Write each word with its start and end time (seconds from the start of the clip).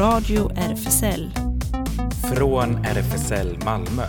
Radio 0.00 0.50
RFSL. 0.56 1.30
Från 2.34 2.84
RFSL 2.84 3.58
Malmö. 3.64 4.02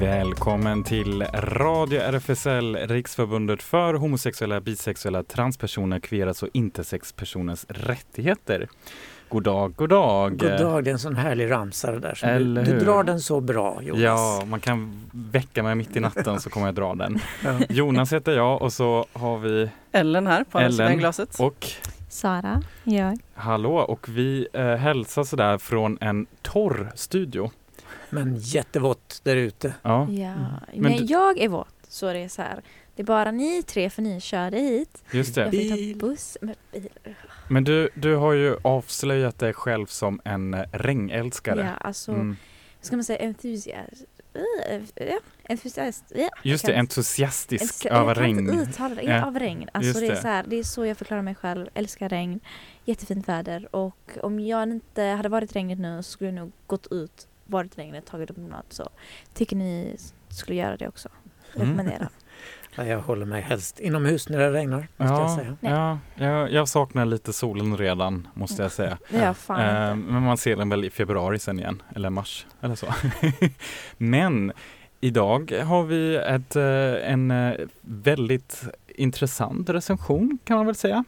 Välkommen 0.00 0.84
till 0.84 1.22
Radio 1.34 2.00
RFSL, 2.00 2.76
Riksförbundet 2.76 3.62
för 3.62 3.94
homosexuella, 3.94 4.60
bisexuella, 4.60 5.22
transpersoner, 5.22 6.00
kveras 6.00 6.42
och 6.42 6.48
intersexpersoners 6.52 7.64
rättigheter. 7.68 8.68
God 9.28 9.42
dag, 9.42 9.74
god 9.76 9.88
dag. 9.88 10.38
God 10.38 10.58
dag, 10.58 10.84
det 10.84 10.90
är 10.90 10.92
en 10.92 10.98
sån 10.98 11.16
härlig 11.16 11.50
ramsa 11.50 11.92
det 11.92 11.98
där. 11.98 12.14
Som 12.14 12.28
Eller 12.28 12.64
du, 12.64 12.72
du 12.72 12.78
drar 12.78 13.02
den 13.02 13.20
så 13.20 13.40
bra 13.40 13.78
Jonas. 13.82 14.02
Ja, 14.02 14.42
man 14.46 14.60
kan 14.60 15.00
väcka 15.12 15.62
mig 15.62 15.74
mitt 15.74 15.96
i 15.96 16.00
natten 16.00 16.40
så 16.40 16.50
kommer 16.50 16.66
jag 16.66 16.74
dra 16.74 16.94
den. 16.94 17.20
Jonas 17.68 18.12
heter 18.12 18.32
jag 18.32 18.62
och 18.62 18.72
så 18.72 19.06
har 19.12 19.38
vi 19.38 19.70
Ellen 19.92 20.26
här 20.26 20.44
på 20.44 20.58
andra 20.58 20.70
sidan 20.70 20.98
glaset. 20.98 21.40
och 21.40 21.66
Sara, 22.08 22.62
jag. 22.84 23.18
hallå 23.34 23.76
och 23.76 24.08
vi 24.08 24.48
eh, 24.52 24.74
hälsar 24.74 25.24
sådär 25.24 25.58
från 25.58 25.98
en 26.00 26.26
torr 26.42 26.92
studio. 26.94 27.50
Men 28.10 28.36
jättevått 28.36 29.20
där 29.24 29.36
ute. 29.36 29.74
Ja, 29.82 30.06
Ja, 30.10 30.26
Mm. 30.28 30.38
Men 30.72 30.82
men 30.82 30.92
du- 30.96 31.04
jag 31.04 31.38
är 31.38 31.48
våt 31.48 31.74
så 31.88 32.12
det 32.12 32.18
är 32.18 32.28
så 32.28 32.42
här. 32.42 32.60
Det 32.96 33.02
är 33.02 33.06
bara 33.06 33.30
ni 33.30 33.62
tre 33.62 33.90
för 33.90 34.02
ni 34.02 34.20
körde 34.20 34.58
hit. 34.58 35.04
just 35.10 35.36
Jag 35.36 35.46
det. 35.46 35.50
fick 35.50 35.72
Bil. 35.74 36.00
ta 36.00 36.06
buss. 36.06 36.36
Men, 36.40 36.54
bil. 36.72 36.88
Men 37.48 37.64
du, 37.64 37.88
du 37.94 38.16
har 38.16 38.32
ju 38.32 38.56
avslöjat 38.62 39.38
dig 39.38 39.52
själv 39.52 39.86
som 39.86 40.20
en 40.24 40.54
eh, 40.54 40.64
regnälskare. 40.72 41.60
Ja, 41.60 41.86
alltså, 41.86 42.12
Mm. 42.12 42.36
ska 42.80 42.96
man 42.96 43.04
säga 43.04 43.24
entusiast? 43.26 44.04
Ja, 44.94 45.20
entusiast. 45.48 46.04
Ja, 46.14 46.28
Just 46.42 46.66
det, 46.66 46.76
entusiastisk 46.76 47.84
jag 47.84 47.96
över 47.96 48.14
regn. 48.14 48.50
uttala 48.50 48.94
det. 48.94 49.02
Ja, 49.02 49.26
av 49.26 49.38
regn. 49.38 49.68
Alltså 49.72 49.88
just 49.88 50.00
det, 50.00 50.06
är 50.06 50.10
det. 50.10 50.20
så 50.22 50.28
här, 50.28 50.44
det 50.46 50.56
är 50.56 50.62
så 50.62 50.86
jag 50.86 50.96
förklarar 50.96 51.22
mig 51.22 51.34
själv. 51.34 51.68
Älskar 51.74 52.08
regn. 52.08 52.40
Jättefint 52.84 53.28
väder. 53.28 53.74
Och 53.76 54.18
om 54.22 54.40
jag 54.40 54.62
inte 54.70 55.02
hade 55.02 55.28
varit 55.28 55.56
regnigt 55.56 55.80
nu 55.80 56.02
så 56.02 56.10
skulle 56.10 56.30
jag 56.30 56.34
nog 56.34 56.52
gått 56.66 56.86
ut, 56.90 57.28
varit 57.46 57.78
regnet, 57.78 58.06
tagit 58.06 58.30
upp 58.30 58.36
något. 58.36 58.72
Så 58.72 58.88
tycker 59.34 59.56
ni 59.56 59.96
skulle 60.28 60.56
göra 60.56 60.76
det 60.76 60.88
också. 60.88 61.08
Mm. 61.54 61.68
Rekommendera. 61.68 61.96
Ja, 62.00 62.08
Jag 62.76 63.00
håller 63.00 63.26
mig 63.26 63.42
helst 63.42 63.80
inomhus 63.80 64.28
när 64.28 64.38
det 64.38 64.50
regnar. 64.52 64.88
Måste 64.96 65.14
jag 65.14 65.22
Ja, 65.22 65.36
säga. 65.36 65.56
ja 65.60 65.98
jag, 66.26 66.52
jag 66.52 66.68
saknar 66.68 67.04
lite 67.04 67.32
solen 67.32 67.76
redan 67.76 68.28
måste 68.34 68.62
jag 68.62 68.72
säga. 68.72 68.98
Fan 69.34 69.60
Eh, 69.60 69.96
men 69.96 70.22
man 70.22 70.36
ser 70.38 70.56
den 70.56 70.68
väl 70.68 70.84
i 70.84 70.90
februari 70.90 71.38
sen 71.38 71.58
igen, 71.58 71.82
eller 71.96 72.10
mars 72.10 72.46
eller 72.60 72.74
så. 72.74 72.86
men 73.96 74.52
idag 75.00 75.52
har 75.64 75.82
vi 75.84 76.16
ett, 76.16 76.56
eh, 76.56 77.12
en 77.12 77.30
eh, 77.30 77.54
väldigt 77.80 78.62
intressant 78.94 79.70
recension 79.70 80.38
kan 80.44 80.56
man 80.56 80.66
väl 80.66 80.74
säga. 80.74 81.04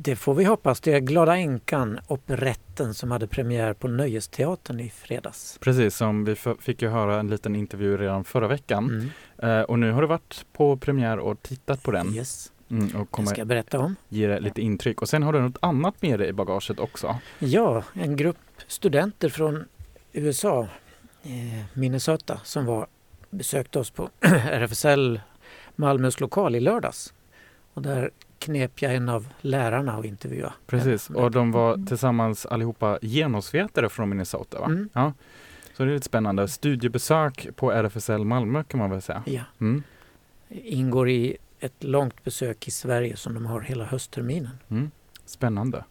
Det 0.00 0.16
får 0.16 0.34
vi 0.34 0.44
hoppas. 0.44 0.80
Det 0.80 0.92
är 0.92 1.00
Glada 1.00 1.36
änkan, 1.36 2.00
operetten 2.06 2.94
som 2.94 3.10
hade 3.10 3.26
premiär 3.26 3.74
på 3.74 3.88
Nöjesteatern 3.88 4.80
i 4.80 4.90
fredags. 4.90 5.58
Precis 5.60 5.96
som 5.96 6.24
vi 6.24 6.34
fick 6.60 6.82
ju 6.82 6.88
höra 6.88 7.20
en 7.20 7.28
liten 7.28 7.56
intervju 7.56 7.96
redan 7.96 8.24
förra 8.24 8.48
veckan. 8.48 9.10
Mm. 9.38 9.58
Eh, 9.58 9.62
och 9.62 9.78
nu 9.78 9.92
har 9.92 10.02
du 10.02 10.08
varit 10.08 10.46
på 10.52 10.76
premiär 10.76 11.18
och 11.18 11.42
tittat 11.42 11.82
på 11.82 11.90
den 11.90 12.14
Yes, 12.14 12.52
mm, 12.70 12.84
och 12.84 13.00
det 13.00 13.06
kommer 13.10 13.28
ska 13.28 13.40
jag 13.40 13.46
berätta 13.46 13.78
om. 13.78 13.96
ge 14.08 14.40
lite 14.40 14.62
intryck. 14.62 15.02
Och 15.02 15.08
sen 15.08 15.22
har 15.22 15.32
du 15.32 15.40
något 15.40 15.58
annat 15.60 16.02
med 16.02 16.18
dig 16.18 16.28
i 16.28 16.32
bagaget 16.32 16.80
också. 16.80 17.18
Ja, 17.38 17.84
en 17.92 18.16
grupp 18.16 18.38
studenter 18.66 19.28
från 19.28 19.64
USA, 20.12 20.68
eh, 21.22 21.64
Minnesota, 21.74 22.40
som 22.44 22.66
var, 22.66 22.86
besökte 23.30 23.78
oss 23.78 23.90
på 23.90 24.10
RFSL 24.20 25.20
Malmös 25.76 26.20
lokal 26.20 26.54
i 26.56 26.60
lördags. 26.60 27.12
Och 27.78 27.82
där 27.82 28.10
knep 28.38 28.82
jag 28.82 28.94
en 28.94 29.08
av 29.08 29.28
lärarna 29.40 29.98
och 29.98 30.04
intervjua. 30.04 30.52
Precis, 30.66 31.10
och 31.10 31.30
de 31.30 31.52
var 31.52 31.74
Mm. 31.74 31.86
tillsammans 31.86 32.46
allihopa 32.46 32.98
genusvetare 33.02 33.88
från 33.88 34.08
Minnesota 34.08 34.60
va? 34.60 34.66
Mm. 34.66 34.88
Ja. 34.92 35.12
Så 35.76 35.84
det 35.84 35.90
är 35.90 35.94
lite 35.94 36.06
spännande. 36.06 36.48
Studiebesök 36.48 37.48
på 37.56 37.72
RFSL 37.72 38.24
Malmö 38.24 38.64
kan 38.64 38.78
man 38.80 38.90
väl 38.90 39.02
säga. 39.02 39.22
Ja, 39.26 39.42
Mm. 39.60 39.82
ingår 40.48 41.08
i 41.08 41.36
ett 41.60 41.84
långt 41.84 42.24
besök 42.24 42.68
i 42.68 42.70
Sverige 42.70 43.16
som 43.16 43.34
de 43.34 43.46
har 43.46 43.60
hela 43.60 43.84
höstterminen. 43.84 44.58
Mm. 44.68 44.90
Spännande. 45.24 45.84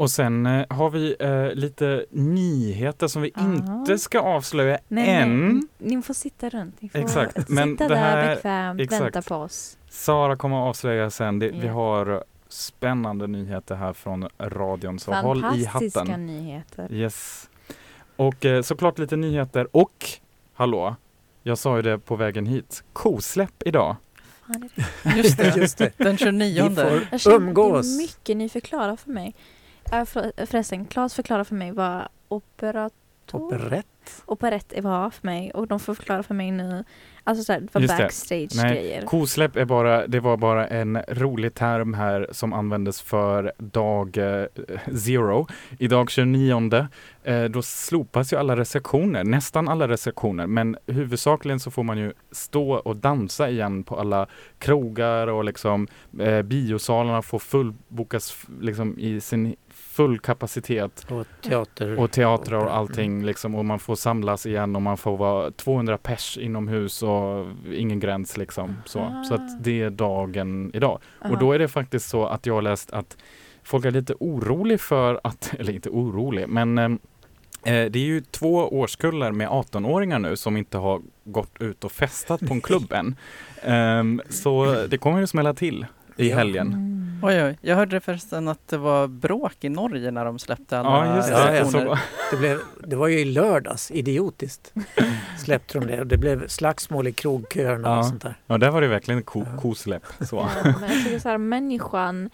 Mm. 0.00 0.04
Och 0.04 0.10
sen 0.10 0.46
eh, 0.46 0.66
har 0.70 0.90
vi 0.90 1.16
eh, 1.20 1.52
lite 1.54 2.04
nyheter 2.10 3.06
som 3.08 3.22
vi 3.22 3.32
Ja. 3.36 3.42
inte 3.54 3.98
ska 3.98 4.20
avslöja 4.20 4.78
Nej, 4.88 5.10
än. 5.10 5.48
nej, 5.78 5.96
ni 5.96 6.02
får 6.02 6.14
sitta 6.14 6.48
runt. 6.48 6.82
Ni 6.82 6.88
får 6.88 6.98
Exakt, 6.98 7.34
sitta 7.36 7.52
men 7.52 7.76
det 7.76 7.88
där 7.88 7.96
här- 7.96 8.34
bekvämt, 8.34 8.80
exakt. 8.80 9.02
vänta 9.02 9.22
på 9.22 9.34
oss. 9.34 9.78
Sara 9.90 10.36
kommer 10.36 10.56
att 10.62 10.68
avslöja 10.68 11.10
sen. 11.10 11.38
Det, 11.38 11.48
Vi 11.50 11.66
Ja. 11.66 11.72
har 11.72 12.24
spännande 12.48 13.26
nyheter 13.26 13.74
här 13.74 13.92
från 13.92 14.28
radion, 14.38 14.98
så 14.98 15.12
håll 15.12 15.38
i 15.38 15.40
Fantastiska 15.42 16.00
hatten. 16.00 16.26
nyheter. 16.26 16.92
Yes. 16.92 17.48
Och 18.16 18.44
eh, 18.46 18.62
såklart 18.62 18.98
lite 18.98 19.16
nyheter 19.16 19.76
och 19.76 20.04
hallå, 20.54 20.96
jag 21.42 21.58
sa 21.58 21.76
ju 21.76 21.82
det 21.82 21.98
på 21.98 22.16
vägen 22.16 22.46
hit. 22.46 22.84
Kosläpp 22.92 23.62
idag. 23.66 23.96
Fan, 24.46 24.70
det 24.76 24.82
är 25.10 25.16
Just 25.22 25.36
det, 25.38 25.56
Just 25.56 25.78
det. 25.78 25.92
den 25.96 26.16
29. 26.16 26.68
Vi 27.12 27.18
får 27.18 27.32
umgås. 27.32 27.86
Det 27.98 28.02
är 28.02 28.06
mycket 28.06 28.36
ni 28.36 28.48
förklarar 28.48 28.96
för 28.96 29.10
mig. 29.10 29.34
Äh, 29.92 30.04
för, 30.04 30.46
förresten, 30.46 30.84
Claes 30.86 31.14
förklarar 31.14 31.44
för 31.44 31.54
mig 31.54 31.72
vad 31.72 32.08
operator, 32.28 32.94
Operett. 33.32 33.86
operett 34.26 34.72
var 34.82 35.10
för 35.10 35.26
mig 35.26 35.50
och 35.50 35.66
de 35.66 35.80
får 35.80 35.94
förklara 35.94 36.22
för 36.22 36.34
mig 36.34 36.50
nu, 36.50 36.84
alltså 37.24 37.44
såhär, 37.44 37.68
vad 37.72 37.82
det. 37.82 37.86
backstage-grejer. 37.86 39.06
Kosläpp 39.06 39.56
är 39.56 39.64
bara, 39.64 40.06
det 40.06 40.20
var 40.20 40.36
bara 40.36 40.66
en 40.66 40.98
rolig 41.08 41.54
term 41.54 41.94
här 41.94 42.28
som 42.32 42.52
användes 42.52 43.00
för 43.02 43.52
dag 43.58 44.16
eh, 44.16 44.44
zero. 44.96 45.46
Idag 45.78 46.10
29 46.10 46.88
eh, 47.22 47.44
då 47.44 47.62
slopas 47.62 48.32
ju 48.32 48.36
alla 48.36 48.56
restriktioner, 48.56 49.24
nästan 49.24 49.68
alla 49.68 49.88
restriktioner, 49.88 50.46
men 50.46 50.76
huvudsakligen 50.86 51.60
så 51.60 51.70
får 51.70 51.82
man 51.82 51.98
ju 51.98 52.12
stå 52.30 52.72
och 52.72 52.96
dansa 52.96 53.50
igen 53.50 53.84
på 53.84 53.96
alla 54.00 54.26
krogar 54.58 55.26
och 55.26 55.44
liksom 55.44 55.88
eh, 56.20 56.42
biosalarna 56.42 57.22
får 57.22 57.38
fullbokas 57.38 58.46
liksom 58.60 58.98
i 58.98 59.20
sin 59.20 59.56
full 59.90 60.18
kapacitet 60.18 61.06
Och 61.10 61.26
teater. 61.42 61.98
och 61.98 62.10
teatrar 62.10 62.56
och 62.58 62.62
opera. 62.64 62.74
allting 62.74 63.24
liksom 63.24 63.54
och 63.54 63.64
man 63.64 63.78
får 63.78 63.94
samlas 63.94 64.46
igen 64.46 64.76
och 64.76 64.82
man 64.82 64.96
får 64.96 65.16
vara 65.16 65.50
200 65.50 65.98
pers 65.98 66.38
inomhus 66.38 67.02
och 67.02 67.46
ingen 67.74 68.00
gräns 68.00 68.36
liksom 68.36 68.76
så. 68.84 69.24
Så 69.28 69.34
att 69.34 69.64
det 69.64 69.82
är 69.82 69.90
dagen 69.90 70.70
idag. 70.74 70.98
Aha. 71.22 71.32
Och 71.32 71.38
då 71.38 71.52
är 71.52 71.58
det 71.58 71.68
faktiskt 71.68 72.08
så 72.08 72.26
att 72.26 72.46
jag 72.46 72.54
har 72.54 72.62
läst 72.62 72.90
att 72.90 73.16
folk 73.62 73.84
är 73.84 73.90
lite 73.90 74.14
orolig 74.20 74.80
för 74.80 75.20
att, 75.24 75.54
eller 75.58 75.72
inte 75.72 75.90
orolig, 75.90 76.48
men 76.48 76.78
eh, 76.78 76.84
eh, 77.74 77.90
det 77.90 77.98
är 77.98 78.04
ju 78.06 78.20
två 78.20 78.54
årskullar 78.54 79.32
med 79.32 79.48
18-åringar 79.48 80.18
nu 80.18 80.36
som 80.36 80.56
inte 80.56 80.78
har 80.78 81.02
gått 81.24 81.62
ut 81.62 81.84
och 81.84 81.92
festat 81.92 82.40
på 82.40 82.54
en 82.54 82.60
klubb 82.60 82.92
än. 82.92 83.16
Ehm, 83.62 84.22
så 84.28 84.86
det 84.90 84.98
kommer 84.98 85.20
ju 85.20 85.26
smälla 85.26 85.54
till 85.54 85.86
i 86.20 86.30
helgen. 86.30 86.66
Mm. 86.66 87.20
Oj, 87.22 87.44
oj. 87.44 87.58
Jag 87.60 87.76
hörde 87.76 88.00
förresten 88.00 88.48
att 88.48 88.68
det 88.68 88.76
var 88.78 89.06
bråk 89.06 89.56
i 89.60 89.68
Norge 89.68 90.10
när 90.10 90.24
de 90.24 90.38
släppte 90.38 90.78
alla 90.78 91.06
Ja, 91.06 91.16
just 91.16 91.28
det. 91.28 91.34
Ja, 91.34 91.54
ja, 91.54 91.60
restriktioner. 91.62 91.94
Så, 91.96 92.00
Det, 92.30 92.36
blev, 92.36 92.58
det 92.86 92.96
var 92.96 93.08
ju 93.08 93.18
i 93.20 93.24
lördags, 93.24 93.90
idiotiskt, 93.90 94.72
släppte 95.38 95.78
de 95.78 95.86
det. 95.86 96.00
Och 96.00 96.06
det 96.06 96.16
blev 96.18 96.48
slagsmål 96.48 97.06
i 97.06 97.12
krogköerna 97.12 97.88
Ja. 97.88 97.98
och 97.98 98.06
sånt 98.06 98.22
där. 98.22 98.34
ja, 98.46 98.58
där 98.58 98.70
var 98.70 98.80
det 98.80 98.88
verkligen 98.88 99.22
ko- 99.22 99.46
kosläpp. 99.60 100.02
Så. 100.20 100.36
Ja, 100.36 100.48
men 100.80 100.90
jag 100.90 101.04
tycker 101.04 101.18
så 101.18 101.28
här, 101.28 101.38
människan 101.38 102.30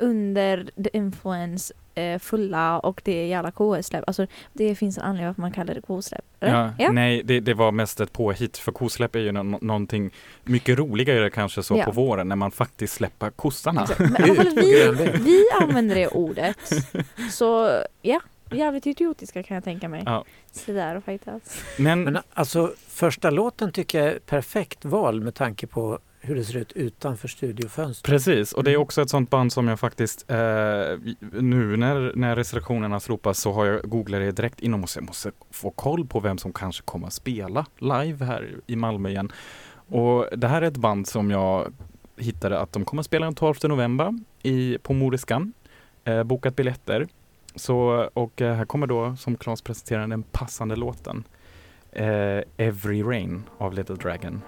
under 0.00 0.70
the 0.84 0.96
influence 0.96 1.74
eh, 1.94 2.18
fulla 2.18 2.78
och 2.78 3.00
det 3.04 3.12
är 3.12 3.26
jävla 3.26 3.50
kosläpp. 3.50 4.04
Alltså 4.06 4.26
det 4.52 4.74
finns 4.74 4.98
en 4.98 5.04
anledning 5.04 5.26
varför 5.26 5.40
man 5.42 5.52
kallar 5.52 5.74
det 5.74 5.80
kosläpp. 5.80 6.24
eller? 6.40 6.72
Ja, 6.78 6.92
Nej, 6.92 7.22
det, 7.24 7.40
det 7.40 7.54
var 7.54 7.72
mest 7.72 8.00
ett 8.00 8.12
påhitt 8.12 8.58
för 8.58 8.72
kosläpp 8.72 9.14
är 9.16 9.20
ju 9.20 9.32
nå- 9.32 9.58
någonting 9.60 10.10
mycket 10.44 10.78
roligare 10.78 11.30
kanske 11.30 11.62
så 11.62 11.76
Ja. 11.78 11.84
på 11.84 11.90
våren 11.90 12.28
när 12.28 12.36
man 12.36 12.50
faktiskt 12.50 12.94
släpper 12.94 13.30
kossarna. 13.30 13.86
Men 13.98 14.24
i 14.30 14.50
vi, 14.56 15.10
vi 15.20 15.44
använder 15.62 15.94
det 15.94 16.08
ordet. 16.08 16.56
Så 17.30 17.82
ja, 18.02 18.20
jävligt 18.50 18.86
idiotiska 18.86 19.42
kan 19.42 19.54
jag 19.54 19.64
tänka 19.64 19.88
mig. 19.88 20.02
Ja. 20.06 20.24
Så 20.52 20.72
där 20.72 20.96
och 20.96 21.04
fightas. 21.04 21.62
Men, 21.78 22.04
Men 22.04 22.18
alltså 22.34 22.72
första 22.88 23.30
låten 23.30 23.72
tycker 23.72 23.98
jag 23.98 24.08
är 24.14 24.18
perfekt 24.18 24.84
val 24.84 25.20
med 25.20 25.34
tanke 25.34 25.66
på 25.66 25.98
hur 26.22 26.34
det 26.34 26.44
ser 26.44 26.56
ut 26.56 26.72
utanför 26.72 27.28
studiofönstret. 27.28 28.12
precis, 28.12 28.52
och 28.52 28.64
det 28.64 28.70
är 28.70 28.74
Mm. 28.74 28.82
också 28.82 29.02
ett 29.02 29.10
sånt 29.10 29.30
band 29.30 29.52
som 29.52 29.68
jag 29.68 29.80
faktiskt 29.80 30.30
eh, 30.30 30.36
nu 31.30 31.76
när, 31.76 32.12
när 32.16 32.36
restriktionerna 32.36 33.00
slopas 33.00 33.38
så 33.40 33.52
har 33.52 33.66
jag 33.66 33.82
googlat 33.90 34.20
det 34.20 34.30
direkt 34.32 34.60
inom 34.60 34.82
och 34.82 34.90
jag 34.94 35.04
måste 35.04 35.32
få 35.50 35.70
koll 35.70 36.06
på 36.06 36.20
vem 36.20 36.38
som 36.38 36.52
kanske 36.52 36.82
kommer 36.82 37.06
att 37.06 37.12
spela 37.12 37.66
live 37.78 38.24
här 38.24 38.54
i 38.66 38.76
Malmö 38.76 39.08
igen. 39.08 39.32
Och 39.88 40.26
det 40.36 40.48
här 40.48 40.62
är 40.62 40.66
ett 40.66 40.76
band 40.76 41.06
som 41.06 41.30
jag 41.30 41.72
hittade 42.16 42.58
att 42.60 42.72
de 42.72 42.84
kommer 42.84 43.00
att 43.00 43.06
spela 43.06 43.26
den 43.26 43.34
12 43.34 43.54
november 43.62 44.18
i, 44.42 44.78
på 44.82 44.92
Moriskan. 44.92 45.52
Eh, 46.04 46.22
bokat 46.22 46.56
biljetter. 46.56 47.08
Så, 47.54 48.08
och 48.14 48.40
eh, 48.42 48.54
här 48.54 48.64
kommer 48.64 48.86
då, 48.86 49.16
som 49.16 49.36
Claes 49.36 49.62
presenterar, 49.62 50.06
den 50.06 50.22
passande 50.22 50.76
låten. 50.76 51.24
Eh, 51.92 52.40
Every 52.56 53.02
Rain 53.02 53.42
av 53.58 53.72
Little 53.74 53.96
Dragon. 53.96 54.40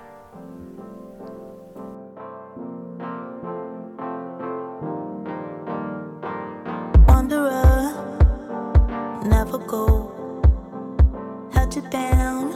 For. 9.52 10.08
Held 11.52 11.76
you 11.76 11.82
down, 11.90 12.52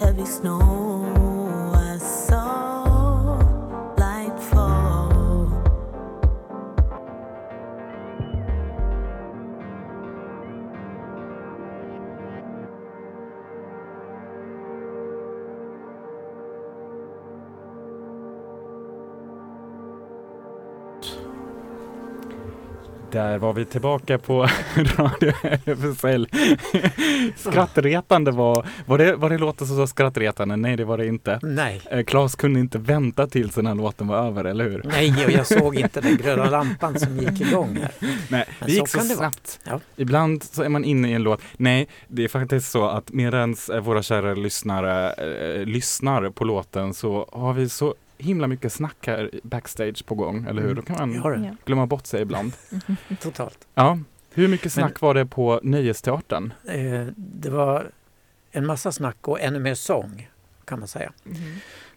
heavy 0.00 0.24
snow. 0.24 0.81
Där 23.12 23.38
var 23.38 23.52
vi 23.52 23.64
tillbaka 23.64 24.18
på 24.18 24.42
Radio 24.96 25.32
RFSL. 25.42 26.28
Skrattretande 27.36 28.30
var, 28.30 28.66
var 28.86 28.98
det, 28.98 29.16
var 29.16 29.30
det 29.30 29.38
låten 29.38 29.66
som 29.66 29.76
var 29.76 29.86
skrattretande? 29.86 30.56
Nej 30.56 30.76
det 30.76 30.84
var 30.84 30.98
det 30.98 31.06
inte. 31.06 31.38
Nej, 31.42 31.82
Eh, 31.90 32.04
Claes 32.04 32.34
kunde 32.34 32.60
inte 32.60 32.78
vänta 32.78 33.26
tills 33.26 33.54
den 33.54 33.66
här 33.66 33.74
låten 33.74 34.06
var 34.06 34.26
över, 34.26 34.44
eller 34.44 34.64
hur? 34.70 34.82
nej 34.84 35.24
och 35.26 35.30
jag 35.32 35.46
såg 35.46 35.74
inte 35.80 36.00
den 36.00 36.16
gröna 36.16 36.50
lampan 36.50 36.98
som 36.98 37.18
gick 37.18 37.40
igång 37.40 37.76
här. 37.82 37.90
Nej, 38.00 38.18
Men 38.28 38.44
det 38.68 38.72
gick 38.72 38.88
så 38.88 38.98
så, 38.98 39.04
snabbt. 39.04 39.60
Ja. 39.64 39.80
Ibland 39.96 40.42
så 40.42 40.62
är 40.62 40.68
man 40.68 40.84
inne 40.84 41.10
i 41.10 41.12
en 41.12 41.22
låt. 41.22 41.40
Nej, 41.56 41.88
det 42.08 42.24
är 42.24 42.28
faktiskt 42.28 42.70
så 42.70 42.86
att 42.88 43.12
medan 43.12 43.56
våra 43.82 44.02
kära 44.02 44.34
lyssnare 44.34 45.12
eh, 45.12 45.66
lyssnar 45.66 46.30
på 46.30 46.44
låten 46.44 46.94
så 46.94 47.28
har 47.32 47.52
vi 47.52 47.68
så 47.68 47.94
himla 48.22 48.46
mycket 48.46 48.72
snack 48.72 49.06
här 49.06 49.30
backstage 49.42 50.06
på 50.06 50.14
gång, 50.14 50.46
eller 50.48 50.62
hur? 50.62 50.70
Mm. 50.70 50.74
Då 50.74 50.82
kan 50.94 51.22
man 51.22 51.44
Ja. 51.44 51.54
glömma 51.64 51.86
bort 51.86 52.06
sig 52.06 52.22
ibland. 52.22 52.52
totalt. 53.20 53.66
Ja, 53.74 53.98
hur 54.30 54.48
mycket 54.48 54.72
snack 54.72 55.00
var 55.00 55.14
det 55.14 55.26
på 55.26 55.60
Nöjesteatern? 55.62 56.52
Eh, 56.68 57.06
det 57.16 57.50
var 57.50 57.90
en 58.50 58.66
massa 58.66 58.92
snack 58.92 59.28
och 59.28 59.40
ännu 59.40 59.58
mer 59.58 59.74
sång 59.74 60.28
kan 60.64 60.78
man 60.78 60.88
säga. 60.88 61.12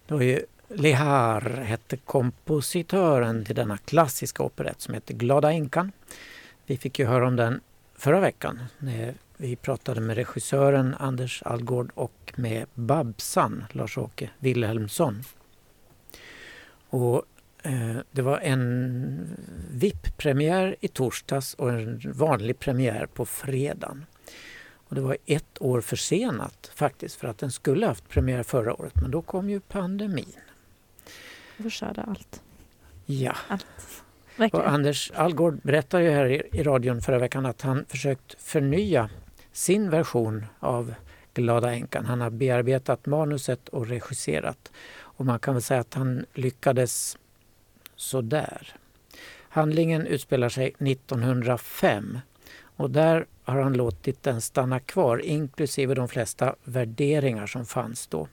Det 0.07 0.13
var 0.13 0.21
ju 0.21 0.39
Lehar 0.67 1.41
hette 1.41 1.97
kompositören 1.97 3.45
till 3.45 3.55
denna 3.55 3.77
klassiska 3.77 4.43
operett 4.43 4.81
som 4.81 4.93
heter 4.93 5.13
Glada 5.13 5.51
änkan. 5.51 5.91
Vi 6.65 6.77
fick 6.77 6.99
ju 6.99 7.05
höra 7.05 7.27
om 7.27 7.35
den 7.35 7.61
förra 7.97 8.19
veckan 8.19 8.59
när 8.77 9.13
vi 9.37 9.55
pratade 9.55 10.01
med 10.01 10.15
regissören 10.15 10.95
Anders 10.99 11.43
Algård 11.45 11.91
och 11.95 12.33
med 12.35 12.65
Babsan, 12.73 13.63
Lars-Åke 13.71 14.29
Wilhelmsson. 14.39 15.23
Och 16.95 17.25
eh, 17.63 17.97
det 18.11 18.21
var 18.21 18.39
en 18.39 19.37
VIP-premiär 19.71 20.75
i 20.79 20.87
torsdags 20.87 21.53
och 21.53 21.69
en 21.69 22.01
vanlig 22.05 22.59
premiär 22.59 23.05
på 23.05 23.25
fredagen. 23.25 24.05
Och 24.73 24.95
det 24.95 25.01
var 25.01 25.17
ett 25.25 25.61
år 25.61 25.81
försenat 25.81 26.71
faktiskt 26.75 27.15
för 27.15 27.27
att 27.27 27.37
den 27.37 27.51
skulle 27.51 27.85
haft 27.85 28.09
premiär 28.09 28.43
förra 28.43 28.73
året 28.73 28.93
men 29.01 29.11
då 29.11 29.21
kom 29.21 29.49
ju 29.49 29.59
pandemin. 29.59 30.35
Jag 31.57 31.63
förstörde 31.63 32.01
allt. 32.01 32.41
Ja, 33.05 33.35
Allt. 33.47 34.53
och. 34.53 34.69
Anders 34.69 35.11
Algård 35.15 35.59
berättade 35.63 36.03
ju 36.03 36.09
här 36.09 36.25
i, 36.25 36.41
i 36.51 36.63
radion 36.63 37.01
förra 37.01 37.19
veckan 37.19 37.45
att 37.45 37.61
han 37.61 37.85
försökt 37.87 38.41
förnya 38.41 39.09
sin 39.51 39.89
version 39.89 40.45
av 40.59 40.93
Glada 41.35 41.73
änkan. 41.73 42.05
Han 42.05 42.21
har 42.21 42.29
bearbetat 42.29 43.05
manuset 43.05 43.69
och 43.69 43.87
regisserat. 43.87 44.71
Och 45.15 45.25
man 45.25 45.39
kan 45.39 45.53
väl 45.53 45.63
säga 45.63 45.79
att 45.79 45.93
han 45.93 46.25
lyckades 46.33 47.17
sådär. 47.95 48.75
Handlingen 49.49 50.07
utspelar 50.07 50.49
sig 50.49 50.73
1905 50.79 52.19
och 52.77 52.89
där 52.91 53.25
har 53.43 53.61
han 53.61 53.73
låtit 53.73 54.23
den 54.23 54.41
stanna 54.41 54.79
kvar 54.79 55.17
inklusive 55.25 55.95
de 55.95 56.07
flesta 56.07 56.55
värderingar 56.63 57.47
som 57.47 57.65
fanns 57.65 58.07
då. 58.07 58.27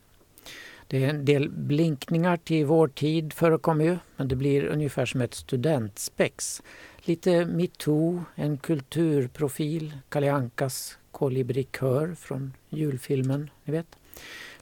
Det 0.87 1.05
är 1.05 1.09
en 1.09 1.25
del 1.25 1.51
blinkningar 1.51 2.37
till 2.37 2.67
vår 2.67 2.89
tid 2.89 3.33
förekommer 3.33 3.85
ju, 3.85 3.99
men 4.17 4.29
det 4.29 4.37
blir 4.37 4.65
ungefär 4.65 5.07
som 5.07 5.21
ett 5.21 5.35
studentspex. 5.35 6.63
Lite 6.99 7.47
metoo, 7.47 8.25
en 8.35 8.59
kulturprofil, 8.59 9.99
Kalle 10.09 10.33
Ankas 10.33 10.99
kolibrikör 11.11 12.15
från 12.15 12.53
julfilmen, 12.69 13.51
ni 13.65 13.73
vet. 13.73 13.87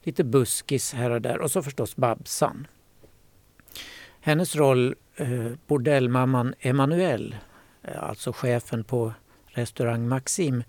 Lite 0.03 0.25
buskis 0.25 0.95
här 0.95 1.11
och 1.11 1.23
där 1.23 1.39
och 1.39 1.51
så 1.51 1.63
förstås 1.63 1.97
Babsan. 1.97 2.67
Hennes 4.21 4.57
roll, 4.57 4.95
eh, 5.17 5.47
bordellmamman 5.67 6.55
Emanuel, 6.61 7.37
eh, 7.83 8.03
alltså 8.03 8.33
chefen 8.33 8.85
på 8.85 9.13
restaurang 9.47 10.09
Maxim, 10.09 10.63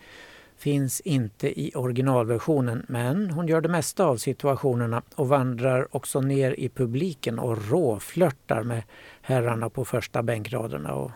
finns 0.57 1.01
inte 1.01 1.59
i 1.61 1.71
originalversionen 1.75 2.85
men 2.89 3.31
hon 3.31 3.47
gör 3.47 3.61
det 3.61 3.69
mesta 3.69 4.05
av 4.05 4.17
situationerna 4.17 5.01
och 5.15 5.27
vandrar 5.27 5.95
också 5.95 6.21
ner 6.21 6.51
i 6.51 6.69
publiken 6.69 7.39
och 7.39 7.69
råflörtar 7.69 8.63
med 8.63 8.83
herrarna 9.21 9.69
på 9.69 9.85
första 9.85 10.23
bänkraderna 10.23 10.93
och 10.93 11.11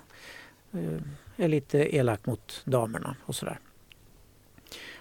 eh, 0.71 1.01
är 1.37 1.47
lite 1.47 1.95
elak 1.95 2.25
mot 2.25 2.61
damerna 2.65 3.15
och 3.25 3.35
sådär. 3.35 3.59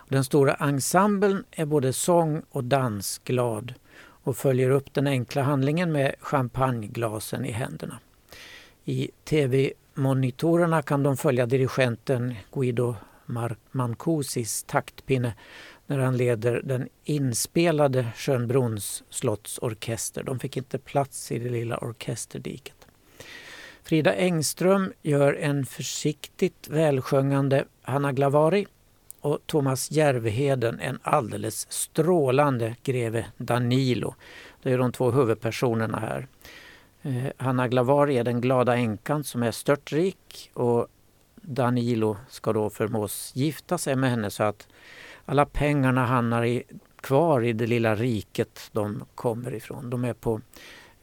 Den 0.09 0.25
stora 0.25 0.55
ensemblen 0.55 1.45
är 1.51 1.65
både 1.65 1.93
sång 1.93 2.43
och 2.51 2.65
dansglad 2.65 3.75
och 3.97 4.37
följer 4.37 4.71
upp 4.71 4.95
den 4.95 5.07
enkla 5.07 5.43
handlingen 5.43 5.93
med 5.93 6.15
champagneglasen 6.21 7.45
i 7.45 7.51
händerna. 7.51 7.99
I 8.85 9.11
tv-monitorerna 9.25 10.83
kan 10.83 11.03
de 11.03 11.17
följa 11.17 11.47
dirigenten 11.47 12.35
Guido 12.53 12.97
Mancusis 13.71 14.63
taktpinne 14.63 15.35
när 15.87 15.99
han 15.99 16.17
leder 16.17 16.63
den 16.65 16.89
inspelade 17.05 18.07
Schönbrunns 18.17 19.05
slottsorkester. 19.11 20.23
De 20.23 20.39
fick 20.39 20.57
inte 20.57 20.79
plats 20.79 21.33
i 21.33 21.39
det 21.39 21.51
lilla 21.51 21.79
orkesterdiket. 21.79 22.87
Frida 23.83 24.15
Engström 24.15 24.93
gör 25.03 25.35
en 25.35 25.67
försiktigt 25.67 26.69
välsjungande 26.69 27.65
Hanna 27.83 28.13
Glavari 28.13 28.67
och 29.25 29.39
Thomas 29.47 29.91
Järvheden 29.91 30.81
en 30.81 30.99
alldeles 31.03 31.73
strålande 31.73 32.77
greve 32.83 33.27
Danilo. 33.37 34.15
Det 34.63 34.73
är 34.73 34.79
de 34.79 34.93
två 34.93 35.11
huvudpersonerna 35.11 35.99
här. 35.99 36.27
Eh, 37.03 37.33
Hanna 37.37 37.69
Glavari 37.69 38.19
är 38.19 38.25
den 38.25 38.41
glada 38.41 38.77
änkan 38.77 39.25
som 39.25 39.43
är 39.43 39.51
störtrik 39.51 40.51
och 40.55 40.87
Danilo 41.35 42.17
ska 42.29 42.53
då 42.53 42.71
förmås 42.71 43.33
gifta 43.35 43.79
sig 43.79 43.97
med 43.97 44.11
henne 44.11 44.31
så 44.31 44.43
att 44.43 44.69
alla 45.25 45.47
pengarna 45.47 46.07
hamnar 46.07 46.45
i, 46.45 46.63
kvar 47.01 47.45
i 47.45 47.53
det 47.53 47.67
lilla 47.67 47.95
riket 47.95 48.61
de 48.73 49.05
kommer 49.15 49.55
ifrån. 49.55 49.91
De 49.91 50.05
är 50.05 50.15
på 50.15 50.41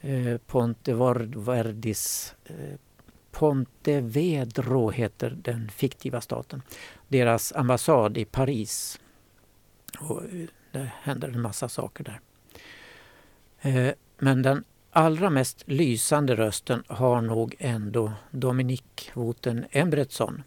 eh, 0.01 0.37
Ponteverdis 0.47 2.35
eh, 2.45 2.55
Pontevedro 3.31 4.91
heter 4.91 5.37
den 5.41 5.69
fiktiva 5.69 6.21
staten. 6.21 6.61
Deras 7.07 7.53
ambassad 7.53 8.17
i 8.17 8.25
Paris. 8.25 8.99
Och 9.99 10.23
eh, 10.23 10.47
det 10.71 10.91
händer 11.01 11.27
en 11.27 11.41
massa 11.41 11.69
saker 11.69 12.03
där. 12.03 12.19
Eh, 13.61 13.93
men 14.19 14.41
den 14.41 14.63
allra 14.91 15.29
mest 15.29 15.63
lysande 15.65 16.35
rösten 16.35 16.83
har 16.87 17.21
nog 17.21 17.55
ändå 17.59 18.11
Dominique 18.31 19.11
Woten 19.13 19.65
Embretson 19.71 20.43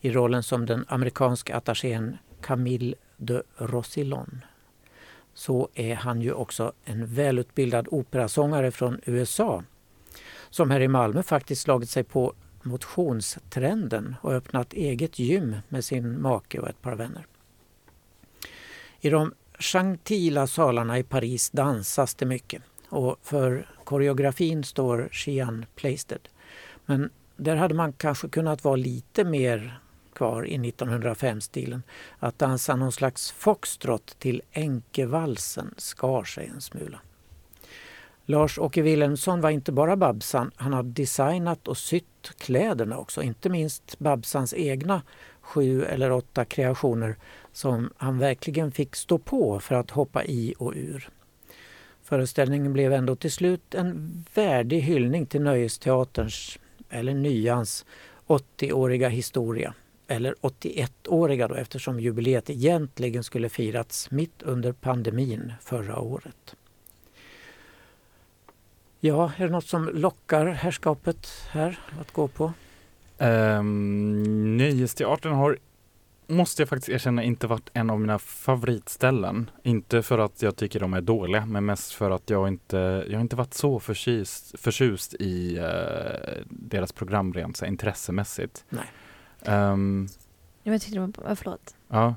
i 0.00 0.10
rollen 0.10 0.42
som 0.42 0.66
den 0.66 0.84
amerikanska 0.88 1.56
attachén 1.56 2.18
Camille 2.40 2.96
de 3.16 3.42
Rossillon. 3.56 4.44
Så 5.34 5.68
är 5.74 5.94
han 5.94 6.22
ju 6.22 6.32
också 6.32 6.72
en 6.84 7.06
välutbildad 7.06 7.88
operasångare 7.90 8.70
från 8.70 9.00
USA 9.04 9.64
som 10.50 10.70
här 10.70 10.80
i 10.80 10.88
Malmö 10.88 11.22
faktiskt 11.22 11.62
slagit 11.62 11.90
sig 11.90 12.04
på 12.04 12.34
motionstrenden 12.62 14.16
och 14.20 14.32
öppnat 14.32 14.72
eget 14.72 15.18
gym 15.18 15.56
med 15.68 15.84
sin 15.84 16.22
make 16.22 16.58
och 16.58 16.68
ett 16.68 16.82
par 16.82 16.94
vänner. 16.94 17.26
I 19.00 19.10
de 19.10 19.32
gentila 19.58 20.46
salarna 20.46 20.98
i 20.98 21.02
Paris 21.02 21.50
dansas 21.50 22.14
det 22.14 22.26
mycket 22.26 22.62
och 22.88 23.16
för 23.22 23.70
koreografin 23.84 24.64
står 24.64 25.08
Shian 25.12 25.66
Plaisted. 25.74 26.28
Men 26.86 27.10
där 27.36 27.56
hade 27.56 27.74
man 27.74 27.92
kanske 27.92 28.28
kunnat 28.28 28.64
vara 28.64 28.76
lite 28.76 29.24
mer 29.24 29.80
kvar 30.12 30.46
i 30.46 30.58
1905-stilen. 30.58 31.82
Att 32.18 32.38
dansa 32.38 32.76
någon 32.76 32.92
slags 32.92 33.32
foxtrot 33.32 34.18
till 34.18 34.42
Enkevalsen 34.52 35.74
skar 35.76 36.24
sig 36.24 36.46
en 36.46 36.60
smula. 36.60 37.00
Lars-Åke 38.30 38.82
Wilhelmsson 38.82 39.40
var 39.40 39.50
inte 39.50 39.72
bara 39.72 39.96
Babsan, 39.96 40.50
han 40.56 40.72
har 40.72 40.82
designat 40.82 41.68
och 41.68 41.78
sytt 41.78 42.32
kläderna 42.38 42.98
också. 42.98 43.22
Inte 43.22 43.48
minst 43.48 43.98
Babsans 43.98 44.54
egna 44.54 45.02
sju 45.40 45.84
eller 45.84 46.12
åtta 46.12 46.44
kreationer 46.44 47.16
som 47.52 47.90
han 47.96 48.18
verkligen 48.18 48.72
fick 48.72 48.96
stå 48.96 49.18
på 49.18 49.60
för 49.60 49.74
att 49.74 49.90
hoppa 49.90 50.24
i 50.24 50.54
och 50.58 50.72
ur. 50.76 51.08
Föreställningen 52.02 52.72
blev 52.72 52.92
ändå 52.92 53.16
till 53.16 53.32
slut 53.32 53.74
en 53.74 54.24
värdig 54.34 54.80
hyllning 54.80 55.26
till 55.26 55.42
Nöjesteaterns, 55.42 56.58
eller 56.90 57.14
Nyans, 57.14 57.84
80-åriga 58.26 59.08
historia. 59.08 59.74
eller 60.10 60.34
81-åriga 60.40 61.48
då 61.48 61.54
eftersom 61.54 62.00
jubileet 62.00 62.50
egentligen 62.50 63.24
skulle 63.24 63.48
firats 63.48 64.10
mitt 64.10 64.42
under 64.42 64.72
pandemin 64.72 65.52
förra 65.60 65.98
året. 65.98 66.56
Ja, 69.00 69.32
är 69.36 69.44
det 69.44 69.52
något 69.52 69.66
som 69.66 69.88
lockar 69.88 70.46
herrskapet 70.46 71.28
här 71.50 71.78
att 72.00 72.12
gå 72.12 72.28
på? 72.28 72.52
Um, 73.18 74.56
nöjesteatern 74.56 75.32
har, 75.32 75.58
måste 76.26 76.62
jag 76.62 76.68
faktiskt 76.68 76.88
erkänna, 76.88 77.22
inte 77.22 77.46
varit 77.46 77.70
en 77.72 77.90
av 77.90 78.00
mina 78.00 78.18
favoritställen. 78.18 79.50
Inte 79.62 80.02
för 80.02 80.18
att 80.18 80.42
jag 80.42 80.56
tycker 80.56 80.80
de 80.80 80.94
är 80.94 81.00
dåliga, 81.00 81.46
men 81.46 81.66
mest 81.66 81.92
för 81.92 82.10
att 82.10 82.30
jag 82.30 82.48
inte, 82.48 83.04
jag 83.08 83.14
har 83.14 83.20
inte 83.20 83.36
varit 83.36 83.54
så 83.54 83.80
förtjust, 83.80 84.60
förtjust 84.60 85.14
i 85.14 85.58
uh, 85.58 86.44
deras 86.50 86.92
program 86.92 87.32
rent 87.32 87.56
så 87.56 87.66
intressemässigt. 87.66 88.64
Nej. 88.68 88.84
Um, 89.72 90.08
Jag 90.62 90.80
tyckte 90.80 90.98
det 90.98 91.12
var, 91.24 91.34
förlåt. 91.34 91.74
Ja. 91.88 92.14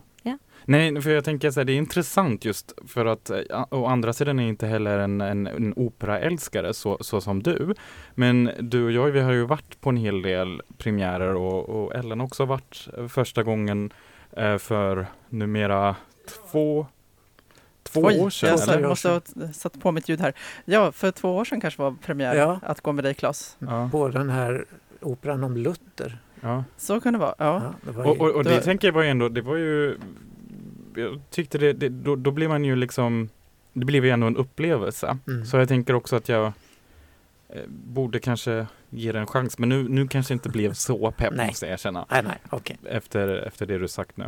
Nej, 0.65 1.01
för 1.01 1.09
jag 1.09 1.23
tänker 1.23 1.51
så 1.51 1.59
här, 1.59 1.65
det 1.65 1.73
är 1.73 1.77
intressant 1.77 2.45
just 2.45 2.73
för 2.87 3.05
att 3.05 3.29
eh, 3.29 3.39
å 3.69 3.85
andra 3.85 4.13
sidan 4.13 4.39
är 4.39 4.47
inte 4.47 4.67
heller 4.67 4.97
en, 4.99 5.21
en, 5.21 5.47
en 5.47 5.73
operaälskare 5.75 6.73
så, 6.73 6.97
så 7.01 7.21
som 7.21 7.43
du. 7.43 7.75
Men 8.15 8.51
du 8.59 8.85
och 8.85 8.91
jag, 8.91 9.11
vi 9.11 9.19
har 9.19 9.31
ju 9.31 9.45
varit 9.45 9.81
på 9.81 9.89
en 9.89 9.97
hel 9.97 10.21
del 10.21 10.61
premiärer 10.77 11.35
och, 11.35 11.69
och 11.69 11.95
Ellen 11.95 12.19
har 12.19 12.27
också 12.27 12.45
varit 12.45 12.87
första 13.09 13.43
gången 13.43 13.93
eh, 14.31 14.57
för 14.57 15.05
numera 15.29 15.95
två 16.51 16.87
Två 17.83 18.01
Oj, 18.03 18.19
år 18.19 18.29
sedan? 18.29 18.57
Jag 18.59 18.69
eller? 18.75 18.87
måste 18.87 19.09
ha 19.09 19.21
satt 19.53 19.79
på 19.81 19.91
mitt 19.91 20.09
ljud 20.09 20.21
här. 20.21 20.33
Ja, 20.65 20.91
för 20.91 21.11
två 21.11 21.35
år 21.37 21.45
sedan 21.45 21.61
kanske 21.61 21.81
var 21.81 21.95
premiär 22.05 22.35
Ja. 22.35 22.59
att 22.63 22.81
gå 22.81 22.91
med 22.91 23.03
dig 23.03 23.13
Klas. 23.13 23.57
Ja. 23.59 23.89
På 23.91 24.07
den 24.09 24.29
här 24.29 24.65
operan 25.01 25.43
om 25.43 25.57
Luther. 25.57 26.17
Ja. 26.41 26.63
Så 26.77 27.01
kan 27.01 27.13
det 27.13 27.19
vara. 27.19 27.35
Ja. 27.37 27.61
Ja, 27.63 27.73
det 27.85 27.91
var 27.97 28.05
Och, 28.05 28.15
ju- 28.15 28.21
och, 28.21 28.35
och 28.35 28.43
det 28.43 28.49
det 28.49 28.61
tänker 28.61 28.87
jag 28.87 28.93
var 28.93 29.03
ju 29.03 29.09
ändå, 29.09 29.29
det 29.29 29.41
var 29.41 29.55
ju 29.55 29.97
Jag 30.95 31.21
tyckte 31.29 31.57
det, 31.57 31.73
det 31.73 31.89
då, 31.89 32.15
då 32.15 32.31
blir 32.31 32.47
man 32.47 32.65
ju 32.65 32.75
liksom 32.75 33.29
Det 33.73 33.85
blev 33.85 34.05
ju 34.05 34.11
ändå 34.11 34.27
en 34.27 34.37
upplevelse. 34.37 35.17
Mm. 35.27 35.45
Så 35.45 35.57
jag 35.57 35.67
tänker 35.67 35.93
också 35.93 36.15
att 36.15 36.29
jag 36.29 36.45
eh, 37.49 37.61
borde 37.67 38.19
kanske 38.19 38.65
ge 38.89 39.11
det 39.11 39.19
en 39.19 39.27
chans. 39.27 39.57
Men 39.57 39.69
nu, 39.69 39.89
nu 39.89 40.07
kanske 40.07 40.33
inte 40.33 40.49
blev 40.49 40.73
så 40.73 41.11
pepp 41.11 41.33
Nej. 41.35 41.47
måste 41.47 41.65
jag 41.65 41.73
erkänna. 41.73 42.05
Nej, 42.09 42.23
nej, 42.23 42.37
okej. 42.49 42.77
Efter, 42.85 43.27
efter 43.47 43.65
det 43.65 43.77
du 43.77 43.87
sagt 43.87 44.17
nu. 44.17 44.25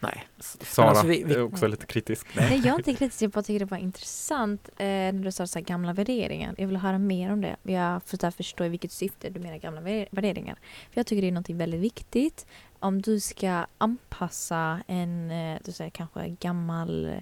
Nej. 0.00 0.26
S- 0.38 0.58
Sara 0.62 0.88
alltså, 0.88 1.06
vi- 1.06 1.22
vi- 1.26 1.34
är 1.34 1.42
också 1.42 1.66
lite 1.66 1.86
kritisk. 1.86 2.26
Nej, 2.36 2.56
jag 2.64 2.66
är 2.66 2.78
inte 2.78 2.94
kritisk. 2.94 3.22
Jag 3.22 3.30
bara 3.30 3.42
tycker 3.42 3.58
det 3.58 3.70
var 3.70 3.78
intressant 3.78 4.68
eh, 4.76 4.84
när 4.86 5.12
du 5.24 5.32
sa 5.32 5.46
så 5.46 5.58
här 5.58 5.64
gamla 5.66 5.92
värderingar. 5.92 6.54
Jag 6.58 6.66
vill 6.66 6.76
höra 6.76 6.98
mer 6.98 7.32
om 7.32 7.40
det. 7.40 7.56
Jag 7.62 8.02
försöker 8.02 8.30
förstå 8.30 8.64
i 8.64 8.68
vilket 8.68 8.92
syfte 8.92 9.30
du 9.30 9.40
menar 9.40 9.58
gamla 9.58 9.80
vär- 9.80 10.08
värderingar. 10.10 10.54
För 10.90 10.98
jag 11.00 11.06
tycker 11.06 11.22
det 11.22 11.28
är 11.28 11.32
något 11.32 11.50
väldigt 11.50 11.80
viktigt. 11.80 12.46
Om 12.82 13.02
du 13.02 13.20
ska 13.20 13.66
anpassa 13.78 14.82
en, 14.86 15.30
eh, 15.30 15.58
du 15.64 15.72
säger 15.72 15.90
kanske 15.90 16.28
gammal 16.28 17.20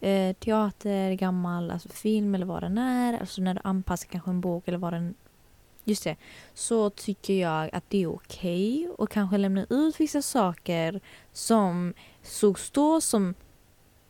eh, 0.00 0.36
teater, 0.36 1.12
gammal 1.12 1.70
alltså 1.70 1.88
film 1.88 2.34
eller 2.34 2.46
vad 2.46 2.62
den 2.62 2.78
är. 2.78 3.20
Alltså 3.20 3.42
när 3.42 3.54
du 3.54 3.60
anpassar 3.64 4.08
kanske 4.08 4.30
en 4.30 4.40
bok 4.40 4.68
eller 4.68 4.78
vad 4.78 4.92
den 4.92 5.14
Just 5.84 6.04
det. 6.04 6.16
Så 6.54 6.90
tycker 6.90 7.34
jag 7.34 7.70
att 7.72 7.90
det 7.90 8.02
är 8.02 8.06
okej 8.06 8.88
och 8.98 9.10
kanske 9.10 9.38
lämna 9.38 9.66
ut 9.70 10.00
vissa 10.00 10.22
saker 10.22 11.00
som 11.32 11.94
sågs 12.22 12.70
då 12.70 13.00
som 13.00 13.34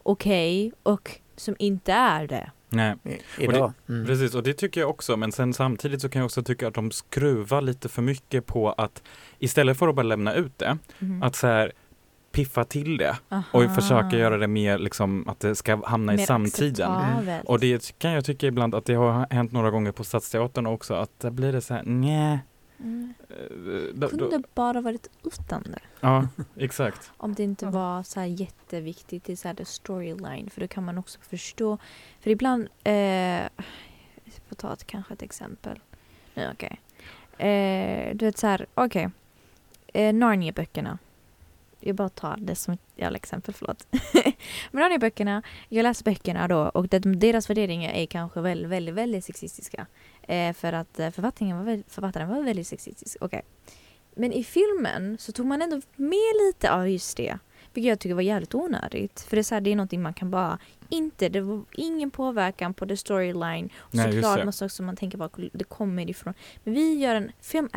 okej 0.03 0.73
och 0.83 1.21
som 1.37 1.57
inte 1.59 1.93
är 1.93 2.27
det. 2.27 2.51
Nej, 2.71 2.95
I- 3.05 3.45
Idag. 3.45 3.73
Mm. 3.89 4.07
precis 4.07 4.35
och 4.35 4.43
det 4.43 4.53
tycker 4.55 4.81
jag 4.81 4.91
också. 4.91 5.17
Men 5.17 5.33
sen 5.33 5.55
samtidigt 5.55 6.01
så 6.03 6.09
kan 6.09 6.21
jag 6.21 6.25
också 6.27 6.43
tycka 6.43 6.69
att 6.69 6.75
de 6.75 6.91
skruvar 6.91 7.61
lite 7.63 7.89
för 7.89 8.03
mycket 8.03 8.47
på 8.47 8.73
att 8.73 9.03
istället 9.39 9.79
för 9.79 9.89
att 9.89 9.95
bara 9.95 10.03
lämna 10.03 10.35
ut 10.35 10.59
det, 10.59 10.79
Mhm. 10.99 11.23
att 11.23 11.37
så 11.37 11.47
här 11.47 11.73
piffa 12.33 12.65
till 12.65 12.97
det 12.97 13.17
Aha. 13.29 13.43
och 13.53 13.75
försöka 13.75 14.17
göra 14.19 14.37
det 14.39 14.47
mer 14.47 14.79
liksom 14.79 15.29
att 15.29 15.41
det 15.41 15.55
ska 15.55 15.87
hamna 15.87 16.15
i 16.15 16.17
Mer 16.17 16.27
samtiden. 16.27 16.91
acceptabelt. 16.93 17.45
Och 17.49 17.61
det 17.61 17.99
kan 17.99 18.11
jag 18.13 18.25
tycka 18.25 18.47
ibland 18.47 18.75
att 18.75 18.85
det 18.85 18.95
har 18.95 19.27
hänt 19.31 19.53
några 19.53 19.71
gånger 19.71 19.93
på 19.93 20.05
Stadsteatern 20.05 20.67
också 20.67 20.95
att 20.95 21.11
där 21.21 21.31
blir 21.31 21.53
det 21.53 21.61
så 21.61 21.75
här, 21.75 21.83
nej. 21.87 22.39
Mm. 22.81 23.15
Eh, 23.31 23.37
då- 23.95 24.09
kunde 24.09 24.29
då- 24.39 24.43
bara 24.55 24.81
varit 24.81 25.11
utan 25.25 25.63
det. 25.63 25.79
Ja, 26.01 26.29
exakt. 26.57 27.13
Om 27.17 27.35
det 27.35 27.43
inte 27.43 27.67
var 27.67 28.03
så 28.03 28.21
här 28.21 28.27
jätteviktigt 28.27 29.29
i 29.29 29.37
så 29.37 29.49
här 29.49 29.55
the 29.55 29.65
storyline. 29.65 30.51
För 30.51 30.61
då 30.61 30.69
kan 30.69 30.85
man 30.85 30.99
också 30.99 31.19
förstå. 31.21 31.79
För 32.21 32.31
ibland, 32.31 32.69
eh, 32.85 32.95
jag 32.95 33.51
får 34.49 34.57
ta 34.57 34.73
ett, 34.73 34.87
kanske 34.87 35.15
ett 35.15 35.23
exempel. 35.23 35.81
Nej, 36.35 36.49
okej. 36.53 36.81
Eh, 37.49 38.17
du 38.17 38.25
vet 38.27 38.39
så 38.39 38.47
här, 38.47 38.67
okej. 38.75 39.11
Eh, 39.87 40.13
Narnia-böckerna. 40.15 40.99
Jag 41.81 41.97
bara 41.97 42.09
tar 42.09 42.37
det 42.37 42.55
som 42.55 42.75
ett 42.75 42.81
jävla 42.97 43.17
exempel, 43.17 43.55
förlåt. 43.55 43.87
Men 44.71 44.83
Narnia-böckerna, 44.83 45.43
jag 45.69 45.83
läser 45.83 46.05
böckerna 46.05 46.49
då 46.49 46.59
och 46.69 46.89
deras 46.89 47.51
värderingar 47.51 47.93
är 47.93 48.07
kanske 48.07 48.41
väldigt, 48.41 48.71
väldigt, 48.71 48.95
väldigt 48.95 49.25
sexistiska. 49.25 49.87
Eh, 50.23 50.53
för 50.53 50.73
att 50.73 50.99
eh, 51.01 51.11
författaren 51.11 51.57
var, 51.59 51.65
väl- 51.65 51.85
författaren 51.89 52.29
var 52.29 52.43
väldigt 52.43 52.67
sexistisk. 52.67 53.17
Okej. 53.21 53.43
Men 54.15 54.33
i 54.33 54.45
filmen 54.45 55.17
så 55.19 55.33
tog 55.33 55.47
man 55.47 55.63
ändå 55.63 55.81
med 55.97 56.33
lite 56.47 56.73
av 56.73 56.89
just 56.89 57.17
det. 57.17 57.39
Vilket 57.75 57.89
jag 57.89 57.99
tycker 57.99 58.15
var 58.15 58.23
jävligt 58.23 58.55
onödigt. 58.55 59.21
För 59.21 59.37
det 59.37 59.41
är, 59.41 59.43
så 59.43 59.55
här, 59.55 59.61
det 59.61 59.71
är 59.73 59.77
någonting 59.77 60.03
man 60.03 60.15
kan 60.15 60.31
bara 60.31 60.59
inte, 60.89 61.29
det 61.29 61.41
var 61.41 61.65
ingen 61.73 62.11
påverkan 62.11 62.75
på 62.75 62.87
the 62.87 62.97
storyline. 62.97 63.71
Och 63.79 63.95
Nej, 63.95 64.13
såklart 64.13 64.55
saker 64.55 64.69
som 64.69 64.87
man 64.87 64.97
tänker 64.97 65.19
bara 65.19 65.31
det 65.53 65.65
kommer 65.65 66.11
ifrån. 66.11 66.35
Men 66.65 66.75
vi 66.75 66.95
gör 66.95 67.15
en 67.15 67.33
film 67.41 67.69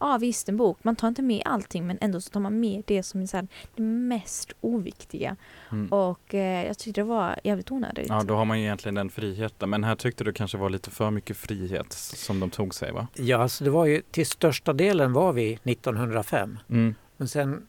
Ja 0.00 0.18
visst 0.20 0.48
en 0.48 0.56
bok, 0.56 0.78
man 0.82 0.96
tar 0.96 1.08
inte 1.08 1.22
med 1.22 1.42
allting 1.44 1.86
men 1.86 1.98
ändå 2.00 2.20
så 2.20 2.30
tar 2.30 2.40
man 2.40 2.60
med 2.60 2.82
det 2.86 3.02
som 3.02 3.22
är 3.22 3.26
så 3.26 3.36
här, 3.36 3.48
det 3.74 3.82
mest 3.82 4.52
oviktiga. 4.60 5.36
Mm. 5.72 5.92
Och 5.92 6.34
eh, 6.34 6.66
jag 6.66 6.78
tyckte 6.78 7.00
det 7.00 7.04
var 7.04 7.38
jävligt 7.44 7.70
onödigt. 7.70 8.08
Ja, 8.08 8.22
då 8.22 8.34
har 8.34 8.44
man 8.44 8.58
ju 8.58 8.64
egentligen 8.64 8.94
den 8.94 9.10
friheten. 9.10 9.70
Men 9.70 9.84
här 9.84 9.94
tyckte 9.96 10.24
du 10.24 10.32
kanske 10.32 10.58
var 10.58 10.70
lite 10.70 10.90
för 10.90 11.10
mycket 11.10 11.36
frihet 11.36 11.92
som 11.92 12.40
de 12.40 12.50
tog 12.50 12.74
sig 12.74 12.92
va? 12.92 13.06
Ja, 13.14 13.36
alltså 13.42 13.64
det 13.64 13.70
var 13.70 13.86
ju 13.86 14.02
till 14.10 14.26
största 14.26 14.72
delen 14.72 15.12
var 15.12 15.32
vi 15.32 15.52
1905. 15.64 16.58
Mm. 16.68 16.94
Men 17.16 17.28
sen 17.28 17.66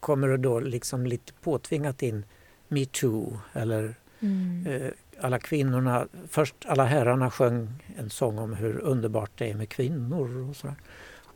kommer 0.00 0.28
det 0.28 0.36
då 0.36 0.60
liksom 0.60 1.06
lite 1.06 1.32
påtvingat 1.32 2.02
in 2.02 2.24
metoo 2.68 3.38
eller 3.52 3.94
Mm. 4.22 4.66
eh, 4.66 4.90
alla 5.20 5.38
kvinnorna. 5.38 6.06
Först 6.28 6.54
alla 6.66 6.84
herrarna 6.84 7.30
sjöng 7.30 7.68
en 7.96 8.10
sång 8.10 8.38
om 8.38 8.54
hur 8.54 8.78
underbart 8.80 9.30
det 9.34 9.50
är 9.50 9.54
med 9.54 9.68
kvinnor 9.68 10.48
och 10.50 10.56
sådär. 10.56 10.76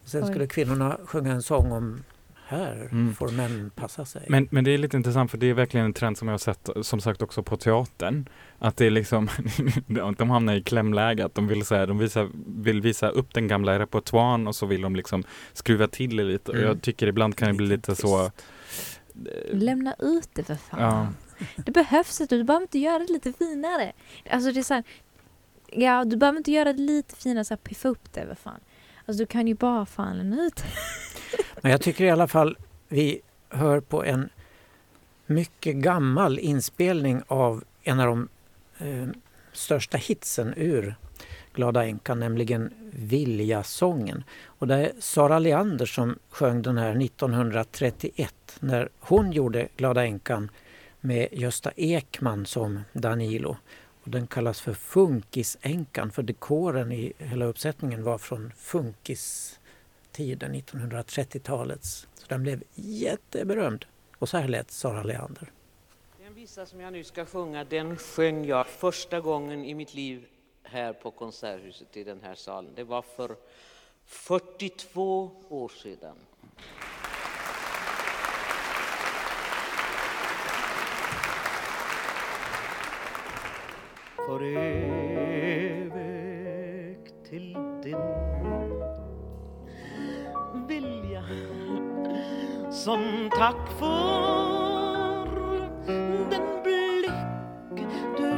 Och 0.05 0.11
sen 0.11 0.23
Oj. 0.25 0.31
skulle 0.31 0.47
kvinnorna 0.47 0.99
sjunga 1.07 1.33
en 1.33 1.43
sång 1.43 1.73
om 1.73 2.03
här 2.47 2.89
Mm. 2.93 3.15
får 3.15 3.29
män 3.29 3.71
passa 3.75 4.05
sig. 4.05 4.27
Men, 4.29 4.49
men 4.51 4.65
det 4.65 4.71
är 4.71 4.79
lite 4.79 4.97
intressant 4.97 5.31
för 5.31 5.39
det 5.39 5.47
är 5.47 5.55
verkligen 5.55 5.87
en 5.87 5.93
trend 5.93 6.19
som 6.19 6.29
jag 6.29 6.33
har 6.33 6.39
sett 6.39 6.69
som 6.83 7.01
sagt 7.01 7.23
också 7.23 7.43
på 7.43 7.57
teatern. 7.57 8.29
Att 8.59 8.77
det 8.77 8.87
är 8.87 8.91
liksom, 8.91 9.29
de 10.19 10.31
hamnar 10.31 10.55
i 10.55 10.63
klämläge, 10.63 11.25
att 11.25 11.35
de 11.35 11.47
vill, 11.49 11.65
så 11.65 11.75
här, 11.75 11.87
de 11.87 11.99
visa, 11.99 12.29
vill 12.47 12.81
visa 12.81 13.09
upp 13.09 13.35
den 13.35 13.49
gamla 13.49 13.79
repertoaren 13.79 14.47
och 14.47 14.57
så 14.57 14.67
vill 14.67 14.81
de 14.83 14.97
liksom 14.97 15.25
skruva 15.53 15.87
till 15.87 16.17
det 16.17 16.25
lite. 16.25 16.51
Och 16.51 16.57
Mm. 16.57 16.69
jag 16.69 16.83
tycker 16.83 17.07
ibland 17.07 17.37
kan 17.37 17.49
det 17.49 17.55
bli 17.55 17.67
lite 17.67 17.97
så 17.97 18.25
eh, 18.25 18.31
Lämna 19.53 19.95
ut 19.99 20.29
det 20.33 20.45
för 20.45 20.55
fan. 20.55 20.81
Ja. 20.81 21.07
Det 21.57 21.73
behövs 21.73 22.21
inte, 22.21 22.37
du 22.37 22.45
behöver 22.45 22.63
inte 22.65 22.79
göra 22.79 22.99
det 22.99 23.13
lite 23.13 23.33
finare. 23.33 23.93
Alltså 24.31 24.53
det 24.53 24.61
är 24.61 24.63
så 24.63 24.75
här, 24.75 24.85
ja 25.73 26.05
du 26.05 26.17
behöver 26.17 26.37
inte 26.39 26.53
göra 26.53 26.73
det 26.73 26.83
lite 26.83 27.17
finare, 27.17 27.45
så 27.45 27.55
här, 27.55 27.59
piffa 27.59 27.89
upp 27.89 28.13
det 28.13 28.27
för 28.27 28.35
fan. 28.35 28.61
Alltså 29.07 29.23
du 29.23 29.27
kan 29.27 29.47
ju 29.47 29.55
bara 29.55 29.87
fan 29.87 30.33
ut. 30.33 30.65
Men 31.63 31.73
jag 31.73 31.81
tycker 31.81 32.05
i 32.05 32.11
alla 32.11 32.29
fall 32.29 32.57
vi 32.89 33.21
hör 33.49 33.81
på 33.81 34.05
en 34.05 34.29
mycket 35.27 35.77
gammal 35.77 36.39
inspelning 36.39 37.23
av 37.27 37.65
en 37.83 38.01
av 38.01 38.07
de 38.07 38.29
eh, 38.79 39.09
största 39.53 39.99
hitsen 39.99 40.55
ur 40.57 40.95
Glada 41.55 41.85
änkan, 41.85 42.21
nämligen 42.21 42.71
Viljasången. 42.93 44.25
Och 44.45 44.67
det 44.67 44.75
är 44.75 44.93
Sara 44.99 45.39
Leander 45.39 45.87
som 45.87 46.19
sjöng 46.31 46.63
den 46.63 46.79
här 46.79 47.05
1931 47.05 48.35
när 48.61 48.89
hon 49.01 49.33
gjorde 49.33 49.69
Glada 49.77 50.05
änkan 50.05 50.51
med 51.01 51.29
Gösta 51.33 51.71
Ekman 51.77 52.47
som 52.47 52.81
Danilo. 52.93 53.57
Och 54.05 54.11
den 54.11 54.27
kallas 54.27 54.61
för 54.61 54.75
Funkisänkan 54.75 56.11
för 56.11 56.23
dekoren 56.23 56.93
i 56.93 57.13
hela 57.19 57.45
uppsättningen 57.45 58.05
var 58.05 58.19
från 58.19 58.53
funkistiden, 58.57 60.55
1930-talets. 60.55 62.07
Så 62.15 62.27
den 62.29 62.43
blev 62.43 62.63
jätteberömd. 62.75 63.85
Och 64.19 64.29
så 64.29 64.37
här 64.37 64.49
lät 64.49 64.71
Sara 64.71 65.03
Leander. 65.03 65.53
Den 66.25 66.35
visa 66.35 66.67
som 66.67 66.81
jag 66.81 66.93
nu 66.93 67.05
ska 67.05 67.25
sjunga, 67.27 67.65
den 67.65 67.97
sjöng 67.97 68.45
jag 68.45 68.67
första 68.67 69.21
gången 69.21 69.65
i 69.65 69.75
mitt 69.75 69.95
liv 69.95 70.27
här 70.63 70.93
på 70.93 71.11
Konserthuset 71.11 71.97
i 71.97 72.05
den 72.05 72.21
här 72.23 72.35
salen. 72.35 72.73
Det 72.75 72.85
var 72.85 73.03
för 73.03 73.37
42 74.07 75.31
år 75.49 75.69
sedan. 75.69 76.17
För 84.27 84.43
evigt 85.63 86.05
till 87.29 87.57
din 87.83 87.97
vilja 90.69 91.25
som 92.71 93.31
tack 93.31 93.69
för 93.79 95.27
den 96.31 96.63
blick 96.63 97.11
du 98.17 98.33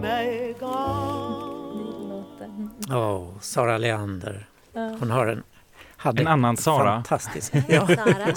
mig 0.00 0.54
gav. 0.60 2.24
Åh, 2.90 3.38
Sara 3.40 3.78
Leander. 3.78 4.46
Hon 4.72 5.10
har 5.10 5.26
en... 5.26 5.42
Hade 6.02 6.22
En 6.22 6.28
annan 6.28 6.56
Sara. 6.56 6.84
Fantastisk. 6.94 7.52
Ja. 7.68 7.86
Sara. 7.86 8.34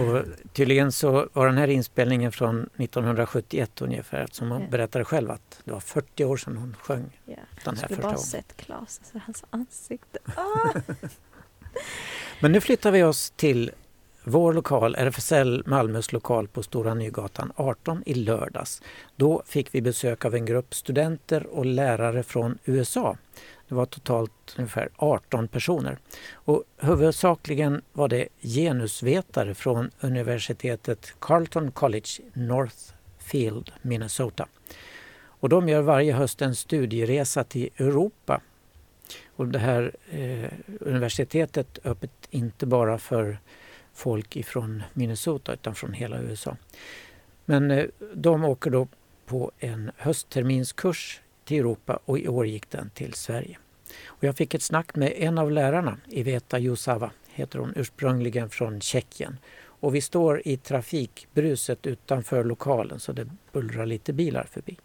Och 0.00 0.24
tydligen 0.52 0.92
så 0.92 1.28
var 1.32 1.46
den 1.46 1.58
här 1.58 1.68
inspelningen 1.68 2.32
från 2.32 2.60
1971 2.76 3.82
ungefär 3.82 4.20
eftersom 4.20 4.50
hon 4.50 4.60
Ja. 4.62 4.68
berättade 4.70 5.04
själv 5.04 5.30
att 5.30 5.60
det 5.64 5.72
var 5.72 5.80
40 5.80 6.24
år 6.24 6.36
sedan 6.36 6.56
hon 6.56 6.76
sjöng 6.80 7.20
Ja. 7.24 7.34
den 7.64 7.76
här 7.76 7.84
skulle 7.84 7.88
första 7.88 8.02
bara 8.02 8.08
gången. 8.08 8.18
sett 8.18 8.56
Klas, 8.56 9.00
alltså 9.02 9.18
hans 9.26 9.44
ansikte. 9.50 10.18
Ah! 10.36 10.80
Men 12.40 12.52
nu 12.52 12.60
flyttar 12.60 12.90
vi 12.90 13.02
oss 13.02 13.30
till 13.36 13.70
vår 14.24 14.52
lokal, 14.52 14.94
RFSL 14.94 15.62
Malmös 15.66 16.12
lokal 16.12 16.48
på 16.48 16.62
Stora 16.62 16.94
Nygatan 16.94 17.52
18 17.56 18.02
i 18.06 18.14
lördags. 18.14 18.82
Då 19.16 19.42
fick 19.46 19.74
vi 19.74 19.82
besök 19.82 20.24
av 20.24 20.34
en 20.34 20.44
grupp 20.46 20.74
studenter 20.74 21.46
och 21.46 21.66
lärare 21.66 22.22
från 22.22 22.58
USA. 22.64 23.16
Det 23.68 23.74
var 23.74 23.86
totalt 23.86 24.54
ungefär 24.58 24.88
18 24.96 25.48
personer. 25.48 25.98
Och 26.32 26.64
huvudsakligen 26.76 27.82
var 27.92 28.08
det 28.08 28.28
genusvetare 28.40 29.54
från 29.54 29.90
universitetet 30.00 31.14
Carleton 31.20 31.70
College, 31.70 32.08
Northfield, 32.32 33.72
Minnesota. 33.82 34.48
Och 35.40 35.48
de 35.48 35.68
gör 35.68 35.82
varje 35.82 36.12
höst 36.12 36.42
en 36.42 36.54
studieresa 36.54 37.44
till 37.44 37.70
Europa. 37.76 38.40
Och 39.36 39.48
det 39.48 39.58
här 39.58 39.92
eh, 40.10 40.52
universitetet 40.80 41.78
är 41.82 41.90
öppet 41.90 42.10
inte 42.30 42.66
bara 42.66 42.98
för 42.98 43.38
folk 43.94 44.36
ifrån 44.36 44.82
Minnesota 44.92 45.52
utan 45.52 45.74
från 45.74 45.92
hela 45.92 46.20
USA. 46.20 46.56
Men 47.44 47.70
eh, 47.70 47.84
de 48.14 48.44
åker 48.44 48.70
då 48.70 48.88
på 49.26 49.52
en 49.58 49.90
höstterminskurs 49.96 51.20
till 51.46 51.58
Europa 51.58 51.98
och 52.04 52.18
i 52.18 52.28
år 52.28 52.46
gick 52.46 52.70
den 52.70 52.90
till 52.90 53.14
Sverige. 53.14 53.58
Och 54.06 54.24
jag 54.24 54.36
fick 54.36 54.54
ett 54.54 54.62
snack 54.62 54.96
med 54.96 55.12
en 55.16 55.38
av 55.38 55.50
lärarna, 55.50 55.98
Iveta 56.08 56.58
Jusava, 56.58 57.10
heter 57.28 57.58
hon 57.58 57.72
ursprungligen 57.76 58.50
från 58.50 58.80
Tjeckien. 58.80 59.38
Och 59.80 59.94
vi 59.94 60.00
står 60.00 60.42
i 60.44 60.56
trafikbruset 60.56 61.86
utanför 61.86 62.44
lokalen 62.44 63.00
så 63.00 63.12
det 63.12 63.26
bullrar 63.52 63.86
lite 63.86 64.12
bilar 64.12 64.44
förbi. 64.50 64.78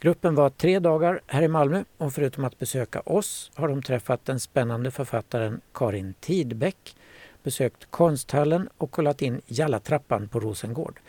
Gruppen 0.00 0.34
var 0.34 0.50
tre 0.50 0.78
dagar 0.78 1.20
här 1.26 1.42
i 1.42 1.48
Malmö 1.48 1.84
och 1.96 2.12
förutom 2.12 2.44
att 2.44 2.58
besöka 2.58 3.00
oss 3.00 3.50
har 3.54 3.68
de 3.68 3.82
träffat 3.82 4.24
den 4.24 4.40
spännande 4.40 4.90
författaren 4.90 5.60
Karin 5.74 6.14
Tidbeck, 6.20 6.96
besökt 7.42 7.86
konsthallen 7.90 8.68
och 8.78 8.90
kollat 8.90 9.22
in 9.22 9.40
Jallatrappan 9.46 10.28
på 10.28 10.40
Rosengård. 10.40 11.00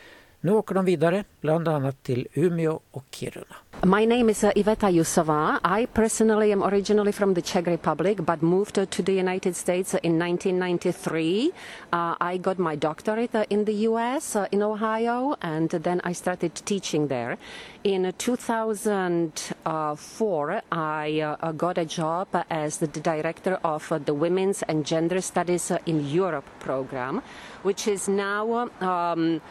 Nu 0.45 0.51
åker 0.51 0.75
de 0.75 0.85
vidare, 0.85 1.23
bland 1.41 1.67
annat 1.67 2.03
till 2.03 2.27
Umeå 2.33 2.79
och 2.91 3.05
Kiruna. 3.11 3.55
My 3.85 4.05
name 4.05 4.31
is 4.31 4.43
uh, 4.43 4.51
Iveta 4.55 4.89
Yusova. 4.89 5.59
I 5.81 5.85
personally 5.85 6.53
am 6.53 6.63
originally 6.63 7.11
from 7.11 7.33
the 7.33 7.41
Czech 7.41 7.67
Republic 7.67 8.17
but 8.17 8.41
moved 8.41 8.77
uh, 8.77 8.85
to 8.85 9.03
the 9.03 9.11
United 9.11 9.55
States 9.55 9.93
uh, 9.93 9.99
in 10.03 10.19
1993. 10.19 11.51
Uh, 11.91 12.15
I 12.21 12.37
got 12.37 12.59
my 12.59 12.77
doctorate 12.77 13.45
in 13.49 13.65
the 13.65 13.73
US, 13.89 14.37
in 14.51 14.63
Ohio, 14.63 15.35
and 15.41 15.69
then 15.69 15.99
I 16.05 16.13
started 16.13 16.55
teaching 16.55 17.07
there. 17.07 17.37
In 17.83 18.05
uh, 18.05 18.13
2004, 18.17 20.61
I 20.71 21.35
got 21.57 21.77
a 21.77 21.85
job 21.85 22.27
as 22.49 22.77
the 22.77 22.87
director 22.87 23.59
of 23.65 23.91
the 24.05 24.13
Women's 24.13 24.63
and 24.63 24.85
Gender 24.85 25.19
Studies 25.19 25.73
in 25.85 26.07
Europe 26.07 26.45
program, 26.59 27.21
which 27.63 27.89
is 27.89 28.07
now 28.07 28.69
um, 28.79 29.41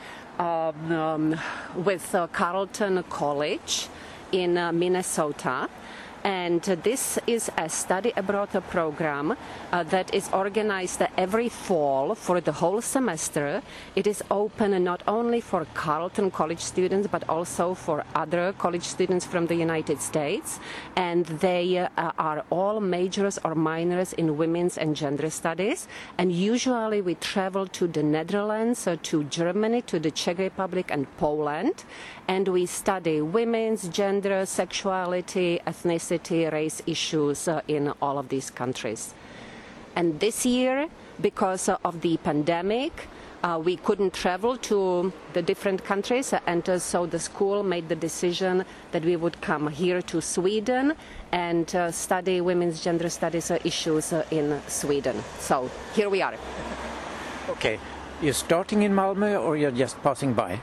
um, 0.42 0.92
um, 0.92 1.40
with 1.76 2.14
uh, 2.14 2.26
Carleton 2.28 3.02
College 3.04 3.88
in 4.32 4.58
uh, 4.58 4.72
Minnesota. 4.72 5.68
And 6.24 6.62
this 6.62 7.18
is 7.26 7.50
a 7.58 7.68
study 7.68 8.12
abroad 8.16 8.50
program 8.70 9.36
uh, 9.72 9.82
that 9.84 10.14
is 10.14 10.28
organized 10.32 11.02
every 11.16 11.48
fall 11.48 12.14
for 12.14 12.40
the 12.40 12.52
whole 12.52 12.80
semester. 12.80 13.62
It 13.96 14.06
is 14.06 14.22
open 14.30 14.84
not 14.84 15.02
only 15.08 15.40
for 15.40 15.66
Carleton 15.74 16.30
College 16.30 16.60
students 16.60 17.08
but 17.08 17.28
also 17.28 17.74
for 17.74 18.04
other 18.14 18.54
college 18.58 18.84
students 18.84 19.26
from 19.26 19.46
the 19.46 19.56
United 19.56 20.00
States. 20.00 20.60
And 20.94 21.26
they 21.26 21.78
uh, 21.78 21.88
are 22.18 22.44
all 22.50 22.80
majors 22.80 23.38
or 23.44 23.54
minors 23.54 24.12
in 24.12 24.36
women's 24.36 24.78
and 24.78 24.94
gender 24.94 25.28
studies. 25.30 25.88
And 26.18 26.30
usually 26.30 27.00
we 27.00 27.16
travel 27.16 27.66
to 27.68 27.88
the 27.88 28.02
Netherlands, 28.02 28.86
uh, 28.86 28.96
to 29.04 29.24
Germany, 29.24 29.82
to 29.82 29.98
the 29.98 30.10
Czech 30.10 30.38
Republic, 30.38 30.90
and 30.90 31.06
Poland. 31.16 31.84
And 32.32 32.48
we 32.48 32.64
study 32.64 33.20
women's 33.20 33.88
gender, 33.88 34.46
sexuality, 34.46 35.60
ethnicity, 35.66 36.50
race 36.50 36.80
issues 36.86 37.46
uh, 37.46 37.60
in 37.68 37.92
all 38.00 38.18
of 38.18 38.30
these 38.30 38.48
countries. 38.48 39.12
And 39.96 40.18
this 40.18 40.46
year, 40.46 40.88
because 41.20 41.68
uh, 41.68 41.76
of 41.84 42.00
the 42.00 42.16
pandemic, 42.16 43.06
uh, 43.42 43.60
we 43.62 43.76
couldn't 43.76 44.14
travel 44.14 44.56
to 44.56 45.12
the 45.34 45.42
different 45.42 45.84
countries, 45.84 46.32
uh, 46.32 46.40
and 46.46 46.66
uh, 46.70 46.78
so 46.78 47.04
the 47.04 47.18
school 47.18 47.62
made 47.62 47.90
the 47.90 47.96
decision 47.96 48.64
that 48.92 49.04
we 49.04 49.16
would 49.16 49.38
come 49.42 49.68
here 49.68 50.00
to 50.00 50.22
Sweden 50.22 50.94
and 51.32 51.76
uh, 51.76 51.90
study 51.90 52.40
women's 52.40 52.82
gender 52.82 53.10
studies 53.10 53.50
issues 53.50 54.14
in 54.30 54.58
Sweden. 54.68 55.22
So 55.38 55.70
here 55.94 56.08
we 56.08 56.22
are. 56.22 56.34
Okay, 57.50 57.78
you're 58.22 58.32
starting 58.32 58.84
in 58.84 58.94
Malmö 58.94 59.38
or 59.38 59.58
you're 59.58 59.70
just 59.70 60.02
passing 60.02 60.32
by? 60.32 60.58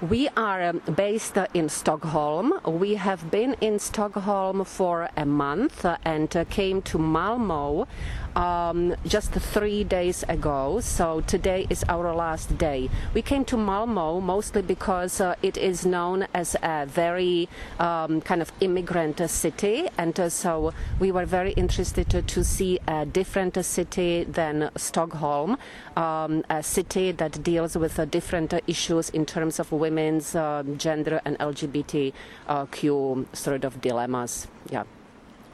We 0.00 0.28
are 0.36 0.62
um, 0.62 0.80
based 0.94 1.36
uh, 1.36 1.48
in 1.54 1.68
Stockholm. 1.68 2.54
We 2.64 2.94
have 2.94 3.32
been 3.32 3.56
in 3.60 3.80
Stockholm 3.80 4.64
for 4.64 5.08
a 5.16 5.26
month 5.26 5.84
uh, 5.84 5.96
and 6.04 6.36
uh, 6.36 6.44
came 6.44 6.82
to 6.82 6.98
Malmo 6.98 7.88
um, 8.36 8.94
just 9.06 9.32
three 9.32 9.84
days 9.84 10.24
ago. 10.28 10.80
So 10.80 11.20
today 11.22 11.66
is 11.70 11.84
our 11.88 12.14
last 12.14 12.58
day. 12.58 12.88
We 13.14 13.22
came 13.22 13.44
to 13.46 13.56
Malmo 13.56 14.20
mostly 14.20 14.62
because 14.62 15.20
uh, 15.20 15.34
it 15.42 15.56
is 15.56 15.86
known 15.86 16.26
as 16.34 16.56
a 16.62 16.86
very 16.86 17.48
um, 17.78 18.20
kind 18.20 18.42
of 18.42 18.52
immigrant 18.60 19.20
city, 19.30 19.88
and 19.98 20.18
uh, 20.18 20.28
so 20.28 20.72
we 20.98 21.12
were 21.12 21.26
very 21.26 21.52
interested 21.52 22.08
to, 22.10 22.22
to 22.22 22.44
see 22.44 22.78
a 22.86 23.06
different 23.06 23.64
city 23.64 24.24
than 24.24 24.70
Stockholm, 24.76 25.56
um, 25.96 26.44
a 26.50 26.62
city 26.62 27.12
that 27.12 27.42
deals 27.42 27.76
with 27.76 27.98
uh, 27.98 28.04
different 28.04 28.54
issues 28.66 29.10
in 29.10 29.26
terms 29.26 29.58
of 29.58 29.72
women's 29.72 30.34
uh, 30.34 30.62
gender 30.76 31.20
and 31.24 31.38
LGBTQ 31.38 33.26
sort 33.32 33.64
of 33.64 33.80
dilemmas. 33.80 34.46
Yeah. 34.70 34.84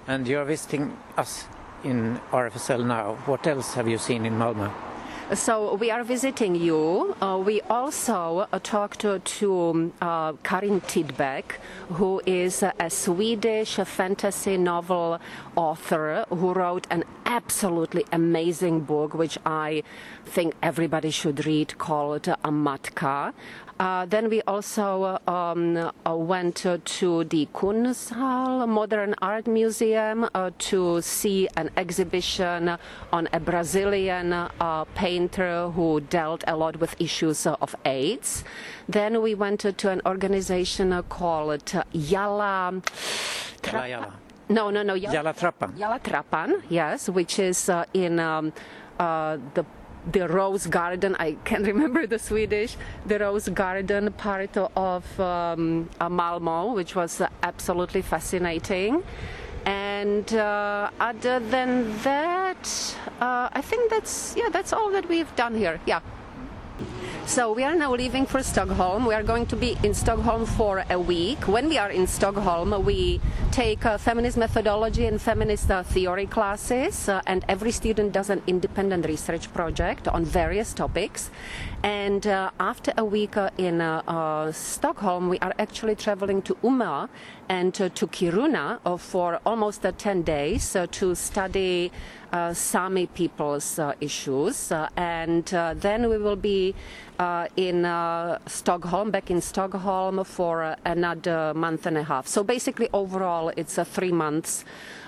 And 0.06 0.28
you're 0.28 0.44
visiting 0.44 0.96
us 1.16 1.46
in 1.84 2.20
RFSL 2.32 2.84
now. 2.86 3.14
What 3.26 3.46
else 3.46 3.74
have 3.74 3.88
you 3.88 3.98
seen 3.98 4.26
in 4.26 4.34
Malmö? 4.34 4.72
So 5.32 5.74
we 5.76 5.90
are 5.90 6.04
visiting 6.04 6.54
you. 6.54 7.16
Uh, 7.20 7.40
we 7.42 7.62
also 7.62 8.46
uh, 8.52 8.58
talked 8.62 9.00
to, 9.00 9.20
to 9.20 9.90
uh, 10.02 10.34
Karin 10.42 10.82
Tidbeck, 10.82 11.44
who 11.88 12.20
is 12.26 12.62
a 12.62 12.90
Swedish 12.90 13.76
fantasy 13.76 14.58
novel 14.58 15.18
author 15.56 16.26
who 16.28 16.52
wrote 16.52 16.86
an 16.90 17.04
absolutely 17.24 18.04
amazing 18.12 18.80
book, 18.80 19.14
which 19.14 19.38
I 19.46 19.82
think 20.26 20.54
everybody 20.62 21.10
should 21.10 21.46
read, 21.46 21.78
called 21.78 22.24
Amatka. 22.44 23.32
Uh, 23.80 24.06
then 24.06 24.30
we 24.30 24.40
also 24.42 25.18
um, 25.26 25.76
uh, 25.76 26.14
went 26.14 26.56
to 26.56 27.24
the 27.24 27.48
Kunsthal 27.52 28.68
Modern 28.68 29.14
Art 29.20 29.48
Museum 29.48 30.28
uh, 30.32 30.50
to 30.58 31.02
see 31.02 31.48
an 31.56 31.70
exhibition 31.76 32.76
on 33.12 33.28
a 33.32 33.40
Brazilian 33.40 34.32
uh, 34.32 34.84
painter 34.94 35.70
who 35.70 36.00
dealt 36.02 36.44
a 36.46 36.56
lot 36.56 36.78
with 36.78 36.94
issues 37.00 37.46
of 37.46 37.74
AIDS. 37.84 38.44
Then 38.88 39.20
we 39.22 39.34
went 39.34 39.60
to 39.60 39.90
an 39.90 40.00
organization 40.06 41.02
called 41.08 41.64
Yala. 41.64 42.80
Jalla, 43.62 43.88
jalla. 43.90 44.12
No, 44.48 44.70
no, 44.70 44.82
no. 44.82 44.94
Jalla 44.94 45.34
Trapan. 45.34 45.72
Yala 45.76 46.00
Trapan, 46.00 46.62
yes, 46.68 47.08
which 47.08 47.40
is 47.40 47.68
uh, 47.68 47.84
in 47.92 48.20
um, 48.20 48.52
uh, 49.00 49.38
the 49.54 49.64
the 50.10 50.28
Rose 50.28 50.66
Garden. 50.66 51.16
I 51.18 51.32
can't 51.44 51.66
remember 51.72 52.06
the 52.06 52.18
Swedish. 52.18 52.76
The 53.06 53.18
Rose 53.18 53.48
Garden 53.48 54.12
part 54.12 54.56
of 54.56 55.20
um, 55.20 55.88
Malmo, 56.10 56.74
which 56.74 56.94
was 56.94 57.22
absolutely 57.42 58.02
fascinating. 58.02 59.02
And 59.66 60.32
uh, 60.34 60.90
other 61.00 61.40
than 61.40 61.96
that, 62.02 62.96
uh, 63.20 63.48
I 63.50 63.62
think 63.62 63.90
that's 63.90 64.34
yeah, 64.36 64.50
that's 64.50 64.72
all 64.72 64.90
that 64.90 65.08
we've 65.08 65.34
done 65.36 65.54
here. 65.54 65.80
Yeah. 65.86 66.00
So 67.26 67.52
we 67.52 67.64
are 67.64 67.74
now 67.74 67.94
leaving 67.94 68.26
for 68.26 68.42
Stockholm. 68.42 69.06
We 69.06 69.14
are 69.14 69.22
going 69.22 69.46
to 69.46 69.56
be 69.56 69.78
in 69.82 69.94
Stockholm 69.94 70.44
for 70.44 70.84
a 70.90 71.00
week. 71.00 71.48
When 71.48 71.68
we 71.68 71.78
are 71.78 71.90
in 71.90 72.06
Stockholm, 72.06 72.84
we 72.84 73.18
take 73.50 73.84
uh, 73.86 73.96
feminist 73.96 74.36
methodology 74.36 75.06
and 75.06 75.20
feminist 75.20 75.70
uh, 75.70 75.82
theory 75.82 76.26
classes, 76.26 77.08
uh, 77.08 77.22
and 77.26 77.42
every 77.48 77.72
student 77.72 78.12
does 78.12 78.28
an 78.28 78.42
independent 78.46 79.06
research 79.06 79.52
project 79.54 80.06
on 80.06 80.24
various 80.24 80.74
topics. 80.74 81.30
And 81.84 82.26
uh, 82.26 82.50
after 82.58 82.94
a 82.96 83.04
week 83.04 83.36
uh, 83.36 83.50
in 83.58 83.82
uh, 83.82 84.00
uh, 84.08 84.52
Stockholm, 84.52 85.28
we 85.28 85.38
are 85.40 85.52
actually 85.58 85.94
traveling 85.94 86.40
to 86.40 86.54
Umeå 86.64 87.10
and 87.50 87.74
to 87.74 87.90
Kiruna 87.90 88.80
uh, 88.86 88.96
for 88.96 89.38
almost 89.44 89.84
uh, 89.84 89.92
10 89.92 90.22
days 90.22 90.74
to 90.92 91.14
study 91.14 91.92
Sami 92.54 93.06
people's 93.06 93.78
issues. 94.00 94.72
And 94.96 95.44
then 95.44 96.08
we 96.08 96.16
will 96.16 96.36
be 96.36 96.74
in 97.56 97.84
Stockholm, 98.46 99.10
back 99.10 99.30
in 99.30 99.42
Stockholm 99.42 100.24
for 100.24 100.74
another 100.86 101.52
month 101.54 101.84
and 101.84 101.98
a 101.98 102.02
half. 102.02 102.26
So 102.26 102.42
basically, 102.42 102.88
overall, 102.94 103.52
it's 103.58 103.78
three 103.84 104.10
months. 104.10 104.64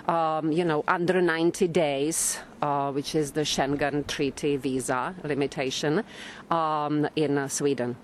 Um, 0.07 0.53
you 0.53 0.65
know, 0.65 0.85
under 0.87 1.21
90 1.21 1.67
days, 1.69 2.39
uh, 2.63 2.93
which 2.93 3.17
is 3.17 3.33
the 3.33 3.41
Schengen 3.41 4.07
Treaty 4.07 4.57
visa 4.57 5.15
limitation 5.25 6.05
um, 6.49 7.09
in 7.17 7.39
uh, 7.39 7.49
Sweden. 7.49 7.97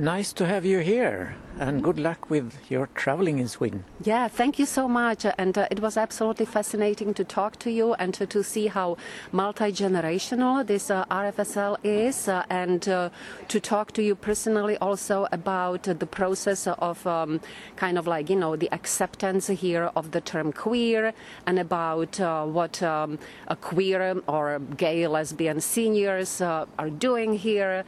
Nice 0.00 0.32
to 0.32 0.46
have 0.46 0.64
you 0.64 0.78
here 0.78 1.36
and 1.58 1.82
good 1.82 1.98
luck 1.98 2.30
with 2.30 2.54
your 2.70 2.88
traveling 2.94 3.38
in 3.38 3.46
Sweden. 3.46 3.84
Yeah, 4.02 4.28
thank 4.28 4.58
you 4.58 4.64
so 4.64 4.88
much. 4.88 5.26
And 5.36 5.58
uh, 5.58 5.68
it 5.70 5.80
was 5.80 5.98
absolutely 5.98 6.46
fascinating 6.46 7.12
to 7.14 7.22
talk 7.22 7.58
to 7.58 7.70
you 7.70 7.92
and 7.94 8.14
to, 8.14 8.26
to 8.28 8.42
see 8.42 8.68
how 8.68 8.96
multi 9.30 9.70
generational 9.70 10.66
this 10.66 10.90
uh, 10.90 11.04
RFSL 11.10 11.76
is, 11.84 12.28
uh, 12.28 12.44
and 12.48 12.88
uh, 12.88 13.10
to 13.48 13.60
talk 13.60 13.92
to 13.92 14.02
you 14.02 14.14
personally 14.14 14.78
also 14.78 15.26
about 15.32 15.82
the 15.82 16.06
process 16.06 16.66
of 16.66 17.06
um, 17.06 17.38
kind 17.76 17.98
of 17.98 18.06
like, 18.06 18.30
you 18.30 18.36
know, 18.36 18.56
the 18.56 18.72
acceptance 18.72 19.48
here 19.48 19.90
of 19.96 20.12
the 20.12 20.22
term 20.22 20.50
queer 20.52 21.12
and 21.46 21.58
about 21.58 22.18
uh, 22.20 22.46
what 22.46 22.82
um, 22.82 23.18
a 23.48 23.56
queer 23.56 24.16
or 24.26 24.60
gay 24.78 25.06
lesbian 25.06 25.60
seniors 25.60 26.40
uh, 26.40 26.64
are 26.78 26.88
doing 26.88 27.34
here. 27.34 27.84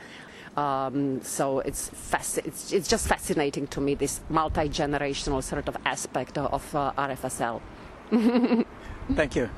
Um, 0.57 1.23
so 1.23 1.61
it's, 1.61 1.89
fasc- 1.91 2.45
it's 2.47 2.73
it's 2.73 2.89
just 2.89 3.09
fascinating 3.09 3.67
to 3.69 3.81
me 3.81 3.95
this 3.95 4.21
multi 4.29 4.69
generational 4.69 5.43
sort 5.43 5.69
of 5.69 5.77
aspect 5.85 6.37
of 6.37 6.75
uh, 6.75 6.93
RFSL. 6.93 7.61
Thank 9.15 9.37
you. 9.37 9.49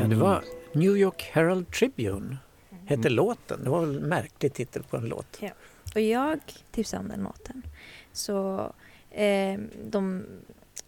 Ja, 0.00 0.06
det 0.08 0.16
var 0.16 0.44
New 0.72 0.96
York 0.96 1.30
Herald 1.32 1.70
Tribune, 1.70 2.36
hette 2.86 3.08
låten. 3.08 3.64
Det 3.64 3.70
var 3.70 3.80
väl 3.86 3.96
en 3.96 4.08
märklig 4.08 4.52
titel 4.54 4.82
på 4.82 4.96
en 4.96 5.04
låt. 5.04 5.40
Och 5.94 6.00
jag 6.00 6.38
tipsade 6.70 7.02
om 7.02 7.08
den 7.08 7.22
låten. 7.22 7.62
Så 8.12 8.60
eh, 9.10 9.60
de, 9.90 10.24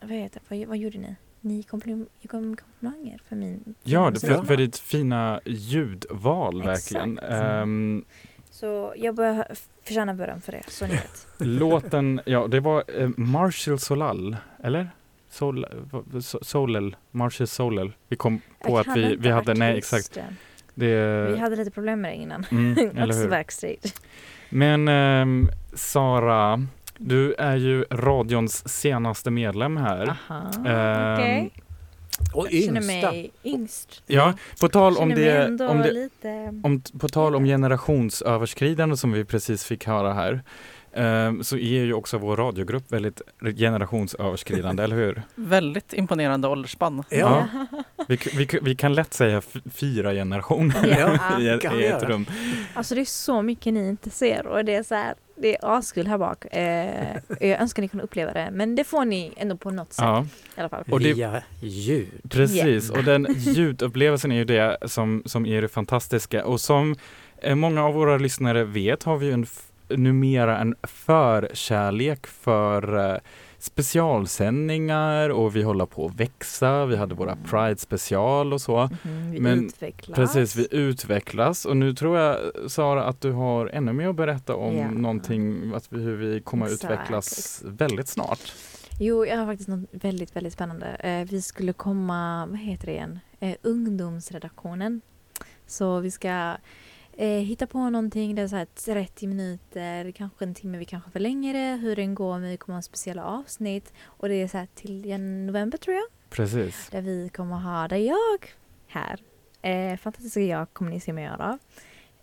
vad 0.01 0.11
heter 0.11 0.43
vad, 0.49 0.67
vad 0.69 0.77
gjorde 0.77 0.99
ni? 0.99 1.17
Ni 1.41 1.63
komplim- 1.63 2.07
kom 2.27 2.57
komplimanger 2.57 3.21
för 3.29 3.37
min 3.37 3.75
Ja, 3.83 4.11
det, 4.11 4.21
för, 4.21 4.43
för 4.43 4.57
ditt 4.57 4.79
fina 4.79 5.41
ljudval 5.45 6.63
verkligen. 6.63 7.19
Exakt. 7.19 7.33
Ehm, 7.43 8.05
Så 8.51 8.95
jag 8.97 9.15
bör, 9.15 9.47
förtjänar 9.83 10.15
beröm 10.15 10.41
för 10.41 10.53
det, 10.53 10.63
så 10.69 10.87
ni 10.87 10.93
vet. 10.93 11.27
låten, 11.39 12.21
ja 12.27 12.47
det 12.47 12.61
var 12.61 12.85
eh, 13.01 13.09
Marshall 13.17 13.79
Solal, 13.79 14.37
eller? 14.63 14.91
Sol, 15.33 15.67
Solel, 16.43 16.97
Marshall 17.11 17.47
Solel. 17.47 17.93
Vi 18.09 18.17
kom 18.17 18.39
på 18.39 18.71
Jag 18.71 18.81
att 18.91 18.97
vi, 18.97 19.17
vi 19.17 19.31
hade, 19.31 19.55
nej 19.55 19.79
exakt. 19.79 20.19
Det, 20.75 21.27
Vi 21.31 21.37
hade 21.39 21.57
lite 21.57 21.71
problem 21.71 22.01
med 22.01 22.13
det 22.13 22.17
innan. 22.17 22.47
mm, 22.51 22.79
eller 22.97 23.15
hur? 23.15 23.29
backstage. 23.31 23.95
Men 24.51 24.89
ehm, 24.89 25.49
Sara, 25.75 26.67
du 26.99 27.35
är 27.35 27.57
ju 27.57 27.85
radions 27.91 28.69
senaste 28.69 29.31
medlem 29.31 29.77
här. 29.77 30.17
Aha, 30.29 30.51
Ehm, 30.67 31.15
okej. 31.15 31.53
Och 32.35 32.47
Jag 32.51 32.65
känner 32.65 32.81
yngsta. 32.81 33.11
mig 33.11 33.31
yngst. 33.45 34.03
Ja, 34.07 34.35
på 34.61 34.69
tal 34.69 34.97
om 34.97 35.11
känner 35.11 35.49
det, 35.59 35.67
om 35.67 35.79
det, 35.79 35.93
lite... 35.93 36.61
Om, 36.63 36.83
på 37.01 37.09
tal 37.09 37.35
om 37.35 37.45
generationsöverskridande 37.45 38.97
som 38.97 39.13
vi 39.13 39.25
precis 39.25 39.65
fick 39.65 39.87
höra 39.87 40.13
här, 40.13 40.43
ehm, 40.95 41.45
så 41.45 41.57
är 41.57 41.85
ju 41.85 41.93
också 41.95 42.19
vår 42.19 42.37
radiogrupp 42.37 42.93
väldigt 42.93 43.23
generationsöverskridande, 43.57 44.83
eller 44.85 44.97
hur? 44.97 45.23
Väldigt 45.35 45.93
imponerande 45.93 46.49
åldersspann. 46.49 47.05
Ja, 47.11 47.47
Vi, 48.09 48.19
vi, 48.37 48.49
vi 48.63 48.75
kan 48.75 48.95
lätt 48.95 49.15
säga 49.15 49.43
fyra 49.75 50.13
generationer 50.13 50.97
Ja, 50.99 51.41
i, 51.41 51.49
ett, 51.49 51.65
i 51.75 51.85
ett 51.87 52.03
rum. 52.03 52.27
Alltså 52.75 52.95
det 52.95 53.01
är 53.01 53.05
så 53.05 53.43
mycket 53.43 53.73
ni 53.75 53.89
inte 53.89 54.11
ser 54.11 54.47
och 54.47 54.65
det 54.65 54.75
är 54.75 54.83
så 54.83 54.95
här, 54.95 55.15
det 55.37 55.57
är 55.57 55.77
askul 55.79 56.07
här 56.07 56.19
bak. 56.19 56.45
Eh, 56.55 57.17
jag 57.41 57.61
önskar 57.61 57.83
ni 57.83 57.89
kunde 57.89 58.05
uppleva 58.05 58.33
det, 58.33 58.49
men 58.53 58.75
det 58.75 58.85
får 58.85 59.05
ni 59.05 59.33
ändå 59.37 59.57
på 59.57 59.71
något 59.71 59.93
sätt 59.93 60.05
Ja, 60.05 60.27
i 60.57 60.61
alla 60.61 60.69
fall. 60.69 60.85
Och 60.91 61.01
det- 61.01 61.15
via 61.15 61.43
ljud. 61.61 62.09
precis. 62.31 62.91
Och 62.91 63.05
den 63.05 63.27
ljudupplevelsen 63.39 64.33
är 64.33 64.37
ju 64.37 64.45
det 64.45 64.77
som, 64.87 65.23
som 65.27 65.47
är 65.47 65.63
det 65.63 65.69
fantastiska. 65.69 66.45
Och 66.45 66.61
som 66.61 66.97
eh, 67.39 67.55
många 67.55 67.85
av 67.85 67.95
våra 67.95 68.17
lyssnare 68.19 68.65
vet 68.65 69.03
har 69.03 69.17
vi 69.17 69.27
ju 69.27 69.33
en, 69.33 69.47
numera 69.97 70.59
en 70.59 70.75
förkärlek 70.83 72.27
för 72.27 73.11
eh, 73.15 73.17
specialsändningar 73.59 75.29
och 75.31 75.57
vi 75.57 75.63
håller 75.63 75.87
på 75.87 76.07
att 76.07 76.15
växa. 76.15 76.87
Vi 76.87 76.97
hade 76.97 77.15
våra 77.15 77.37
Pride 77.37 77.77
special 77.77 78.53
och 78.53 78.61
så. 78.61 78.89
Mhm, 79.05 79.31
vi 79.31 79.41
Men 79.41 79.65
utvecklas. 79.67 80.17
Precis, 80.17 80.57
vi 80.57 80.67
utvecklas 80.71 81.65
och 81.65 81.77
nu 81.77 81.95
tror 81.95 82.19
jag 82.19 82.37
Sara 82.71 83.05
att 83.05 83.21
du 83.21 83.33
har 83.33 83.67
ännu 83.67 83.93
mer 83.93 84.09
att 84.09 84.17
berätta 84.17 84.55
om 84.57 84.77
Ja. 84.77 84.91
någonting, 84.91 85.73
att 85.75 85.93
vi, 85.93 86.01
hur 86.03 86.17
vi 86.17 86.41
kommer 86.41 86.67
att 86.67 86.73
Exakt, 86.73 86.93
utvecklas 86.93 87.63
väldigt 87.67 88.09
snart. 88.09 88.53
Jo, 89.01 89.27
jag 89.27 89.37
har 89.37 89.47
faktiskt 89.47 89.69
något 89.69 89.89
väldigt, 89.93 90.37
väldigt 90.37 90.53
spännande. 90.53 90.87
Eh, 90.87 91.25
vi 91.31 91.43
skulle 91.43 91.73
komma, 91.73 92.47
vad 92.47 92.59
heter 92.59 92.87
det 92.87 92.93
igen? 92.93 93.19
Eh, 93.41 93.55
ungdomsredaktionen. 93.63 95.01
Så 95.67 96.01
vi 96.01 96.11
ska 96.11 96.55
eh, 97.23 97.29
hitta 97.29 97.67
på 97.67 97.91
någonting, 97.91 98.35
det 98.35 98.43
är 98.43 98.49
så 98.49 98.57
här 98.57 98.65
30 98.65 99.27
minuter, 99.27 100.11
kanske 100.11 100.45
en 100.45 100.55
timme, 100.55 100.79
vi 100.79 100.85
kanske 100.85 101.11
förlänger 101.11 101.55
det, 101.55 101.77
hur 101.83 101.97
den 101.97 102.15
går, 102.15 102.39
men 102.39 102.51
vi 102.51 102.57
kommer 102.57 102.77
ha 102.77 102.83
speciella 102.83 103.25
avsnitt. 103.25 103.93
Och 104.05 104.29
det 104.29 104.35
är 104.35 104.49
så 104.49 104.59
här 104.59 104.69
till 104.75 105.19
november 105.47 105.79
tror 105.79 105.97
jag, 105.97 106.05
Precis. 106.31 106.89
där 106.91 107.03
vi 107.03 107.29
kommer 107.29 107.57
ha, 107.57 107.89
där 107.89 107.97
jag 107.97 108.55
här, 108.87 109.21
eh, 109.63 109.97
fantastiska 109.97 110.41
jag 110.41 110.73
kommer 110.73 110.91
ni 110.91 111.01
se 111.01 111.13
mig 111.13 111.25
göra. 111.25 111.59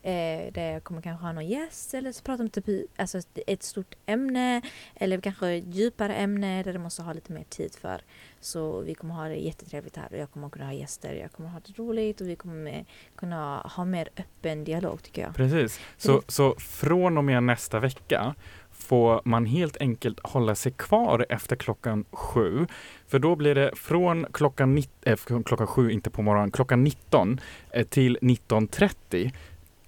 Eh, 0.02 0.54
där 0.54 0.72
jag 0.74 0.84
kommer 0.84 1.02
kanske 1.02 1.26
ha 1.26 1.32
någon 1.34 1.48
gäst 1.48 1.94
eller 1.94 2.12
så 2.12 2.24
prata 2.24 2.44
om 2.44 2.50
typ 2.50 2.66
alltså 2.96 3.18
ett- 3.48 3.64
stort 3.64 3.96
ämne 4.06 4.62
eller 4.96 5.22
kanske 5.22 5.48
djupare 5.56 6.16
ämne 6.16 6.64
där 6.64 6.74
det 6.74 6.80
måste 6.80 7.02
ha 7.02 7.14
lite 7.14 7.34
mer 7.34 7.44
tid 7.50 7.76
för. 7.76 8.02
Så 8.40 8.82
vi 8.82 8.94
kommer 8.94 9.14
ha 9.14 9.24
det 9.28 9.36
jättetrevligt 9.36 9.98
här 9.98 10.08
och 10.12 10.18
jag 10.18 10.32
kommer 10.32 10.50
kunna 10.50 10.66
ha 10.66 10.74
gäster, 10.74 11.14
jag 11.14 11.32
kommer 11.32 11.50
ha 11.50 11.60
det 11.60 11.80
roligt 11.80 12.22
och 12.22 12.28
vi 12.28 12.36
kommer 12.36 12.86
kunna 13.16 13.58
ha 13.76 13.86
mer 13.86 14.10
öppen 14.18 14.64
dialog 14.64 15.04
tycker 15.04 15.22
jag. 15.22 15.36
Precis. 15.36 15.80
Så, 15.98 16.22
så 16.28 16.56
från 16.56 17.18
och 17.18 17.24
med 17.24 17.44
nästa 17.44 17.80
vecka 17.80 18.36
får 18.72 19.22
man 19.26 19.46
helt 19.46 19.78
enkelt 19.78 20.20
hålla 20.24 20.56
sig 20.56 20.72
kvar 20.72 21.26
efter 21.30 21.56
klockan 21.56 22.06
sju. 22.12 22.68
För 23.08 23.20
då 23.20 23.36
blir 23.36 23.56
det 23.56 23.76
från 23.76 24.26
klockan, 24.34 24.84
från 25.18 25.44
klockan 25.44 25.68
sju, 25.68 25.92
inte 25.92 26.10
på 26.10 26.22
morgonen, 26.22 26.52
klockan 26.52 26.84
19 26.84 27.40
eh, 27.72 27.86
till 27.88 28.18
19.30. 28.22 29.32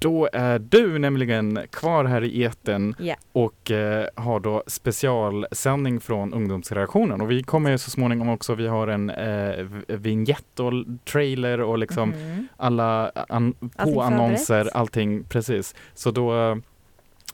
Då 0.02 0.30
är 0.34 0.60
du 0.60 1.00
nämligen 1.00 1.60
kvar 1.72 2.06
här 2.06 2.24
i 2.24 2.42
eten 2.44 2.96
Ja. 3.00 3.16
och 3.32 3.72
eh, 3.72 4.06
har 4.16 4.40
då 4.40 4.64
specialsändning 4.68 6.00
från 6.00 6.34
ungdomsredaktionen. 6.34 7.22
Och 7.22 7.32
vi 7.32 7.44
kommer 7.44 7.72
ju 7.72 7.78
så 7.78 7.90
småningom 7.90 8.30
också, 8.30 8.56
vi 8.56 8.68
har 8.68 8.88
en 8.88 9.10
eh, 9.10 9.66
vignett 9.88 10.60
och 10.60 10.74
trailer 11.12 11.62
och 11.62 11.78
liksom 11.78 12.10
Mhm. 12.10 12.48
alla 12.58 13.10
an- 13.10 13.56
Allting 13.76 13.94
påannonser, 13.96 14.70
allting 14.74 15.24
precis. 15.24 15.76
Så 15.94 16.12
då, 16.12 16.58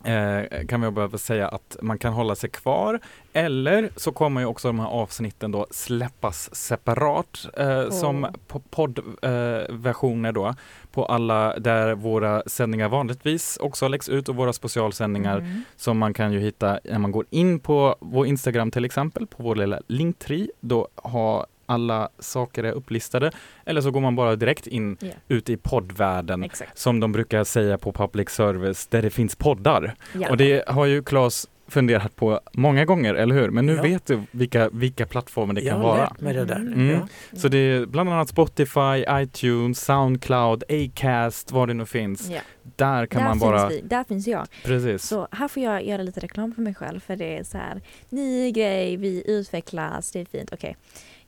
eh, 0.04 0.66
kan 0.68 0.82
vi 0.82 0.92
behöva 0.92 1.18
säga 1.18 1.48
att 1.48 1.78
man 1.82 1.98
kan 1.98 2.14
hålla 2.14 2.36
sig 2.36 2.50
kvar 2.50 3.00
eller 3.34 3.90
så 3.96 4.12
kommer 4.12 4.42
ju 4.42 4.48
också 4.48 4.68
de 4.68 4.80
här 4.80 4.88
avsnitten 4.88 5.52
då 5.52 5.68
släppas 5.72 6.56
separat 6.56 7.46
eh, 7.58 7.90
som 7.90 8.26
po- 8.48 8.62
poddversioner 8.70 10.30
eh, 10.30 10.34
då 10.34 10.54
på 10.92 11.06
alla 11.06 11.60
där 11.60 11.96
våra 11.96 12.44
sändningar 12.46 12.90
vanligtvis 12.90 13.58
också 13.62 13.88
läggs 13.88 14.10
ut 14.10 14.30
och 14.30 14.36
våra 14.36 14.54
specialsändningar 14.54 15.38
Mm. 15.38 15.62
som 15.76 15.98
man 15.98 16.14
kan 16.14 16.34
ju 16.34 16.40
hitta 16.40 16.80
när 16.84 17.00
man 17.00 17.12
går 17.12 17.26
in 17.30 17.60
på 17.60 17.96
vår 18.00 18.28
Instagram 18.28 18.72
till 18.72 18.86
exempel, 18.86 19.28
på 19.28 19.44
vår 19.44 19.56
lilla 19.56 19.80
linktree. 19.88 20.48
Då 20.60 20.88
har 20.96 21.46
alla 21.70 22.10
saker 22.20 22.64
är 22.64 22.72
upplistade. 22.72 23.32
Eller 23.66 23.82
så 23.82 23.92
går 23.92 24.00
man 24.02 24.16
bara 24.16 24.36
direkt 24.36 24.68
in 24.68 24.98
Ja. 25.00 25.08
ut 25.28 25.50
i 25.50 25.58
poddvärlden 25.58 26.44
Exakt. 26.44 26.78
som 26.78 27.00
de 27.00 27.12
brukar 27.12 27.44
säga 27.44 27.78
på 27.78 27.92
public 27.94 28.30
service, 28.30 28.88
där 28.88 29.02
det 29.02 29.10
finns 29.10 29.36
poddar. 29.36 29.96
Ja. 30.14 30.30
Och 30.30 30.38
det 30.38 30.64
har 30.68 30.86
ju 30.86 31.04
Claes 31.04 31.48
funderat 31.70 32.16
på 32.16 32.40
många 32.54 32.86
gånger, 32.86 33.14
eller 33.16 33.36
hur? 33.36 33.50
Men 33.50 33.66
nu 33.66 33.76
Ja. 33.76 33.82
vet 33.82 34.06
du 34.06 34.22
vilka, 34.32 34.70
vilka 34.70 35.06
plattformar 35.06 35.54
det 35.54 35.62
Jag 35.62 35.72
kan 35.74 35.82
har 35.82 35.88
vara. 36.22 36.46
det. 36.46 36.54
Mm. 36.56 36.90
Ja. 36.90 37.08
Så 37.38 37.48
det 37.48 37.58
är 37.58 37.86
bland 37.86 38.10
annat 38.10 38.30
Spotify, 38.30 39.06
iTunes, 39.12 39.86
Soundcloud, 39.86 40.64
Acast, 40.70 41.52
vad 41.52 41.68
det 41.68 41.74
nu 41.74 41.86
finns. 41.86 42.30
Ja. 42.30 42.40
Där 42.76 43.06
kan 43.06 43.20
där 43.22 43.28
man 43.28 43.34
finns 43.34 43.44
bara... 43.44 43.68
vi, 43.70 43.82
där 43.82 44.04
finns 44.04 44.28
jag. 44.28 44.48
Precis. 44.64 45.04
Så 45.04 45.28
här 45.32 45.48
får 45.48 45.64
jag 45.64 45.86
göra 45.86 46.02
lite 46.04 46.20
reklam 46.20 46.54
för 46.54 46.62
mig 46.62 46.76
själv 46.76 47.00
för 47.00 47.16
det 47.16 47.38
är 47.38 47.44
så 47.44 47.58
här 47.58 47.82
ny 48.10 48.52
grej, 48.52 48.98
vi 48.98 49.24
utvecklas, 49.32 50.12
det 50.12 50.20
är 50.22 50.26
fint. 50.26 50.50
Okej. 50.54 50.78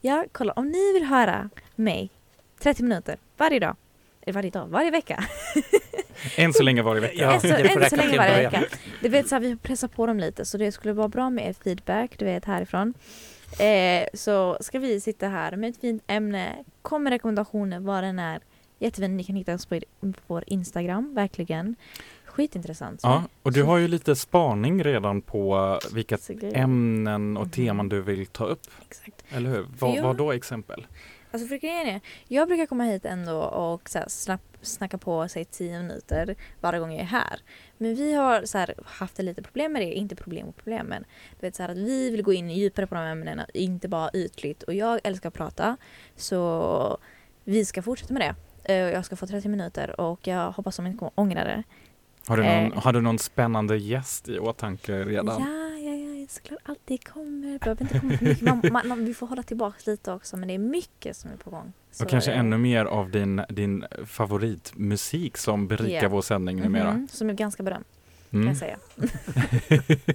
Ja, 0.02 0.26
kolla 0.32 0.54
om 0.54 0.68
ni 0.68 0.94
vill 0.94 1.04
höra 1.04 1.50
mig 1.76 2.10
30 2.60 2.84
minuter 2.84 3.18
varje 3.38 3.60
dag, 3.60 3.76
eller 4.22 4.34
varje 4.34 4.50
dag, 4.50 4.68
varje 4.68 4.92
vecka. 4.92 5.24
Än 6.36 6.54
så 6.54 6.64
länge 6.64 6.82
varje 6.82 7.02
vecka. 7.02 7.16
Ja, 7.16 7.34
än 7.34 7.42
så, 7.42 7.48
än 7.48 7.90
så 7.90 7.96
länge 7.96 8.18
varje 8.18 8.50
vecka. 8.50 8.64
Du 9.02 9.10
vet 9.10 9.28
så 9.28 9.36
här, 9.36 9.40
vi 9.40 9.56
pressar 9.56 9.88
på 9.88 10.06
dem 10.06 10.20
lite 10.20 10.46
så 10.46 10.58
det 10.58 10.72
skulle 10.72 10.94
vara 10.94 11.08
bra 11.08 11.30
med 11.30 11.50
er 11.50 11.54
feedback, 11.54 12.20
du 12.20 12.26
vet 12.26 12.46
härifrån. 12.46 12.94
Eh, 13.60 14.08
så 14.14 14.58
ska 14.62 14.80
vi 14.80 15.02
sitta 15.02 15.28
här 15.28 15.56
med 15.56 15.70
ett 15.70 15.78
fint 15.82 16.04
ämne, 16.08 16.56
kom 16.82 17.04
med 17.04 17.12
rekommendationer 17.12 17.80
vad 17.80 18.04
den 18.04 18.20
är. 18.20 18.40
Jättefint, 18.80 19.18
ni 19.18 19.24
kan 19.24 19.36
hitta 19.36 19.54
oss 19.54 19.66
på, 19.66 19.80
vår 20.28 20.44
Instagram, 20.48 21.16
verkligen. 21.16 21.76
Skitintressant. 22.26 23.00
Ja, 23.04 23.24
och 23.44 23.52
du 23.52 23.64
har 23.64 23.78
ju 23.78 23.88
lite 23.88 24.16
spaning 24.16 24.84
redan 24.84 25.22
på 25.22 25.58
uh, 25.58 25.96
vilka 25.96 26.18
ämnen 26.54 27.38
och 27.38 27.52
teman 27.52 27.90
du 27.90 28.02
vill 28.02 28.28
ta 28.28 28.46
upp, 28.46 28.62
Exakt. 28.88 29.19
Eller 29.30 29.50
hur? 29.50 29.68
Vad, 29.80 29.96
jag- 29.98 30.04
vad 30.04 30.18
då 30.18 30.32
exempel? 30.32 30.88
Alltså 31.32 31.48
för 31.48 31.56
grejen 31.58 31.88
är, 31.88 32.02
jag 32.28 32.48
brukar 32.48 32.66
komma 32.66 32.84
hit 32.84 33.06
ändå 33.06 33.38
och 33.42 33.90
så 33.90 34.00
här, 34.00 34.06
snapp, 34.10 34.42
snacka 34.62 34.98
på 34.98 35.28
sig 35.28 35.46
10 35.46 35.78
minuter 35.82 36.36
varje 36.62 36.80
gång 36.80 36.92
jag 36.92 37.00
är 37.02 37.06
här. 37.06 37.40
Men 37.78 37.96
vi 37.96 38.14
har 38.14 38.46
så 38.46 38.58
här, 38.58 38.74
haft 38.86 39.20
lite 39.20 39.42
problem 39.42 39.74
med 39.74 39.82
det, 39.82 39.94
inte 39.94 40.16
problem 40.16 40.48
och 40.48 40.56
problem 40.56 40.86
men 40.86 41.04
du 41.40 41.48
vet 41.48 41.56
så 41.56 41.64
här, 41.64 41.70
att 41.70 41.78
vi 41.78 42.10
vill 42.10 42.22
gå 42.24 42.34
in 42.34 42.50
djupare 42.50 42.88
på 42.88 42.96
de 42.96 43.02
här 43.02 43.12
ämnena, 43.12 43.46
inte 43.54 43.88
bara 43.88 44.10
ytligt. 44.14 44.64
Och 44.64 44.74
jag 44.74 45.00
älskar 45.04 45.28
att 45.30 45.34
prata 45.36 45.78
så 46.16 46.98
vi 47.44 47.66
ska 47.66 47.82
fortsätta 47.82 48.14
med 48.14 48.22
det. 48.22 48.74
Eh, 48.74 48.80
Jag 48.94 49.06
ska 49.06 49.16
få 49.16 49.28
30 49.28 49.48
minuter 49.50 50.02
och 50.02 50.28
jag 50.28 50.52
hoppas 50.52 50.80
att 50.80 50.86
de 50.86 50.88
inte 50.88 51.00
kommer 51.00 51.12
ångra 51.16 51.44
det. 51.44 51.64
Har 52.28 52.38
du, 52.38 52.44
någon, 52.44 52.74
Eh. 52.74 52.84
har 52.84 52.94
du 52.94 53.02
någon 53.02 53.20
spännande 53.20 53.78
gäst 53.78 54.30
i 54.30 54.40
åtanke 54.40 55.04
redan? 55.04 55.42
Ja, 55.42 55.59
såklart 56.30 56.60
allt 56.64 56.80
det 56.86 56.98
kommer. 56.98 57.60
Behöver 57.60 57.82
inte 57.82 58.00
komma 58.00 58.18
för 58.18 58.26
mycket. 58.26 58.42
Man, 58.42 58.62
man, 58.72 58.88
man, 58.88 59.06
vi 59.06 59.14
får 59.14 59.28
hålla 59.28 59.44
tillbaka 59.44 59.78
lite 59.92 60.12
också 60.12 60.38
men 60.38 60.48
det 60.48 60.54
är 60.54 60.58
mycket 60.60 61.18
som 61.18 61.32
är 61.32 61.36
på 61.38 61.50
gång. 61.50 61.74
Så, 61.92 62.04
och 62.04 62.10
kanske 62.10 62.32
eh, 62.32 62.40
ännu 62.40 62.58
mer 62.58 62.86
av 62.86 63.10
din, 63.12 63.42
din 63.50 63.86
favoritmusik 64.06 65.38
som 65.38 65.68
berikar 65.68 66.04
Ja. 66.04 66.10
vår 66.10 66.22
sändning 66.22 66.60
numera. 66.62 66.92
mhm, 66.94 67.08
Som 67.12 67.30
är 67.30 67.34
ganska 67.34 67.64
berömd 67.64 67.86
kan 68.32 68.40
Mm. 68.42 68.48
jag 68.48 68.58
säga. 68.58 68.78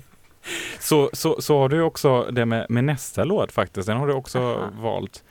så, 0.81 1.11
så, 1.12 1.42
så 1.42 1.59
har 1.59 1.68
du 1.68 1.83
också 1.83 2.22
det 2.33 2.46
med, 2.46 2.66
med 2.70 2.85
nästa 2.85 3.24
låt 3.24 3.53
faktiskt, 3.53 3.87
den 3.87 3.96
har 3.96 4.07
du 4.07 4.12
också 4.12 4.38
Aha. 4.38 4.70
valt. 4.81 5.24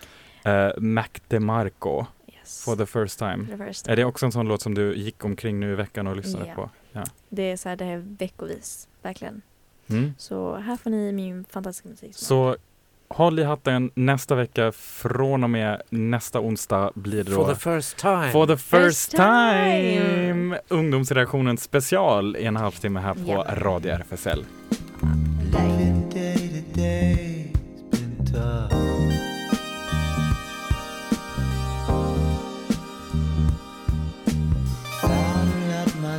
Uh, 0.48 0.80
Mac 0.82 1.08
DeMarco, 1.28 2.06
Yes. 2.34 2.64
For 2.66 2.76
the 2.76 2.86
first 2.86 3.20
time. 3.20 3.48
The 3.58 3.66
first 3.66 3.88
Är 3.88 3.96
det 3.96 4.06
också 4.06 4.26
en 4.26 4.32
sån 4.32 4.48
låt 4.48 4.62
som 4.62 4.74
du 4.74 4.96
gick 4.96 5.26
omkring 5.26 5.60
nu 5.60 5.72
i 5.72 5.76
veckan 5.76 6.08
och 6.08 6.16
lyssnade 6.16 6.48
Ja. 6.48 6.54
på? 6.56 6.70
Ja. 6.92 7.04
Det 7.30 7.52
är 7.52 7.58
så 7.58 7.70
här, 7.70 7.76
det 7.76 7.86
är 7.86 7.98
veckovis, 8.20 8.88
verkligen. 9.02 9.42
Mm. 9.90 10.14
Så 10.18 10.56
här 10.56 10.78
får 10.78 10.90
ni 10.90 11.12
min 11.12 11.46
fantastiska 11.50 11.90
musik. 11.90 12.12
Så 12.16 12.56
håll 13.08 13.40
i 13.40 13.44
hatten 13.44 13.92
nästa 13.96 14.36
vecka 14.36 14.72
från 14.72 15.44
och 15.44 15.50
med 15.50 15.82
nästa 15.90 16.40
onsdag 16.40 16.92
blir 16.96 17.24
det 17.24 17.32
då 17.32 17.46
For 17.46 17.54
the 17.54 17.60
first 17.60 17.98
time. 17.98 18.32
For 18.32 18.46
the 18.48 18.58
first 18.58 18.86
First 18.86 19.12
time. 19.12 19.22
time! 20.02 20.60
Ungdomsredaktionen 20.68 21.58
special 21.58 22.36
i 22.36 22.46
en 22.46 22.56
halvtimme 22.56 23.00
här 23.00 23.14
på 23.14 23.22
Ja. 23.32 23.46
Radio 23.58 23.92
RFSL. 23.92 24.46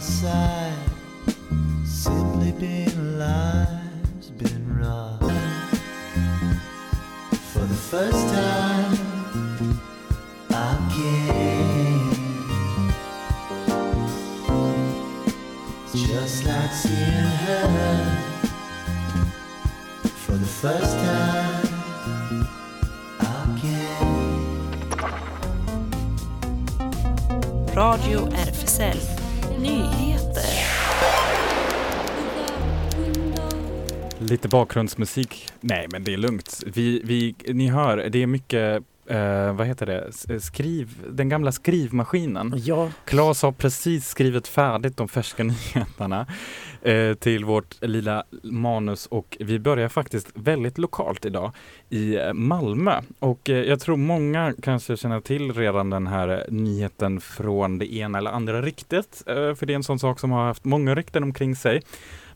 Side, 0.00 0.74
simply 1.86 2.52
being 2.60 2.93
alive's 3.24 4.30
been 4.30 4.78
rough. 4.78 5.20
For 7.52 7.64
the 7.72 7.80
first 7.92 8.24
time, 8.34 8.92
again. 10.50 12.14
It's 15.84 16.02
just 16.08 16.44
like 16.44 16.72
seeing 16.72 17.28
her 17.44 17.64
for 20.24 20.32
the 20.32 20.46
first 20.46 20.96
time 21.08 21.64
again. 23.54 24.24
Radio 27.76 28.28
RFSL 28.28 29.00
Nyheter. 29.62 30.73
Lite 34.28 34.48
bakgrundsmusik. 34.48 35.48
Nej, 35.60 35.86
men 35.92 36.04
det 36.04 36.12
är 36.12 36.16
lugnt. 36.16 36.62
Vi, 36.66 37.00
vi, 37.04 37.34
ni 37.54 37.68
hör, 37.68 37.96
det 38.08 38.22
är 38.22 38.26
mycket, 38.26 38.82
eh, 39.06 39.52
vad 39.54 39.66
heter 39.66 39.86
det, 39.86 40.04
S- 40.08 40.46
skriv, 40.46 40.88
den 41.10 41.28
gamla 41.28 41.52
skrivmaskinen. 41.52 42.54
Ja, 42.64 42.90
Claes 43.04 43.42
har 43.42 43.52
precis 43.52 44.08
skrivit 44.08 44.48
färdigt 44.48 44.96
de 44.96 45.08
färska 45.08 45.44
nyheterna 45.44 46.26
eh, 46.82 47.14
till 47.14 47.44
vårt 47.44 47.82
lilla 47.84 48.24
manus 48.42 49.06
och 49.06 49.36
vi 49.40 49.58
börjar 49.58 49.88
faktiskt 49.88 50.28
väldigt 50.34 50.78
lokalt 50.78 51.24
idag 51.24 51.52
i 51.90 52.16
eh, 52.16 52.32
Malmö. 52.32 53.00
Och 53.18 53.50
eh, 53.50 53.56
jag 53.58 53.80
tror 53.80 53.96
många 53.96 54.54
kanske 54.62 54.96
känner 54.96 55.20
till 55.20 55.52
redan 55.52 55.90
den 55.90 56.06
här 56.06 56.28
eh, 56.28 56.38
nyheten 56.48 57.20
från 57.20 57.78
det 57.78 57.94
ena 57.94 58.18
eller 58.18 58.30
andra 58.30 58.62
ryktet. 58.62 59.22
Eh, 59.26 59.54
för 59.54 59.66
det 59.66 59.72
är 59.72 59.76
en 59.76 59.82
sån 59.84 59.98
sak 59.98 60.20
som 60.20 60.30
har 60.30 60.46
haft 60.46 60.64
många 60.64 60.94
rykten 60.94 61.22
omkring 61.22 61.56
sig. 61.56 61.82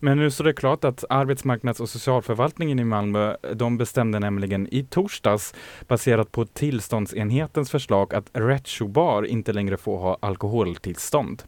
Men 0.01 0.19
nu 0.19 0.31
står 0.31 0.45
det 0.45 0.53
klart 0.53 0.85
att 0.85 1.05
arbetsmarknads 1.09 1.81
och 1.81 1.89
socialförvaltningen 1.89 2.79
i 2.79 2.85
Malmö, 2.85 3.37
de 3.55 3.79
bestämde 3.79 4.19
nämligen 4.19 4.75
i 4.75 4.85
torsdags 4.85 5.55
baserat 5.89 6.33
på 6.33 6.45
tillståndsenhetens 6.45 7.71
förslag 7.71 8.15
att 8.15 8.31
Retro 8.33 8.89
Bar 8.89 9.23
inte 9.23 9.53
längre 9.53 9.77
får 9.77 9.99
ha 9.99 10.19
alkoholtillstånd. 10.21 11.43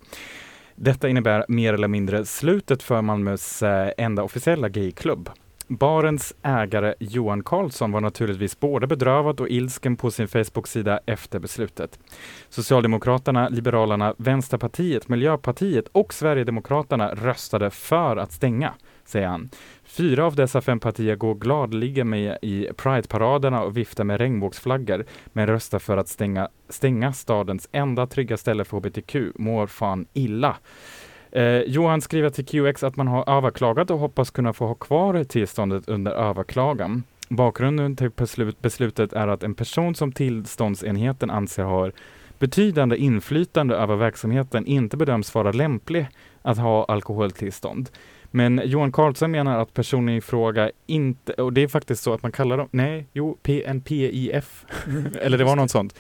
Detta 0.75 1.09
innebär 1.09 1.45
mer 1.49 1.75
eller 1.75 1.89
mindre 1.89 2.25
slutet 2.25 2.83
för 2.83 3.03
Malmös 3.03 3.63
eh, 3.63 3.91
enda 3.99 4.23
officiella 4.23 4.69
gayklubb. 4.69 5.31
Barens 5.71 6.35
ägare 6.43 6.95
Johan 7.01 7.43
Karlsson 7.43 7.93
var 7.93 8.01
naturligtvis 8.01 8.61
både 8.61 8.87
bedrövad 8.87 9.41
och 9.41 9.49
ilsken 9.49 9.97
på 9.97 10.11
sin 10.11 10.29
Facebook-sida 10.29 11.01
efter 11.07 11.39
beslutet. 11.39 11.99
Socialdemokraterna, 12.49 13.49
Liberalerna, 13.49 14.15
Vänsterpartiet, 14.19 15.09
Miljöpartiet 15.09 15.89
och 15.93 16.15
Sverigedemokraterna 16.15 17.15
röstade 17.15 17.71
för 17.71 18.17
att 18.17 18.33
stänga, 18.33 18.75
säger 19.05 19.27
han. 19.27 19.51
Fyra 19.85 20.27
av 20.27 20.35
dessa 20.35 20.61
fem 20.61 20.81
partier 20.81 21.17
går 21.17 21.35
gladeligen 21.35 22.09
med 22.09 22.39
i 22.43 22.69
Pride-paraderna 22.77 23.63
och 23.63 23.77
viftar 23.77 24.05
med 24.05 24.21
regnbågsflaggor, 24.21 25.05
men 25.33 25.47
röstar 25.47 25.79
för 25.79 25.97
att 25.97 26.09
stänga, 26.09 26.49
stänga 26.69 27.13
stadens 27.13 27.69
enda 27.73 28.07
trygga 28.07 28.37
ställe 28.37 28.65
för 28.65 28.77
hbtq 28.77 29.17
mår 29.35 29.67
fan 29.67 30.07
illa. 30.13 30.57
Eh, 31.33 31.61
Johan 31.61 32.01
skriver 32.01 32.31
till 32.31 32.47
QX 32.47 32.83
att 32.83 32.97
man 32.97 33.09
har 33.09 33.31
överklagat 33.37 33.91
och 33.91 33.99
hoppas 33.99 34.31
kunna 34.31 34.53
få 34.53 34.67
ha 34.67 34.75
kvar 34.75 35.25
tillståndet 35.25 35.89
under 35.89 36.13
överklagan. 36.13 37.03
Bakgrunden 37.29 37.97
till 37.97 38.11
beslut, 38.11 38.61
beslutet 38.61 39.13
är 39.13 39.29
att 39.29 39.43
en 39.43 39.55
person 39.55 39.95
som 39.95 40.13
tillståndsenheten 40.13 41.31
anser 41.31 41.63
har 41.63 41.93
betydande 42.39 42.97
inflytande 42.97 43.77
över 43.77 43.97
verksamheten 43.97 44.67
inte 44.67 44.97
bedöms 44.97 45.35
vara 45.35 45.53
lämplig 45.53 46.07
att 46.43 46.59
ha 46.59 46.85
alkoholtillstånd. 46.85 47.91
Men 48.31 48.61
Johan 48.65 48.93
Karlsson 48.93 49.31
menar 49.31 49.59
att 49.59 49.75
personen 49.75 50.15
i 50.15 50.21
fråga 50.21 50.71
inte, 50.87 51.33
och 51.33 51.53
det 51.53 51.61
är 51.61 51.69
faktiskt 51.69 52.03
så 52.03 52.13
att 52.13 52.23
man 52.23 52.33
kallar 52.33 52.57
dem, 52.57 52.69
nej, 52.71 53.07
jo, 53.13 53.39
PNPIF, 53.43 54.65
eller 55.21 55.39
det 55.39 55.45
var 55.45 55.57
något 55.57 55.71
sånt, 55.71 55.95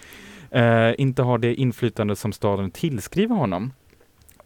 eh, 0.51 1.01
inte 1.01 1.23
har 1.23 1.38
det 1.38 1.55
inflytande 1.55 2.16
som 2.16 2.33
staden 2.33 2.71
tillskriver 2.71 3.35
honom. 3.35 3.73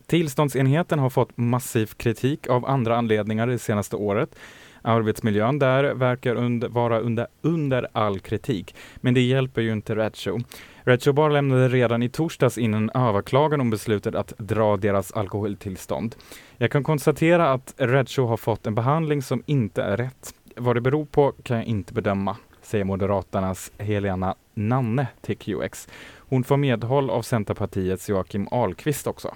Tillståndsenheten 0.06 0.98
har 0.98 1.10
fått 1.10 1.36
massiv 1.36 1.86
kritik 1.86 2.48
av 2.48 2.66
andra 2.66 2.96
anledningar 2.96 3.46
det 3.46 3.58
senaste 3.58 3.96
året. 3.96 4.36
Arbetsmiljön 4.82 5.58
där 5.58 5.94
verkar 5.94 6.34
und 6.34 6.64
vara 6.64 7.00
under, 7.00 7.26
under 7.40 7.88
all 7.92 8.20
kritik. 8.20 8.74
Men 8.96 9.14
det 9.14 9.20
hjälper 9.20 9.62
ju 9.62 9.72
inte 9.72 9.94
Redshow. 9.94 10.42
Redshow 10.82 11.14
Bar 11.14 11.30
lämnade 11.30 11.68
redan 11.68 12.02
i 12.02 12.08
torsdags 12.08 12.58
in 12.58 12.74
en 12.74 12.90
överklagan 12.94 13.60
om 13.60 13.70
beslutet 13.70 14.14
att 14.14 14.32
dra 14.38 14.76
deras 14.76 15.12
alkoholtillstånd. 15.12 16.16
Jag 16.56 16.70
kan 16.70 16.84
konstatera 16.84 17.52
att 17.52 17.74
Redshow 17.76 18.28
har 18.28 18.36
fått 18.36 18.66
en 18.66 18.74
behandling 18.74 19.22
som 19.22 19.42
inte 19.46 19.82
är 19.82 19.96
rätt. 19.96 20.34
Vad 20.56 20.76
det 20.76 20.80
beror 20.80 21.04
på 21.04 21.32
kan 21.42 21.56
jag 21.56 21.66
inte 21.66 21.94
bedöma, 21.94 22.36
säger 22.62 22.84
Moderaternas 22.84 23.72
Helena 23.78 24.34
Nanne 24.54 25.06
till 25.20 25.36
QX. 25.36 25.88
Hon 26.16 26.44
får 26.44 26.56
medhåll 26.56 27.10
av 27.10 27.22
Centerpartiets 27.22 28.08
Joakim 28.08 28.48
Ahlqvist 28.50 29.06
också. 29.06 29.34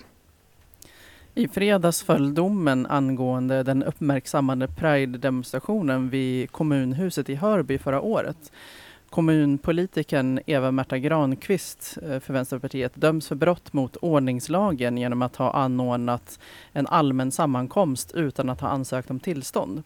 I 1.38 1.48
fredags 1.48 2.02
föll 2.02 2.34
domen 2.34 2.86
angående 2.86 3.62
den 3.62 3.82
uppmärksammade 3.82 4.68
Pride-demonstrationen 4.68 6.10
vid 6.10 6.52
kommunhuset 6.52 7.28
i 7.28 7.34
Hörby 7.34 7.78
förra 7.78 8.00
året. 8.00 8.52
Kommunpolitikern 9.10 10.40
Eva-Märta 10.46 10.98
Granqvist 10.98 11.98
eh, 12.02 12.20
för 12.20 12.32
Vänsterpartiet 12.32 12.92
döms 12.94 13.28
för 13.28 13.34
brott 13.34 13.72
mot 13.72 13.96
ordningslagen 13.96 14.98
genom 14.98 15.22
att 15.22 15.36
ha 15.36 15.52
anordnat 15.52 16.38
en 16.72 16.86
allmän 16.86 17.30
sammankomst 17.30 18.12
utan 18.14 18.50
att 18.50 18.60
ha 18.60 18.68
ansökt 18.68 19.10
om 19.10 19.20
tillstånd. 19.20 19.82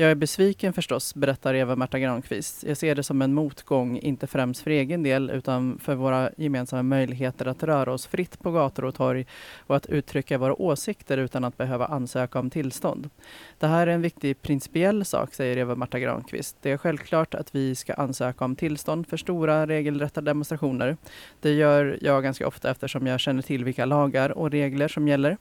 Jag 0.00 0.10
är 0.10 0.14
besviken 0.14 0.72
förstås, 0.72 1.14
berättar 1.14 1.54
Eva-Märta 1.54 1.98
Granqvist. 1.98 2.64
Jag 2.64 2.76
ser 2.76 2.94
det 2.94 3.02
som 3.02 3.22
en 3.22 3.34
motgång, 3.34 3.98
inte 3.98 4.26
främst 4.26 4.62
för 4.62 4.70
egen 4.70 5.02
del 5.02 5.30
utan 5.30 5.78
för 5.78 5.94
våra 5.94 6.30
gemensamma 6.36 6.82
möjligheter 6.82 7.46
att 7.46 7.62
röra 7.62 7.92
oss 7.92 8.06
fritt 8.06 8.38
på 8.42 8.50
gator 8.50 8.84
och 8.84 8.94
torg 8.94 9.26
och 9.66 9.76
att 9.76 9.86
uttrycka 9.86 10.38
våra 10.38 10.62
åsikter 10.62 11.18
utan 11.18 11.44
att 11.44 11.56
behöva 11.56 11.86
ansöka 11.86 12.38
om 12.38 12.50
tillstånd. 12.50 13.10
Det 13.58 13.66
här 13.66 13.86
är 13.86 13.90
en 13.90 14.02
viktig 14.02 14.42
principiell 14.42 15.04
sak, 15.04 15.34
säger 15.34 15.56
Eva-Märta 15.56 15.98
Granqvist. 15.98 16.56
Det 16.62 16.70
är 16.70 16.76
självklart 16.76 17.34
att 17.34 17.54
vi 17.54 17.74
ska 17.74 17.94
ansöka 17.94 18.44
om 18.44 18.56
tillstånd 18.56 19.06
för 19.06 19.16
stora 19.16 19.66
regelrätta 19.66 20.20
demonstrationer. 20.20 20.96
Det 21.40 21.52
gör 21.52 21.98
jag 22.00 22.22
ganska 22.22 22.48
ofta 22.48 22.70
eftersom 22.70 23.06
jag 23.06 23.20
känner 23.20 23.42
till 23.42 23.64
vilka 23.64 23.84
lagar 23.84 24.30
och 24.30 24.50
regler 24.50 24.88
som 24.88 25.08
gäller. 25.08 25.36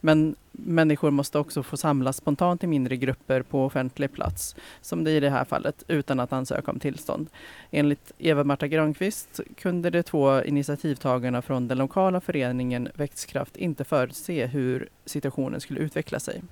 Men 0.00 0.36
människor 0.56 1.10
måste 1.10 1.38
också 1.38 1.62
få 1.62 1.76
samlas 1.76 2.16
spontant 2.16 2.64
i 2.64 2.66
mindre 2.66 2.96
grupper 2.96 3.42
på 3.42 3.64
offentlig 3.64 4.12
plats, 4.12 4.56
som 4.80 5.04
det 5.04 5.10
i 5.10 5.20
det 5.20 5.30
här 5.30 5.44
fallet, 5.44 5.84
utan 5.88 6.20
att 6.20 6.32
ansöka 6.32 6.70
om 6.70 6.80
tillstånd. 6.80 7.28
Enligt 7.70 8.12
Eva-Marta 8.18 8.66
Granqvist 8.66 9.40
kunde 9.56 9.90
de 9.90 10.02
två 10.02 10.42
initiativtagarna 10.42 11.42
från 11.42 11.68
den 11.68 11.78
lokala 11.78 12.20
föreningen 12.20 12.88
Växtkraft 12.94 13.56
inte 13.56 13.84
förutse 13.84 14.46
hur 14.46 14.88
situationen 15.04 15.60
skulle 15.60 15.80
utveckla 15.80 16.20
sig. 16.20 16.42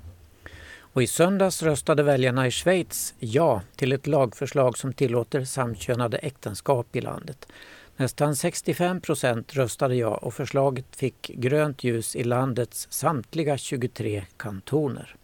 Och 0.95 1.03
i 1.03 1.07
söndags 1.07 1.63
röstade 1.63 2.03
väljarna 2.03 2.47
i 2.47 2.51
Schweiz 2.51 3.15
ja 3.19 3.63
till 3.77 3.93
ett 3.93 4.07
lagförslag 4.07 4.79
som 4.79 4.93
tillåter 4.93 5.45
samkönade 5.45 6.17
äktenskap 6.17 6.97
i 6.97 7.01
landet. 7.01 7.47
Nästan 7.97 8.37
65 8.37 9.01
procent 9.01 9.55
röstade 9.55 9.95
ja 9.95 10.15
och 10.15 10.35
förslaget 10.35 10.97
fick 10.97 11.31
grönt 11.35 11.85
ljus 11.85 12.17
i 12.17 12.25
landets 12.25 12.87
samtliga 12.91 13.59
23 13.59 14.25
kantoner. 14.37 15.17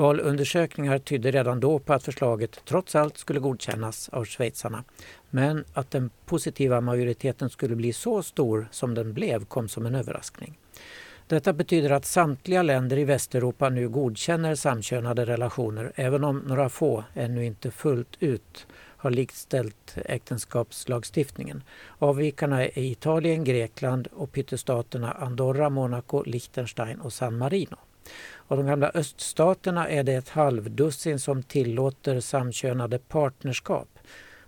Valundersökningar 0.00 0.98
tydde 0.98 1.30
redan 1.30 1.60
då 1.60 1.78
på 1.78 1.92
att 1.92 2.02
förslaget 2.02 2.60
trots 2.64 2.94
allt 2.94 3.18
skulle 3.18 3.40
godkännas 3.40 4.08
av 4.08 4.24
schweizarna. 4.24 4.84
Men 5.30 5.64
att 5.72 5.90
den 5.90 6.10
positiva 6.26 6.80
majoriteten 6.80 7.50
skulle 7.50 7.76
bli 7.76 7.92
så 7.92 8.22
stor 8.22 8.68
som 8.70 8.94
den 8.94 9.12
blev 9.12 9.44
kom 9.44 9.68
som 9.68 9.86
en 9.86 9.94
överraskning. 9.94 10.58
Detta 11.26 11.52
betyder 11.52 11.90
att 11.90 12.04
samtliga 12.04 12.62
länder 12.62 12.98
i 12.98 13.04
Västeuropa 13.04 13.68
nu 13.68 13.88
godkänner 13.88 14.54
samkönade 14.54 15.24
relationer 15.24 15.92
även 15.94 16.24
om 16.24 16.38
några 16.38 16.68
få 16.68 17.04
ännu 17.14 17.44
inte 17.44 17.70
fullt 17.70 18.16
ut 18.20 18.66
har 18.72 19.10
likställt 19.10 19.96
äktenskapslagstiftningen. 20.04 21.62
Avvikarna 21.98 22.64
är 22.64 22.78
Italien, 22.78 23.44
Grekland 23.44 24.08
och 24.12 24.32
pyttestaterna 24.32 25.12
Andorra, 25.12 25.70
Monaco, 25.70 26.22
Liechtenstein 26.22 27.00
och 27.00 27.12
San 27.12 27.38
Marino. 27.38 27.76
Av 28.48 28.56
de 28.56 28.66
gamla 28.66 28.90
öststaterna 28.94 29.88
är 29.88 30.04
det 30.04 30.12
ett 30.12 30.28
halvdussin 30.28 31.18
som 31.18 31.42
tillåter 31.42 32.20
samkönade 32.20 32.98
partnerskap. 32.98 33.98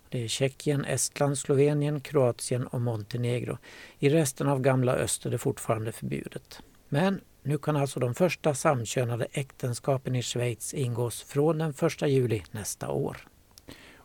Det 0.08 0.24
är 0.24 0.28
Tjeckien, 0.28 0.84
Estland, 0.84 1.38
Slovenien, 1.38 2.00
Kroatien 2.00 2.66
och 2.66 2.80
Montenegro. 2.80 3.58
I 3.98 4.08
resten 4.08 4.48
av 4.48 4.60
gamla 4.60 4.94
öst 4.94 5.26
är 5.26 5.30
det 5.30 5.38
fortfarande 5.38 5.92
förbjudet. 5.92 6.60
Men 6.88 7.20
nu 7.42 7.58
kan 7.58 7.76
alltså 7.76 8.00
de 8.00 8.14
första 8.14 8.54
samkönade 8.54 9.26
äktenskapen 9.32 10.16
i 10.16 10.22
Schweiz 10.22 10.74
ingås 10.74 11.22
från 11.22 11.58
den 11.58 11.74
1 11.82 12.02
juli 12.02 12.42
nästa 12.50 12.88
år. 12.88 13.16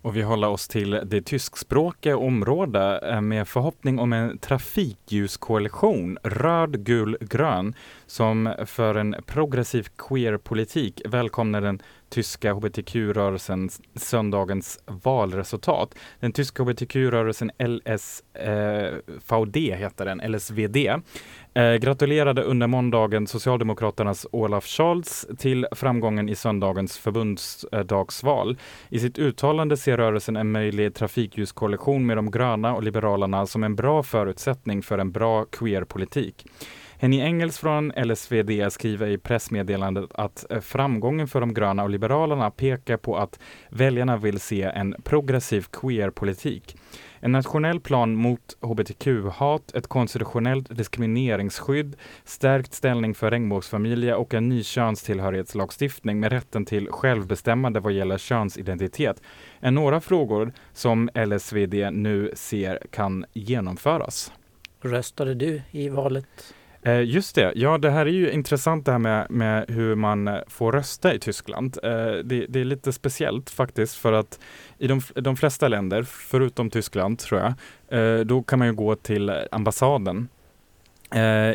Och 0.02 0.16
vi 0.16 0.22
håller 0.22 0.48
oss 0.48 0.68
till 0.68 1.02
det 1.06 1.22
tyskspråkiga 1.22 2.18
området 2.18 3.04
eh, 3.04 3.22
med 3.22 3.48
förhoppning 3.48 4.00
om 4.00 4.14
en 4.14 4.38
trafikljuskoalition, 4.38 6.18
röd, 6.24 6.86
gul, 6.86 7.18
grön, 7.22 7.74
som 8.06 8.54
för 8.66 8.96
en 8.96 9.16
progressiv 9.26 9.88
queer-politik 9.98 11.02
välkomnar 11.06 11.62
den 11.62 11.82
tyska 12.10 12.54
hbtq-rörelsen 12.54 13.70
söndagens 13.96 14.80
valresultat. 14.86 15.96
Den 16.20 16.32
tyska 16.32 16.64
hbtq-rörelsen 16.64 17.52
LSVD 17.60 19.58
eh, 19.58 19.78
heter 19.78 20.06
den, 20.06 20.22
LSVD, 20.32 20.78
eh, 21.54 21.74
gratulerade 21.74 22.42
under 22.42 22.68
måndagen 22.68 23.28
Socialdemokraternas 23.28 24.28
Olaf 24.32 24.66
Scholz 24.66 25.28
till 25.38 25.68
framgången 25.72 26.30
i 26.30 26.36
söndagens 26.36 26.98
förbundsdagsval. 26.98 28.58
I 28.90 29.00
sitt 29.00 29.20
uttalande 29.20 29.78
ser 29.78 29.98
rörelsen 29.98 30.36
en 30.36 30.52
möjlig 30.52 30.94
trafikljuskoalition 30.94 32.06
med 32.06 32.18
de 32.18 32.32
gröna 32.32 32.76
och 32.76 32.84
liberalerna 32.84 33.46
som 33.46 33.64
en 33.64 33.76
bra 33.76 34.04
förutsättning 34.04 34.82
för 34.82 34.98
en 34.98 35.12
bra 35.12 35.46
queer-politik. 35.46 36.46
Henny 37.00 37.22
Engels 37.22 37.58
från 37.58 37.92
LSVD 37.96 38.72
skriver 38.72 39.08
i 39.08 39.18
pressmeddelandet 39.18 40.10
att 40.14 40.52
eh, 40.52 40.60
framgången 40.60 41.28
för 41.28 41.40
de 41.40 41.54
gröna 41.54 41.84
och 41.84 41.90
liberalerna 41.90 42.52
pekar 42.52 42.98
på 42.98 43.18
att 43.18 43.40
väljarna 43.70 44.18
vill 44.18 44.40
se 44.40 44.62
en 44.62 44.96
progressiv 45.04 45.66
queer-politik. 45.72 46.78
En 47.20 47.32
nationell 47.32 47.80
plan 47.80 48.16
mot 48.16 48.58
hbtq-hat, 48.62 49.76
ett 49.76 49.88
konstitutionellt 49.88 50.78
diskrimineringsskydd, 50.78 51.96
stärkt 52.24 52.74
ställning 52.74 53.16
för 53.16 53.32
regnbågsfamiljer 53.32 54.16
och 54.16 54.34
en 54.34 54.50
ny 54.50 54.64
könstillhörighetslagstiftning 54.64 56.20
med 56.20 56.32
rätten 56.32 56.66
till 56.66 56.92
självbestämmande 56.92 57.80
vad 57.80 57.94
gäller 57.94 58.18
könsidentitet 58.18 59.22
är 59.60 59.72
några 59.72 60.02
frågor 60.02 60.54
som 60.74 61.10
LSVD 61.26 61.94
nu 61.94 62.32
ser 62.36 62.80
kan 62.92 63.26
genomföras. 63.34 64.32
Röstade 64.82 65.34
du 65.34 65.62
i 65.72 65.90
valet? 65.90 66.54
Eh, 66.88 67.04
just 67.04 67.36
det, 67.36 67.54
ja 67.56 67.78
det 67.78 67.90
här 67.90 68.06
är 68.06 68.12
ju 68.12 68.32
intressant 68.32 68.86
det 68.86 68.92
här 68.92 69.00
med, 69.00 69.32
med 69.32 69.66
hur 69.68 69.96
man 69.96 70.28
eh, 70.28 70.40
får 70.48 70.72
rösta 70.72 71.14
i 71.14 71.20
Tyskland. 71.20 71.78
Eh, 71.84 71.92
det, 72.24 72.46
det, 72.50 72.60
är 72.60 72.66
lite 72.66 72.94
speciellt 72.94 73.50
faktiskt 73.50 73.96
för 73.96 74.14
att 74.14 74.40
i 74.78 74.88
de, 74.88 75.02
de 75.16 75.38
flesta 75.38 75.68
länder, 75.68 76.04
förutom 76.04 76.70
Tyskland 76.70 77.20
tror 77.20 77.42
jag, 77.42 77.54
då 78.28 78.44
kan 78.44 78.60
man 78.60 78.68
ju 78.68 78.74
gå 78.74 78.96
till 78.96 79.32
ambassaden. 79.52 80.28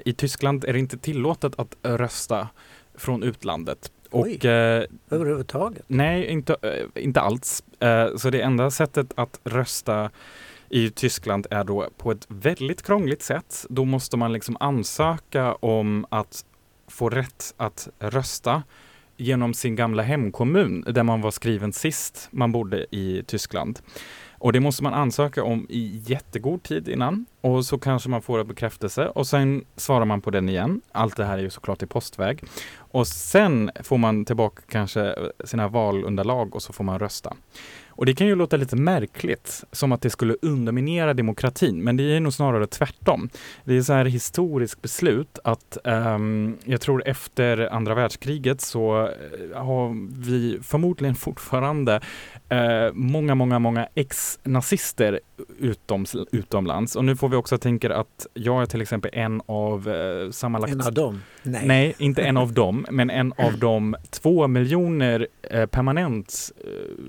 I 0.05 0.13
Tyskland 0.17 0.65
är 0.65 0.73
det 0.73 0.79
inte 0.79 0.99
tillåtet 0.99 1.53
att 1.59 1.77
rösta 1.83 2.49
från 2.95 3.23
utlandet. 3.23 3.93
Oj, 4.11 4.37
och, 4.37 4.45
eh, 4.45 4.85
överhuvudtaget? 5.11 5.83
Nej, 5.87 6.27
inte, 6.27 6.57
inte 6.95 7.21
alls. 7.21 7.63
Så 8.17 8.31
det 8.31 8.41
enda 8.41 8.71
sättet 8.71 9.13
att 9.15 9.41
rösta 9.45 10.11
i 10.73 10.91
Tyskland 10.91 11.47
är 11.51 11.65
då 11.65 11.89
på 11.97 12.11
ett 12.11 12.27
väldigt 12.29 12.83
krångligt 12.83 13.23
sätt. 13.23 13.67
Då 13.69 13.85
måste 13.85 14.17
man 14.17 14.33
liksom 14.33 14.57
ansöka 14.61 15.55
om 15.55 16.07
att 16.11 16.45
få 16.89 17.09
rätt 17.09 17.55
att 17.57 17.89
rösta 17.99 18.63
genom 19.17 19.55
sin 19.55 19.77
gamla 19.77 20.03
hemkommun 20.03 20.85
där 20.89 21.03
man 21.03 21.21
var 21.21 21.31
skriven 21.31 21.73
sist 21.73 22.29
man 22.31 22.53
bodde 22.53 22.87
i 22.91 23.25
Tyskland. 23.27 23.81
Och 24.39 24.53
det 24.53 24.61
måste 24.61 24.83
man 24.83 24.95
ansöka 24.95 25.45
om 25.45 25.67
i 25.69 26.03
jättegod 26.07 26.63
tid 26.63 26.89
innan 26.89 27.27
och 27.41 27.65
så 27.65 27.79
kanske 27.79 28.09
man 28.09 28.23
får 28.23 28.39
en 28.39 28.47
bekräftelse 28.47 29.09
och 29.09 29.27
sen 29.27 29.65
svarar 29.77 30.05
man 30.05 30.21
på 30.21 30.31
den 30.31 30.49
igen. 30.49 30.81
Allt 30.93 31.17
det 31.17 31.25
här 31.25 31.39
är 31.39 31.43
ju 31.43 31.51
såklart 31.51 31.83
i 31.83 31.87
postväg. 31.87 32.45
Och 32.77 33.07
sen 33.07 33.71
får 33.83 33.99
man 33.99 34.25
tillbaka 34.25 34.63
kanske 34.69 35.15
sina 35.45 35.69
valunderlag 35.69 36.55
och 36.55 36.63
så 36.63 36.73
får 36.73 36.85
man 36.85 36.99
rösta. 36.99 37.37
Och 38.03 38.07
det 38.07 38.15
kan 38.15 38.27
ju 38.27 38.35
låta 38.35 38.57
lite 38.57 38.77
märkligt, 38.77 39.65
som 39.73 39.93
att 39.93 40.03
det 40.03 40.11
skulle 40.11 40.37
underminera 40.43 41.15
demokratin, 41.15 41.83
men 41.83 41.97
det 41.97 42.17
är 42.17 42.21
nog 42.21 42.33
snarare 42.33 42.67
tvärtom. 42.67 43.29
Det 43.65 43.77
är 43.77 43.83
så 43.83 43.93
här 43.93 44.05
historiskt 44.05 44.83
beslut 44.83 45.39
att 45.45 45.79
ehm, 45.85 46.57
jag 46.65 46.81
tror 46.81 47.09
efter 47.09 47.75
andra 47.75 47.95
världskriget 47.95 48.61
så 48.61 49.01
eh, 49.01 49.63
har 49.63 50.09
vi 50.27 50.59
förmodligen 50.63 51.15
fortfarande 51.15 52.01
eh, 52.49 52.93
många, 52.93 53.35
många, 53.35 53.59
många 53.59 53.89
ex-nazister 53.95 55.21
utoms, 55.59 56.17
utomlands. 56.33 56.97
Och 56.97 57.05
nu 57.05 57.17
får 57.17 57.29
vi 57.29 57.37
också 57.37 57.59
tänka 57.59 57.97
att 57.97 58.27
jag 58.35 58.63
är 58.63 58.67
till 58.67 58.81
exempel 58.81 59.11
en 59.15 59.43
av 59.47 59.89
eh, 59.89 60.31
sammanlagt 60.31 60.73
En 60.73 60.81
av 60.81 60.95
dem? 60.95 61.23
Nej. 61.43 61.67
Nej, 61.67 61.95
inte 61.99 62.23
en 62.23 62.37
av 62.37 62.53
dem, 62.63 62.87
men 62.91 63.11
en 63.11 63.33
av 63.33 63.59
de 63.59 63.97
två 64.11 64.49
miljoner 64.49 65.27
eh, 65.51 65.67
permanent 65.67 66.53
eh, 66.65 67.05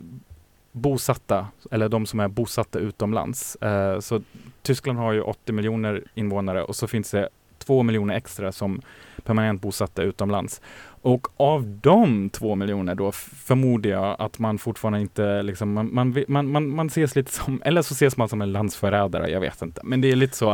bosatta, 0.73 1.47
eller 1.71 1.89
de 1.89 2.05
som 2.05 2.19
är 2.19 2.27
bosatta 2.27 2.79
utomlands. 2.79 3.55
Eh, 3.55 3.99
så 3.99 4.21
Tyskland 4.61 4.99
har 4.99 5.13
ju 5.13 5.21
80 5.21 5.51
miljoner 5.51 6.03
invånare 6.15 6.63
och 6.63 6.75
så 6.75 6.87
finns 6.87 7.11
det 7.11 7.29
2 7.57 7.83
miljoner 7.83 8.15
extra 8.15 8.51
som 8.51 8.81
permanent 9.23 9.61
bosatta 9.61 10.01
utomlands. 10.01 10.61
Och 10.85 11.27
av 11.37 11.67
de 11.67 12.29
2 12.29 12.55
miljoner 12.55 12.95
då 12.95 13.11
förmodar 13.11 13.89
jag 13.89 14.15
att 14.19 14.39
man 14.39 14.57
fortfarande 14.57 14.99
inte 15.01 15.41
liksom, 15.41 15.73
man, 15.73 15.93
man, 15.93 16.23
man, 16.27 16.51
man, 16.51 16.69
man 16.69 16.87
ses 16.87 17.15
lite 17.15 17.31
som, 17.31 17.61
eller 17.65 17.81
så 17.81 17.93
ses 17.93 18.17
man 18.17 18.29
som 18.29 18.41
en 18.41 18.51
landsförrädare, 18.51 19.29
jag 19.29 19.39
vet 19.39 19.61
inte. 19.61 19.81
Men 19.83 20.01
det 20.01 20.11
är 20.11 20.15
lite 20.15 20.37
så 20.37 20.51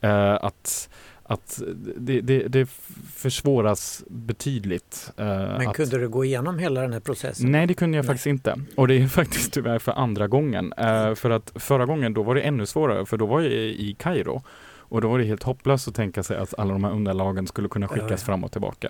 eh, 0.00 0.34
att 0.34 0.88
att 1.32 1.62
det, 1.96 2.20
det, 2.20 2.48
det 2.48 2.68
försvåras 3.14 4.04
betydligt. 4.08 5.12
eh, 5.16 5.24
Men 5.26 5.68
att, 5.68 5.76
kunde 5.76 5.98
du 5.98 6.08
gå 6.08 6.24
igenom 6.24 6.58
hela 6.58 6.80
den 6.80 6.92
här 6.92 7.00
processen? 7.00 7.52
Nej, 7.52 7.66
det 7.66 7.74
kunde 7.74 7.96
jag 7.96 8.02
Nej. 8.04 8.08
faktiskt 8.08 8.26
inte. 8.26 8.56
Och 8.76 8.88
det 8.88 8.94
är 8.94 9.06
faktiskt 9.20 9.52
tyvärr 9.52 9.78
för 9.78 9.92
andra 9.92 10.28
gången. 10.28 10.72
Eh, 10.72 11.14
för 11.14 11.30
att 11.30 11.52
förra 11.54 11.86
gången 11.86 12.14
då 12.14 12.22
var 12.22 12.34
det 12.34 12.40
ännu 12.40 12.66
svårare, 12.66 13.06
för 13.06 13.16
då 13.16 13.26
var 13.26 13.40
jag 13.40 13.52
i 13.52 13.96
Kairo. 13.98 14.42
Och 14.78 15.00
då 15.00 15.08
var 15.08 15.18
det 15.18 15.24
helt 15.24 15.42
hopplöst 15.42 15.88
att 15.88 15.94
tänka 15.94 16.22
sig 16.22 16.36
att 16.36 16.58
alla 16.58 16.72
de 16.72 16.84
här 16.84 16.90
underlagen 16.92 17.46
skulle 17.46 17.68
kunna 17.68 17.86
Ja, 17.90 17.94
skickas 17.94 18.10
ja. 18.20 18.26
fram 18.26 18.44
och 18.44 18.52
tillbaka. 18.52 18.88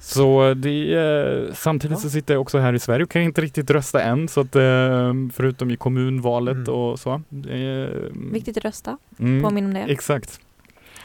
Så 0.00 0.54
det 0.54 0.94
är, 0.94 1.50
samtidigt 1.54 1.96
Ja. 1.98 2.02
så 2.02 2.10
sitter 2.10 2.34
jag 2.34 2.40
också 2.40 2.58
här 2.58 2.72
i 2.72 2.78
Sverige 2.78 3.02
och 3.04 3.10
kan 3.10 3.22
inte 3.22 3.40
riktigt 3.40 3.70
rösta 3.70 4.02
än, 4.02 4.28
så 4.28 4.40
att 4.40 4.56
eh, 4.56 5.12
förutom 5.32 5.70
i 5.70 5.76
kommunvalet 5.76 6.56
Mm. 6.56 6.74
och 6.74 6.98
så. 7.00 7.22
Är, 7.48 8.10
Viktigt 8.32 8.56
att 8.56 8.64
rösta. 8.64 8.98
mm, 9.18 9.42
Påminn 9.42 9.64
om 9.64 9.74
det. 9.74 9.80
Exakt. 9.80 10.40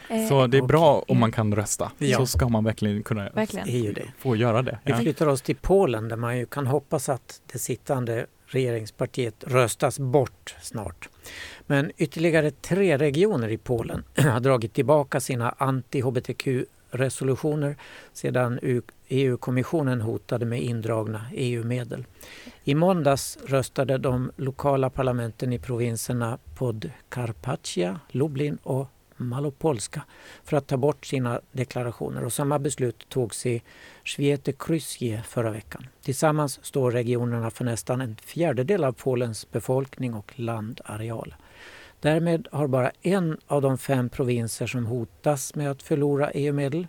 Eh, 0.10 0.28
Så 0.28 0.48
det 0.48 0.58
är 0.58 0.62
bra 0.62 1.04
om 1.08 1.20
man 1.20 1.32
kan 1.32 1.56
rösta. 1.56 1.92
Ja. 1.98 2.18
Så 2.18 2.26
ska 2.26 2.50
man 2.50 2.64
verkligen 2.64 3.04
kunna 3.04 3.30
Verkligen. 3.30 3.96
Få 4.18 4.36
göra 4.36 4.62
det. 4.62 4.80
Vi 4.84 4.94
flyttar 4.94 5.28
oss 5.28 5.42
till 5.42 5.56
Polen 5.56 6.08
där 6.08 6.16
man 6.16 6.38
ju 6.38 6.46
kan 6.46 6.68
hoppas 6.68 7.10
att 7.10 7.42
det 7.54 7.60
sittande 7.60 8.26
regeringspartiet 8.46 9.44
röstas 9.48 10.00
bort 10.00 10.56
snart. 10.62 11.10
Men 11.66 11.92
ytterligare 11.98 12.52
tre 12.52 12.98
regioner 12.98 13.50
i 13.50 13.58
Polen 13.58 14.04
har 14.18 14.40
dragit 14.40 14.74
tillbaka 14.74 15.20
sina 15.20 15.56
anti-hbtq-resolutioner 15.58 17.76
sedan 18.14 18.60
EU-kommissionen 19.08 20.02
hotade 20.02 20.46
med 20.46 20.62
indragna 20.62 21.22
EU-medel. 21.34 22.06
I 22.64 22.76
måndags 22.76 23.38
röstade 23.46 23.98
de 23.98 24.32
lokala 24.38 24.90
parlamenten 24.90 25.54
i 25.54 25.60
provinserna 25.60 26.38
Podkarpacia, 26.56 28.00
Lublin 28.10 28.58
och 28.64 28.88
Malopolska 29.18 30.02
för 30.44 30.58
att 30.58 30.68
ta 30.68 30.78
bort 30.78 31.06
sina 31.06 31.42
deklarationer 31.52 32.26
och 32.26 32.34
samma 32.34 32.60
beslut 32.60 33.10
togs 33.10 33.46
i 33.46 33.62
Świętokrzyście 34.04 35.24
förra 35.28 35.52
veckan. 35.52 35.88
Tillsammans 36.02 36.60
står 36.66 36.92
regionerna 36.92 37.50
för 37.50 37.66
nästan 37.66 38.02
en 38.02 38.16
fjärdedel 38.16 38.84
av 38.84 38.92
Polens 38.92 39.52
befolkning 39.52 40.14
och 40.14 40.34
landareal. 40.36 41.36
Därmed 42.00 42.48
har 42.52 42.68
bara 42.68 42.92
en 43.02 43.38
av 43.48 43.62
de 43.62 43.78
fem 43.78 44.10
provinser 44.10 44.68
som 44.68 44.86
hotas 44.86 45.56
med 45.56 45.72
att 45.72 45.84
förlora 45.84 46.32
EU-medel, 46.32 46.88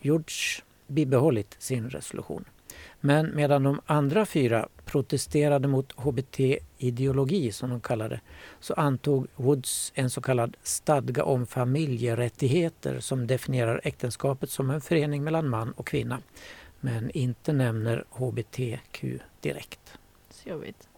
Judsz, 0.00 0.62
bibehållit 0.86 1.56
sin 1.58 1.90
resolution. 1.90 2.44
Men 3.00 3.34
medan 3.34 3.62
de 3.62 3.80
andra 3.86 4.26
fyra 4.26 4.68
protesterade 4.84 5.68
mot 5.68 5.92
HBT-ideologi, 5.92 7.52
som 7.52 7.70
de 7.70 7.80
kallar 7.80 8.08
det, 8.08 8.20
så 8.60 8.74
antog 8.74 9.26
Woods 9.36 9.92
en 9.94 10.10
så 10.10 10.20
kallad 10.20 10.56
stadga 10.62 11.24
om 11.24 11.46
familjerättigheter 11.46 13.00
som 13.00 13.26
definierar 13.26 13.80
äktenskapet 13.84 14.50
som 14.50 14.70
en 14.70 14.80
förening 14.80 15.24
mellan 15.24 15.48
man 15.48 15.72
och 15.72 15.86
kvinna, 15.86 16.18
men 16.80 17.10
inte 17.10 17.52
nämner 17.52 18.04
HBTQ 18.10 19.04
direkt. 19.40 19.98
Så 20.30 20.48
jobbigt. 20.48 20.88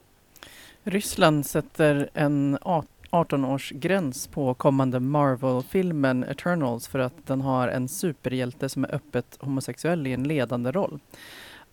Ryssland 0.84 1.46
sätter 1.46 2.11
en 2.14 2.59
18-årsgräns 2.59 4.30
på 4.30 4.55
kommande 4.55 5.00
Marvel-filmen 5.00 6.24
Eternals 6.24 6.88
för 6.88 6.98
att 6.98 7.26
den 7.26 7.40
har 7.40 7.68
en 7.68 7.88
superhjälte 7.88 8.68
som 8.68 8.84
är 8.84 8.94
öppet 8.94 9.38
homosexuell 9.40 10.07
i 10.07 10.12
en 10.12 10.24
ledande 10.24 10.72
roll. 10.72 11.00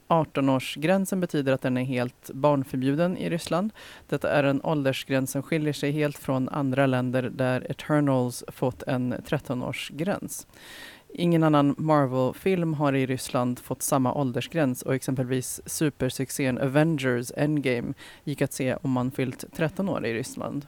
18-årsgränsen 0.10 1.20
betyder 1.20 1.54
att 1.54 1.62
den 1.62 1.78
är 1.78 1.84
helt 1.84 2.32
barnförbjuden 2.34 3.18
i 3.18 3.30
Ryssland. 3.30 3.74
Detta 4.08 4.32
är 4.32 4.44
en 4.44 4.62
åldersgräns 4.64 5.32
som 5.32 5.44
skiljer 5.44 5.74
sig 5.74 5.92
helt 5.92 6.18
från 6.18 6.50
andra 6.50 6.86
länder 6.86 7.24
där 7.34 7.72
Eternals 7.72 8.44
fått 8.48 8.84
en 8.84 9.14
13-årsgräns. 9.14 10.48
Ingen 11.14 11.44
annan 11.44 11.76
Marvel-film 11.78 12.74
har 12.74 12.94
i 12.94 13.06
Ryssland 13.06 13.60
fått 13.60 13.82
samma 13.82 14.14
åldersgräns 14.14 14.82
och 14.82 14.96
exempelvis 14.96 15.62
supersuccén 15.66 16.58
Avengers 16.58 17.32
Endgame 17.38 17.94
gick 18.24 18.42
att 18.42 18.54
se 18.54 18.76
om 18.76 18.92
man 18.92 19.12
fyllt 19.12 19.46
13 19.54 19.90
år 19.90 20.06
i 20.06 20.14
Ryssland. 20.14 20.66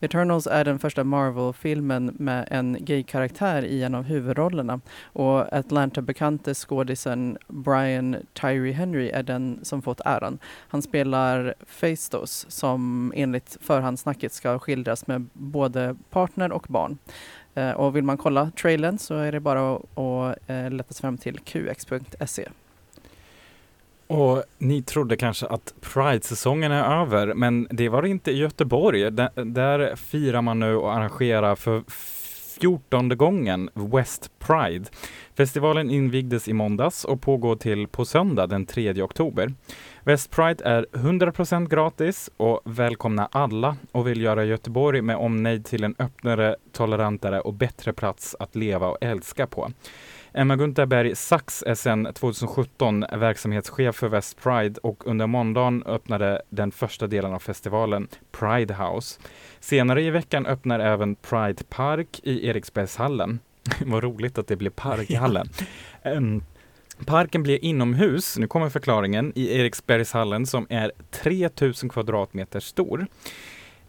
Eternals 0.00 0.46
är 0.46 0.64
den 0.64 0.78
första 0.78 1.04
Marvel-filmen 1.04 2.16
med 2.18 2.48
en 2.50 2.76
gay-karaktär 2.80 3.64
i 3.64 3.82
en 3.82 3.94
av 3.94 4.02
huvudrollerna 4.02 4.80
och 5.04 5.52
Atlanta-bekante 5.52 6.54
skådisen 6.54 7.38
Brian 7.48 8.16
Tyree 8.32 8.72
Henry 8.72 9.08
är 9.08 9.22
den 9.22 9.58
som 9.62 9.82
fått 9.82 10.00
äran. 10.04 10.38
Han 10.68 10.82
spelar 10.82 11.54
Faistos 11.66 12.46
som 12.48 13.12
enligt 13.16 13.56
förhandssnacket 13.60 14.32
ska 14.32 14.58
skildras 14.58 15.06
med 15.06 15.26
både 15.32 15.96
partner 16.10 16.52
och 16.52 16.66
barn. 16.68 16.98
Eh, 17.54 17.70
och 17.70 17.96
vill 17.96 18.04
man 18.04 18.16
kolla 18.16 18.50
trailern 18.50 18.98
så 18.98 19.14
är 19.14 19.32
det 19.32 19.40
bara 19.40 19.74
att, 19.74 19.98
att 19.98 20.50
eh, 20.50 20.70
leta 20.70 20.92
sig 20.94 21.00
fram 21.00 21.18
till 21.18 21.38
qx.se. 21.38 22.48
Och 24.06 24.42
ni 24.58 24.82
trodde 24.82 25.16
kanske 25.16 25.46
att 25.46 25.74
Pride-säsongen 25.80 26.72
är 26.72 27.00
över, 27.02 27.34
men 27.34 27.68
det 27.70 27.88
var 27.88 28.02
det 28.02 28.08
inte 28.08 28.30
i 28.30 28.36
Göteborg. 28.36 29.10
Där, 29.10 29.44
där 29.44 29.96
firar 29.96 30.42
man 30.42 30.60
nu 30.60 30.76
och 30.76 30.94
arrangerar 30.94 31.54
för 31.54 31.82
fjortonde 32.60 33.14
gången 33.14 33.70
West 33.74 34.30
Pride. 34.38 34.84
Festivalen 35.36 35.90
invigdes 35.90 36.48
i 36.48 36.52
måndags 36.52 37.04
och 37.04 37.20
pågår 37.20 37.56
till 37.56 37.88
på 37.88 38.04
söndag 38.04 38.46
den 38.46 38.66
3 38.66 39.02
oktober. 39.02 39.54
West 40.02 40.30
Pride 40.30 40.64
är 40.64 40.86
100% 40.92 41.68
gratis 41.68 42.30
och 42.36 42.60
välkomnar 42.64 43.28
alla 43.32 43.76
och 43.92 44.08
vill 44.08 44.20
göra 44.20 44.44
Göteborg 44.44 45.02
med 45.02 45.16
omnejd 45.16 45.64
till 45.64 45.84
en 45.84 45.94
öppnare, 45.98 46.56
tolerantare 46.72 47.40
och 47.40 47.54
bättre 47.54 47.92
plats 47.92 48.36
att 48.38 48.56
leva 48.56 48.88
och 48.88 48.98
älska 49.00 49.46
på. 49.46 49.70
Emma 50.36 50.56
Gunterberg 50.56 51.16
Sachs 51.16 51.62
är 51.66 51.74
sedan 51.74 52.08
2017 52.14 53.04
verksamhetschef 53.12 53.96
för 53.96 54.08
West 54.08 54.42
Pride 54.42 54.80
och 54.82 55.06
under 55.06 55.26
måndagen 55.26 55.82
öppnade 55.86 56.42
den 56.50 56.72
första 56.72 57.06
delen 57.06 57.32
av 57.32 57.38
festivalen 57.38 58.08
Pride 58.32 58.74
House. 58.74 59.20
Senare 59.60 60.02
i 60.02 60.10
veckan 60.10 60.46
öppnar 60.46 60.80
även 60.80 61.14
Pride 61.14 61.64
Park 61.68 62.20
i 62.22 62.48
Eriksbergshallen. 62.48 63.38
Vad 63.86 64.02
roligt 64.02 64.38
att 64.38 64.46
det 64.46 64.56
blir 64.56 64.70
park 64.70 65.10
i 65.10 65.14
hallen. 65.14 65.48
Ehm, 66.02 66.42
Parken 67.06 67.42
blir 67.42 67.64
inomhus, 67.64 68.38
nu 68.38 68.46
kommer 68.46 68.68
förklaringen, 68.68 69.32
i 69.34 69.58
Eriksbergshallen 69.58 70.46
som 70.46 70.66
är 70.70 70.92
3000 71.10 71.88
kvadratmeter 71.88 72.60
stor. 72.60 73.06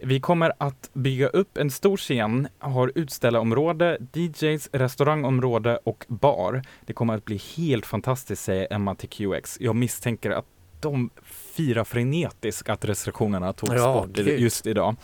Vi 0.02 0.20
kommer 0.20 0.54
att 0.58 0.90
bygga 0.94 1.28
upp 1.28 1.58
en 1.58 1.72
stor 1.72 1.98
scen, 1.98 2.48
har 2.60 2.92
utställarområde, 2.96 3.98
DJs, 4.14 4.70
restaurangområde 4.72 5.80
och 5.84 6.06
bar. 6.08 6.62
Det 6.86 6.94
kommer 6.94 7.16
att 7.16 7.26
bli 7.26 7.42
helt 7.58 7.86
fantastiskt, 7.86 8.44
säger 8.44 8.68
Emma 8.74 8.96
till 8.96 9.10
QX. 9.10 9.58
Jag 9.62 9.76
misstänker 9.76 10.32
att 10.32 10.46
de 10.82 11.10
firar 11.26 11.84
frenetiskt 11.84 12.70
att 12.70 12.86
restriktionerna 12.86 13.54
togs 13.54 13.74
Ja, 13.76 13.94
bort 13.94 14.16
gud. 14.16 14.40
just 14.40 14.68
idag. 14.68 14.96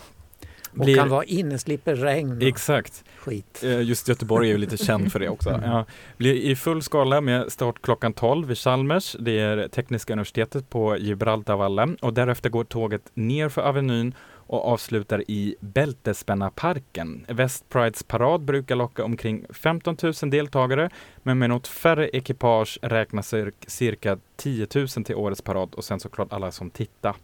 Och 0.78 0.86
kan 0.96 1.08
vara 1.08 1.24
inne, 1.24 1.58
slipper 1.58 1.96
regn 1.96 2.42
Exakt. 2.42 3.04
skit. 3.18 3.60
Eh, 3.64 3.80
Just 3.82 4.08
Göteborg 4.08 4.48
är 4.48 4.52
ju 4.52 4.58
lite 4.58 4.76
känd 4.76 5.12
för 5.12 5.18
det 5.20 5.28
också. 5.28 5.50
Mm. 5.50 5.70
Ja, 5.70 5.84
blir 6.16 6.34
i 6.34 6.56
full 6.56 6.82
skala 6.82 7.20
med 7.20 7.52
start 7.52 7.82
klockan 7.82 8.12
12 8.12 8.48
vid 8.48 8.58
Chalmers. 8.58 9.16
Det 9.20 9.38
är 9.38 9.68
Tekniska 9.68 10.12
universitetet 10.12 10.70
på 10.70 10.96
Gibraltarvallen 10.96 11.96
och 11.96 12.14
därefter 12.14 12.50
går 12.50 12.64
tåget 12.64 13.02
ner 13.14 13.48
för 13.48 13.62
Avenyn 13.62 14.14
och 14.46 14.66
avslutar 14.66 15.30
i 15.30 15.56
Bältespännarparken. 15.60 17.26
West 17.28 17.68
Prides 17.68 18.02
parad 18.02 18.40
brukar 18.40 18.76
locka 18.76 19.04
omkring 19.04 19.44
15 19.50 19.96
000 20.02 20.12
deltagare, 20.30 20.90
men 21.22 21.38
med 21.38 21.50
något 21.50 21.66
färre 21.66 22.08
ekipage 22.08 22.78
räknas 22.82 23.34
cirka 23.66 24.18
10 24.36 24.66
000 24.74 24.88
till 24.88 25.14
årets 25.14 25.42
parad 25.42 25.74
och 25.74 25.84
sen 25.84 26.00
såklart 26.00 26.32
alla 26.32 26.50
som 26.50 26.70
tittar. 26.70 27.16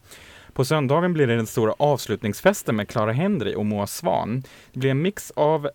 På 0.53 0.65
söndagen 0.65 1.13
blir 1.13 1.27
det 1.27 1.35
den 1.35 1.47
stora 1.47 1.73
avslutningsfesten 1.79 2.75
med 2.75 2.87
Clara 2.87 3.11
Henry 3.11 3.55
och 3.55 3.65
Moa 3.65 3.87
Svan. 3.87 4.43
Det 4.71 4.79
blir 4.79 4.91
en 4.91 5.01
mix 5.01 5.31
av 5.31 5.69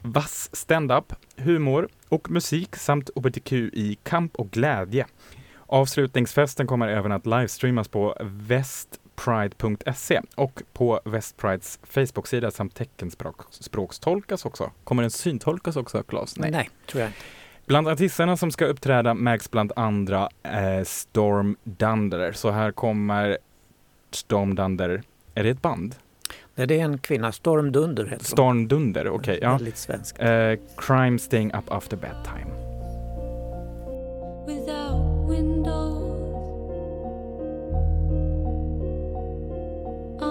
vass 0.00 0.50
stand-up, 0.52 1.12
humor 1.36 1.88
och 2.08 2.30
musik 2.30 2.76
samt 2.76 3.10
hbtq 3.16 3.52
i 3.52 3.98
kamp 4.02 4.36
och 4.36 4.50
glädje. 4.50 5.06
Avslutningsfesten 5.66 6.66
kommer 6.66 6.88
även 6.88 7.12
att 7.12 7.26
livestreamas 7.26 7.88
på 7.88 8.16
westpride.se 9.16 10.20
och 10.34 10.62
på 10.72 11.00
Westprides 11.04 11.78
Facebook-sida 11.82 12.50
samt 12.50 12.74
teckenspråkstolkas 12.74 14.46
också. 14.46 14.70
Kommer 14.84 15.02
den 15.02 15.10
syntolkas 15.10 15.76
också, 15.76 16.02
Claes? 16.02 16.38
Nej. 16.38 16.70
tror 16.86 17.02
jag. 17.02 17.12
Bland 17.66 17.88
artisterna 17.88 18.36
som 18.36 18.50
ska 18.50 18.66
uppträda 18.66 19.14
märks 19.14 19.50
bland 19.50 19.72
andra 19.76 20.28
eh, 20.42 20.84
Storm 20.84 21.56
Dunder. 21.64 22.32
Så 22.32 22.50
här 22.50 22.72
kommer 22.72 23.38
Storm 24.10 24.54
Dunder. 24.54 25.02
Är 25.34 25.44
det 25.44 25.50
ett 25.50 25.62
band? 25.62 25.94
Nej, 26.54 26.66
det 26.66 26.80
är 26.80 26.84
en 26.84 26.98
kvinna, 26.98 27.32
Storm 27.32 27.72
Dunder 27.72 28.04
heter. 28.04 28.24
Storm 28.24 28.68
Dunder, 28.68 29.08
okej. 29.08 29.38
ja. 29.42 29.52
Väldigt 29.52 29.76
svensk. 29.76 30.18
Eh, 30.18 30.58
crime 30.76 31.18
Staying 31.18 31.52
Up 31.54 31.64
After 31.72 31.96
Bedtime. 31.96 32.66
without 34.46 34.85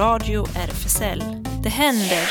Radio 0.00 0.44
RFSL. 0.44 1.22
Det 1.62 1.68
händer. 1.68 2.30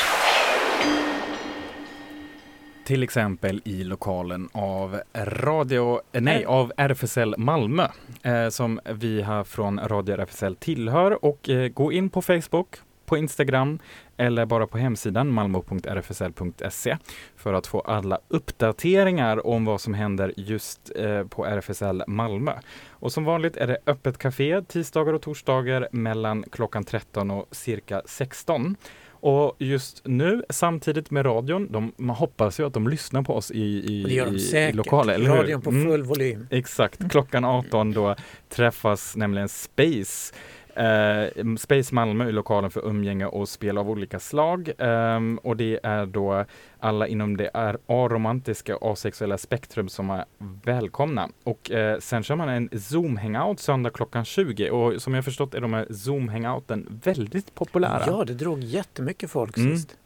Till 2.84 3.02
exempel 3.02 3.62
i 3.64 3.84
lokalen 3.84 4.48
av 4.52 5.00
radio, 5.14 6.00
nej, 6.12 6.44
av 6.44 6.72
RFSL 6.76 7.34
Malmö 7.38 7.86
eh, 8.22 8.48
som 8.48 8.80
vi 8.84 9.22
här 9.22 9.44
från 9.44 9.80
Radio 9.80 10.14
RFSL 10.14 10.56
tillhör 10.56 11.24
och 11.24 11.48
eh, 11.48 11.68
gå 11.68 11.92
in 11.92 12.10
på 12.10 12.22
Facebook, 12.22 12.76
på 13.10 13.16
Instagram 13.16 13.78
eller 14.16 14.46
bara 14.46 14.66
på 14.66 14.78
hemsidan 14.78 15.28
malmo.rfsl.se 15.28 16.96
för 17.36 17.54
att 17.54 17.66
få 17.66 17.80
alla 17.80 18.18
uppdateringar 18.28 19.46
om 19.46 19.64
vad 19.64 19.80
som 19.80 19.94
händer 19.94 20.32
just 20.36 20.92
eh, 20.96 21.24
på 21.24 21.44
RFSL 21.46 22.02
Malmö. 22.06 22.52
Och 22.90 23.12
som 23.12 23.24
vanligt 23.24 23.56
är 23.56 23.66
det 23.66 23.78
öppet 23.86 24.18
café 24.18 24.62
tisdagar 24.62 25.12
och 25.12 25.22
torsdagar 25.22 25.88
mellan 25.92 26.44
klockan 26.52 26.84
13 26.84 27.30
och 27.30 27.46
cirka 27.50 28.02
16. 28.06 28.76
Och 29.22 29.56
just 29.58 30.02
nu, 30.04 30.42
samtidigt 30.50 31.10
med 31.10 31.26
radion, 31.26 31.68
de, 31.72 31.92
man 31.96 32.16
hoppas 32.16 32.60
ju 32.60 32.66
att 32.66 32.74
de 32.74 32.88
lyssnar 32.88 33.22
på 33.22 33.34
oss 33.34 33.50
i, 33.50 33.60
i, 33.62 34.02
det 34.08 34.14
gör 34.14 34.26
de 34.26 34.32
i, 34.32 34.36
i 34.36 34.40
säkert. 34.40 34.76
lokalen, 34.76 35.14
eller 35.14 35.30
hur? 35.30 35.36
Radion 35.36 35.60
på 35.62 35.70
Mm. 35.70 35.84
full 35.88 36.02
volym. 36.02 36.46
Exakt, 36.50 37.10
klockan 37.10 37.44
18 37.44 37.92
då 37.92 38.14
träffas 38.48 39.16
nämligen 39.16 39.48
Space 39.48 40.34
Eh, 40.76 41.54
Space 41.58 41.94
Malmö 41.94 42.28
i 42.28 42.32
lokalen 42.32 42.70
för 42.70 42.86
umgänge 42.88 43.26
och 43.26 43.48
spel 43.48 43.78
av 43.78 43.90
olika 43.90 44.20
slag. 44.20 44.70
Ehm, 44.78 45.38
och 45.42 45.56
det 45.56 45.80
är 45.82 46.06
då 46.06 46.44
alla 46.78 47.06
inom 47.06 47.36
det 47.36 47.50
är 47.54 47.78
aromantiska 47.86 48.76
och 48.76 48.92
asexuella 48.92 49.38
spektrum 49.38 49.88
som 49.88 50.10
är 50.10 50.24
välkomna. 50.64 51.28
Och 51.44 51.70
eh, 51.70 51.98
sen 51.98 52.22
kör 52.22 52.36
man 52.36 52.48
en 52.48 52.68
Zoom-hangout 52.68 53.60
söndag 53.60 53.90
klockan 53.90 54.24
20 54.24 54.70
och 54.70 55.02
som 55.02 55.14
jag 55.14 55.24
förstått 55.24 55.54
är 55.54 55.60
de 55.60 55.72
här 55.72 55.86
Zoom-hangouten 55.90 57.00
väldigt 57.04 57.54
populära. 57.54 58.02
Ja, 58.06 58.24
det 58.24 58.34
drog 58.34 58.60
jättemycket 58.60 59.30
folk 59.30 59.56
Mm. 59.56 59.76
sist. 59.76 59.96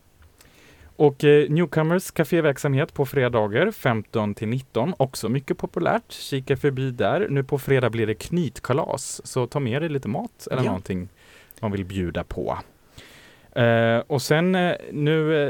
Och 0.97 1.25
eh, 1.25 1.51
Newcomers 1.51 2.11
kaféverksamhet 2.11 2.95
på 2.95 3.07
fredagar 3.07 3.71
15 3.71 4.35
till 4.35 4.49
19, 4.49 4.95
också 4.97 5.29
mycket 5.29 5.59
populärt. 5.59 6.13
Kika 6.13 6.57
förbi 6.57 6.91
där. 6.91 7.27
Nu 7.31 7.45
på 7.45 7.59
fredag 7.59 7.91
blir 7.91 8.07
det 8.07 8.15
knytkalas, 8.15 9.27
så 9.27 9.47
ta 9.47 9.61
med 9.61 9.83
dig 9.83 9.89
lite 9.89 10.09
mat 10.09 10.49
eller 10.51 10.63
Ja. 10.63 10.67
någonting 10.67 11.09
man 11.61 11.73
vill 11.73 11.85
bjuda 11.85 12.25
på. 12.25 12.59
Eh, 13.57 13.99
och 14.07 14.23
sen 14.23 14.55
eh, 14.55 14.73
nu, 14.93 15.45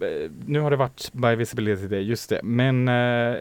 eh, 0.00 0.30
nu 0.46 0.60
har 0.60 0.70
det 0.70 0.76
varit 0.76 1.10
by 1.12 1.34
Visibility 1.34 1.86
Day, 1.86 2.00
just 2.02 2.30
det, 2.30 2.40
men 2.42 2.88
eh, 2.88 3.34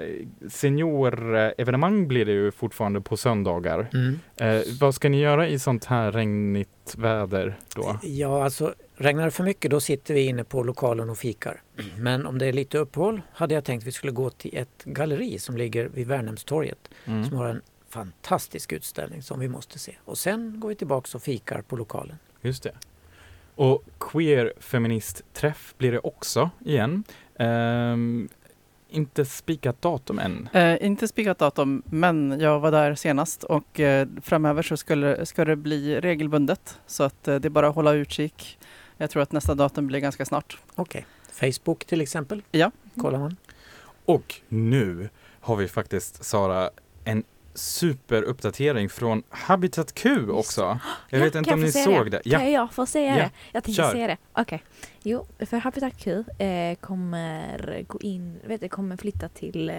seniorevenemang 0.50 2.08
blir 2.08 2.26
det 2.26 2.32
ju 2.32 2.52
fortfarande 2.52 3.02
på 3.02 3.18
söndagar. 3.18 3.88
Mm. 3.94 4.20
Eh, 4.38 4.62
vad 4.80 4.96
ska 4.96 5.10
ni 5.10 5.20
göra 5.22 5.48
i 5.48 5.60
sånt 5.60 5.86
här 5.86 6.12
regnigt 6.12 6.96
väder 6.98 7.56
då? 7.76 8.00
Ja, 8.04 8.44
alltså 8.44 8.74
regnar 8.98 9.26
det 9.26 9.32
för 9.32 9.44
mycket 9.44 9.72
då 9.72 9.80
sitter 9.80 10.14
vi 10.14 10.22
inne 10.26 10.44
på 10.44 10.64
lokalen 10.64 11.10
och 11.10 11.18
fikar. 11.18 11.62
Men 11.98 12.26
om 12.26 12.38
det 12.38 12.46
är 12.46 12.54
lite 12.54 12.78
uppehåll 12.78 13.22
hade 13.34 13.54
jag 13.54 13.64
tänkt 13.64 13.84
att 13.84 13.88
vi 13.88 13.92
skulle 13.92 14.12
gå 14.12 14.30
till 14.30 14.58
ett 14.58 14.84
galleri 14.84 15.40
som 15.40 15.58
ligger 15.58 15.86
vid 15.86 16.08
Värnhemstorget 16.08 16.90
Mm. 17.06 17.26
som 17.30 17.38
har 17.38 17.48
en 17.48 17.62
fantastisk 17.90 18.72
utställning 18.74 19.22
som 19.24 19.40
vi 19.40 19.48
måste 19.48 19.80
se. 19.80 19.96
Och 20.06 20.18
sen 20.18 20.60
går 20.60 20.70
vi 20.70 20.76
tillbaks 20.76 21.16
och 21.16 21.22
fikar 21.24 21.62
på 21.62 21.76
lokalen. 21.76 22.16
Just 22.42 22.64
det. 22.64 22.72
Och 23.56 23.84
queer 24.00 24.54
feminist 24.60 25.22
träff 25.34 25.74
blir 25.78 25.92
det 25.92 26.00
också 26.00 26.50
igen. 26.66 27.04
Ehm, 27.40 28.30
inte 28.90 29.26
spikat 29.26 29.82
datum 29.82 30.20
än. 30.20 30.50
Eh, 30.54 30.86
inte 30.86 31.08
spikat 31.08 31.38
datum, 31.40 31.84
men 31.86 32.40
jag 32.40 32.60
var 32.60 32.72
där 32.72 32.96
senast 32.96 33.44
och 33.44 33.80
eh, 33.80 34.08
framöver 34.22 34.62
så 34.62 34.78
skulle, 34.78 35.26
ska 35.26 35.46
det 35.46 35.56
bli 35.56 36.00
regelbundet. 36.02 36.80
Så 36.88 37.04
att 37.04 37.28
eh, 37.28 37.36
det 37.36 37.48
är 37.48 37.50
bara 37.50 37.68
att 37.68 37.76
hålla 37.76 37.94
utkik. 37.94 38.60
Jag 38.98 39.10
tror 39.10 39.24
att 39.24 39.32
nästa 39.32 39.56
datum 39.56 39.88
blir 39.88 40.00
ganska 40.00 40.26
snart. 40.26 40.58
Okej. 40.76 41.06
Facebook 41.32 41.86
till 41.86 42.02
exempel? 42.02 42.42
Ja. 42.52 42.72
Kollar 42.98 43.20
man. 43.20 43.36
Och 44.06 44.36
nu 44.50 45.10
har 45.42 45.56
vi 45.56 45.68
faktiskt, 45.68 46.24
Sara, 46.24 46.70
en 47.04 47.24
superuppdatering 47.54 48.90
från 48.90 49.24
Habitat 49.30 49.94
Q 49.94 50.30
också. 50.30 50.80
Jag 51.10 51.20
vet 51.20 51.34
Ja, 51.34 51.40
inte 51.40 51.50
kan 51.50 51.60
om 51.60 51.66
jag 51.66 51.76
ni 51.76 51.84
såg 51.84 52.12
det? 52.12 52.22
det. 52.24 52.30
Kan 52.30 52.52
jag 52.52 52.74
få 52.74 52.86
se 52.86 53.06
Ja. 53.06 53.16
det? 53.16 53.32
Jag 53.52 53.64
tänkte 53.64 53.84
Kör. 53.84 53.92
se 53.92 54.08
det. 54.08 54.18
Okej. 54.34 54.64
Jo, 55.04 55.26
för 55.40 55.58
Habitat 55.58 55.94
Q 55.98 56.24
eh, 56.38 56.76
kommer 56.76 57.84
gå 57.88 58.00
in, 58.02 58.40
vet 58.46 58.62
du, 58.62 58.70
kommer 58.70 58.98
flytta 58.98 59.30
till 59.30 59.70
eh, 59.70 59.76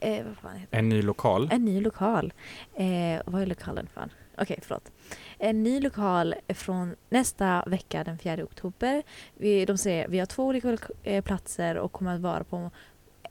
eh, 0.00 0.24
vad 0.26 0.36
fan 0.36 0.56
heter 0.56 0.68
det? 0.70 0.76
En 0.78 0.88
ny 0.88 1.02
lokal. 1.02 1.48
En 1.52 1.64
ny 1.64 1.80
lokal. 1.80 2.32
Eh, 2.74 2.84
vad 3.26 3.42
är 3.42 3.46
lokalen 3.46 3.88
för? 3.94 4.08
Okej, 4.38 4.58
förlåt. 4.62 4.92
En 5.38 5.62
ny 5.62 5.80
lokal 5.80 6.34
från 6.48 6.96
nästa 7.08 7.64
vecka 7.66 8.04
den 8.04 8.18
4 8.18 8.44
oktober. 8.44 9.02
Vi, 9.34 9.64
de 9.64 9.78
säger 9.78 10.08
vi 10.08 10.18
har 10.18 10.26
två 10.26 10.44
olika 10.44 10.78
eh, 11.02 11.24
platser 11.24 11.76
och 11.76 11.92
kommer 11.92 12.14
att 12.14 12.20
vara 12.20 12.44
på 12.44 12.70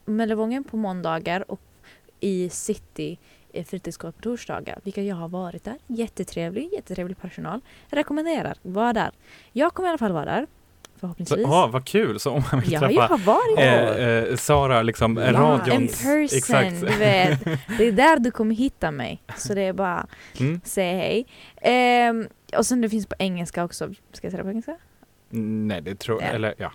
Möllevången 0.06 0.64
på 0.64 0.78
måndagar 0.78 1.52
och 1.52 1.62
i 2.20 2.50
city 2.50 3.20
eh, 3.54 3.66
fritidsgård 3.66 4.16
på 4.16 4.22
torsdagar. 4.22 4.80
Vilka 4.84 5.02
jag 5.02 5.16
har 5.16 5.30
varit 5.30 5.64
där. 5.64 5.78
Jättetrevlig, 5.88 6.74
jättetrevlig 6.74 7.18
personal. 7.18 7.62
Rekommenderar, 7.90 8.58
var 8.62 8.94
där. 8.94 9.12
Jag 9.52 9.74
kommer 9.74 9.88
i 9.88 9.90
alla 9.90 9.98
fall 9.98 10.12
vara 10.12 10.26
där. 10.26 10.48
Förhoppningsvis. 11.00 11.46
ah, 11.46 11.68
vad 11.68 11.86
kul! 11.86 12.20
Så 12.20 12.32
om 12.32 12.44
man 12.52 12.62
vill 12.62 12.72
ja, 12.72 12.80
träffa 12.80 12.94
jag 12.94 13.08
har 13.08 13.18
varit 13.18 13.60
eh, 13.60 14.08
eh, 14.32 14.36
Sara, 14.36 14.82
liksom 14.82 15.18
Ja, 15.18 15.32
radion. 15.32 15.82
In 15.82 15.88
person, 15.88 16.24
Exakt. 16.24 16.80
du 16.82 16.86
vet. 16.98 17.44
Det 17.78 17.88
är 17.88 17.92
där 17.92 18.20
du 18.20 18.32
kommer 18.32 18.56
hitta 18.56 18.92
mig. 18.92 19.22
Så 19.38 19.54
det 19.54 19.62
är 19.62 19.74
bara 19.74 20.08
Mm. 20.40 20.62
säga 20.64 20.98
hej. 20.98 21.28
Ehm, 21.62 22.28
och 22.58 22.66
sen 22.66 22.82
det 22.82 22.90
finns 22.90 23.08
på 23.08 23.16
engelska 23.20 23.64
också. 23.64 23.94
Ska 24.14 24.28
jag 24.28 24.32
säga 24.32 24.38
det 24.38 24.44
på 24.44 24.50
engelska? 24.50 24.78
Nej, 25.30 25.82
det 25.82 25.96
tror 26.00 26.22
Ja. 26.22 26.28
jag. 26.28 26.36
Eller 26.36 26.54
ja. 26.58 26.72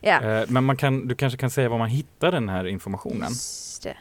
Ja. 0.00 0.22
Eh, 0.22 0.44
men 0.48 0.64
man 0.64 0.76
kan, 0.76 1.08
du 1.08 1.14
kanske 1.14 1.36
kan 1.36 1.50
säga 1.50 1.68
var 1.68 1.78
man 1.78 1.88
hittar 1.88 2.32
den 2.32 2.48
här 2.48 2.66
informationen? 2.66 3.28
Just 3.28 3.82
det. 3.82 3.96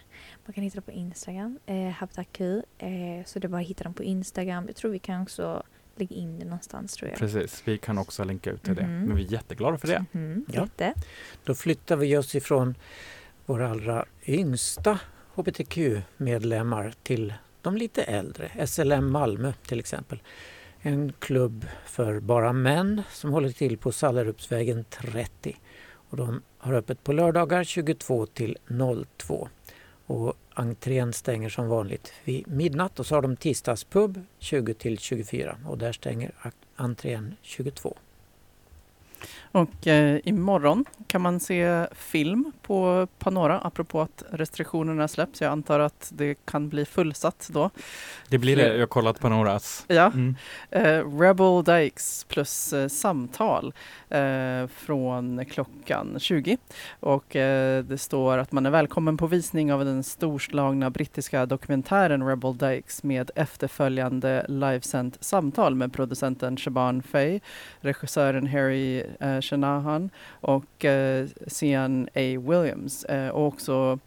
Man 0.45 0.53
kan 0.53 0.64
hitta 0.64 0.76
det 0.76 0.82
på 0.82 0.91
Instagram, 0.91 1.60
eh, 1.66 1.76
Habitat 1.89 2.28
Q. 2.32 2.62
Eh, 2.78 2.89
så 3.26 3.39
det 3.39 3.47
är 3.47 3.49
bara 3.49 3.62
att 3.62 3.68
hitta 3.68 3.84
dem 3.84 3.93
på 3.93 4.03
Instagram. 4.03 4.64
Jag 4.68 4.76
tror 4.76 4.91
vi 4.91 4.99
kan 4.99 5.22
också 5.22 5.64
lägga 6.00 6.16
in 6.16 6.39
det 6.39 6.45
någonstans 6.45 6.93
tror 6.93 7.10
jag. 7.10 7.20
Precis, 7.20 7.62
vi 7.66 7.78
kan 7.78 7.97
också 7.97 8.24
länka 8.24 8.52
ut 8.52 8.64
till 8.64 8.76
det. 8.76 8.84
Mhm. 8.88 9.04
Men 9.06 9.16
vi 9.16 9.26
är 9.26 9.32
jätteglada 9.32 9.78
för 9.78 9.88
det. 9.88 10.06
Mhm, 10.12 10.45
Ja. 10.54 10.62
Jätte. 10.62 10.93
Då 11.43 11.56
flyttar 11.56 11.95
vi 11.95 12.18
oss 12.18 12.36
ifrån 12.36 12.76
våra 13.45 13.70
allra 13.70 14.06
yngsta 14.26 15.00
hbtq-medlemmar 15.36 16.93
till 17.04 17.34
de 17.62 17.78
lite 17.78 18.04
äldre. 18.04 18.68
SLM 18.68 19.12
Malmö 19.12 19.54
till 19.68 19.80
exempel. 19.80 20.22
En 20.82 21.14
klubb 21.20 21.66
för 21.86 22.20
bara 22.20 22.54
män 22.54 23.02
som 23.12 23.32
håller 23.32 23.50
till 23.52 23.78
på 23.78 23.91
Sallerupsvägen 23.91 24.86
30. 24.89 25.58
Och 25.91 26.18
de 26.18 26.41
har 26.58 26.74
öppet 26.74 27.04
på 27.04 27.14
lördagar 27.14 27.64
22 27.64 28.26
till 28.26 28.58
02. 29.18 29.50
Och 30.10 30.34
entrén 30.53 31.14
stänger 31.14 31.49
som 31.49 31.68
vanligt 31.68 32.14
vid 32.24 32.47
midnatt 32.47 32.99
och 32.99 33.05
så 33.05 33.16
har 33.16 33.22
de 33.22 33.36
tisdagspub 33.36 34.22
20 34.39 34.74
till 34.74 34.97
24 34.97 35.57
och 35.66 35.78
där 35.78 35.91
stänger 35.91 36.32
entrén 36.76 37.36
22. 37.41 37.97
Och 39.51 39.88
eh, 39.88 40.20
imorgon 40.24 40.86
kan 41.07 41.22
man 41.22 41.39
se 41.39 41.88
film 41.91 42.51
på 42.61 43.07
Panora 43.20 43.59
apropå 43.59 44.01
att 44.01 44.24
restriktionerna 44.32 45.07
släpps. 45.07 45.41
Jag 45.41 45.51
antar 45.51 45.80
att 45.80 46.11
det 46.15 46.45
kan 46.45 46.70
bli 46.70 46.86
fullsatt 46.86 47.49
då. 47.53 47.70
Det 48.30 48.38
blir 48.38 48.55
det, 48.55 48.74
jag 48.74 48.80
har 48.80 48.88
kollat 48.88 49.20
på 49.20 49.30
någras. 49.30 49.86
Ja, 49.88 50.11
Mm. 50.13 50.36
eh, 50.72 51.20
Rebel 51.20 51.63
Dykes 51.63 52.24
plus 52.30 52.74
eh, 52.74 52.88
samtal 52.88 53.74
eh, 54.09 54.67
från 54.67 55.45
klockan 55.45 56.15
20. 56.20 56.57
Och 56.99 57.36
eh, 57.36 57.84
det 57.84 57.97
står 57.97 58.38
att 58.38 58.51
man 58.51 58.65
är 58.65 58.70
välkommen 58.70 59.17
på 59.17 59.28
visning 59.28 59.74
av 59.74 59.86
den 59.86 60.03
storslagna 60.03 60.89
brittiska 60.89 61.45
dokumentären 61.45 62.28
Rebel 62.28 62.57
Dykes 62.57 63.03
med 63.03 63.32
efterföljande 63.36 64.45
livesänt 64.47 65.17
samtal 65.24 65.76
med 65.76 65.93
producenten 65.93 66.57
Shaban 66.57 67.03
Fay, 67.03 67.39
regissören 67.82 68.47
Harry 68.47 69.03
eh, 69.20 69.41
Shanahan 69.41 70.10
och 70.30 70.86
eh, 70.86 71.28
Sian 71.47 72.03
A. 72.16 72.20
Williams 72.39 73.03
eh, 73.05 73.30
och 73.30 73.47
också 73.47 73.99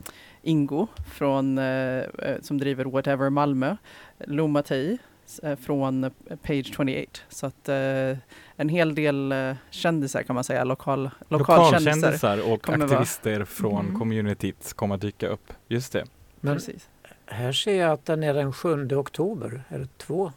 Ingo 0.42 0.86
från, 1.14 1.58
eh, 1.58 1.64
eh, 1.98 2.40
som 2.42 2.58
driver 2.58 2.84
Whatever 2.84 3.30
Malmö, 3.30 3.76
Loma 4.18 4.62
Tei 4.62 4.98
eh, 5.42 5.56
från 5.56 6.10
Page 6.42 6.66
28. 6.76 7.20
Så 7.28 7.46
att 7.46 7.68
eh, 7.68 8.16
en 8.56 8.68
hel 8.68 8.94
del 8.94 9.32
eh, 9.32 9.54
kändisar 9.70 10.22
kan 10.22 10.34
man 10.34 10.44
säga, 10.44 10.64
lokal, 10.64 11.10
lokalkändisar. 11.28 11.94
Lokalkändisar 11.94 12.52
och 12.52 12.62
kommer 12.62 12.78
vara- 12.78 12.90
aktivister 12.98 13.44
från 13.44 13.86
Mm. 13.86 13.98
communityt 13.98 14.72
kommer 14.72 14.96
dyka 14.96 15.28
upp. 15.28 15.52
Just 15.68 15.92
det. 15.92 16.04
Men 16.40 16.54
Precis. 16.54 16.88
här 17.26 17.52
ser 17.52 17.80
jag 17.80 17.90
att 17.92 18.04
den 18.04 18.22
är 18.22 18.34
den 18.34 18.52
7 18.52 18.88
oktober. 18.96 19.62
Är 19.68 19.78
det 19.78 19.98
två 19.98 20.32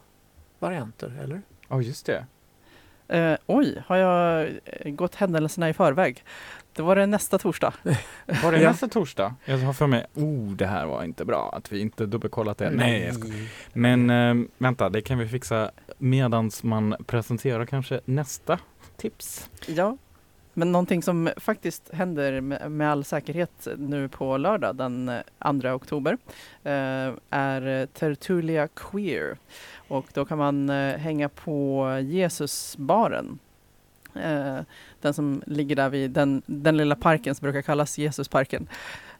varianter 0.58 1.12
eller? 1.24 1.42
Ja, 1.68 1.82
just 1.82 2.06
det. 2.06 2.26
Eh, 3.08 3.34
oj, 3.46 3.82
har 3.86 3.96
jag 3.96 4.48
eh, 4.64 4.90
gått 4.90 5.14
händelserna 5.14 5.68
i 5.68 5.72
förväg? 5.72 6.24
Det 6.72 6.82
var 6.82 6.96
det 6.96 7.06
nästa 7.06 7.38
torsdag. 7.38 7.74
Var 8.42 8.52
det 8.52 8.58
nästa 8.58 8.88
torsdag? 8.88 9.34
Jag 9.44 9.58
har 9.58 9.72
för 9.72 9.86
mig, 9.86 10.06
oh 10.14 10.50
det 10.50 10.66
här 10.66 10.86
var 10.86 11.04
inte 11.04 11.24
bra 11.24 11.54
att 11.56 11.72
vi 11.72 11.80
inte 11.80 12.06
dubbelkollat 12.06 12.58
det. 12.58 12.70
Nej, 12.70 13.02
jag. 13.02 13.28
Nej. 13.28 13.48
Men 13.72 14.10
eh, 14.10 14.48
vänta, 14.58 14.88
det 14.88 15.00
kan 15.00 15.18
vi 15.18 15.28
fixa 15.28 15.70
medans 15.98 16.62
man 16.62 16.96
presenterar 17.06 17.66
kanske 17.66 18.00
nästa 18.04 18.58
tips. 18.96 19.50
Ja, 19.66 19.96
men 20.58 20.72
någonting 20.72 21.02
som 21.02 21.30
faktiskt 21.36 21.90
händer 21.92 22.40
med, 22.40 22.70
med 22.70 22.90
all 22.90 23.04
säkerhet 23.04 23.68
nu 23.78 24.08
på 24.08 24.36
lördag 24.36 24.76
den 24.76 25.08
eh, 25.08 25.60
2 25.60 25.68
oktober 25.68 26.18
eh, 26.64 27.12
är 27.30 27.66
eh, 27.66 27.86
Tertulia 27.86 28.68
Queer. 28.68 29.36
Och 29.88 30.06
då 30.12 30.24
kan 30.24 30.38
man 30.38 30.70
eh, 30.70 30.96
hänga 30.96 31.28
på 31.28 31.88
Jesusbaren. 32.04 33.38
Eh, 34.14 34.58
den 35.00 35.14
som 35.14 35.42
ligger 35.46 35.76
där 35.76 35.88
vid 35.88 36.10
den, 36.10 36.42
den 36.46 36.76
lilla 36.76 36.96
parken 36.96 37.34
som 37.34 37.44
brukar 37.44 37.62
kallas 37.62 37.98
Jesusparken. 37.98 38.68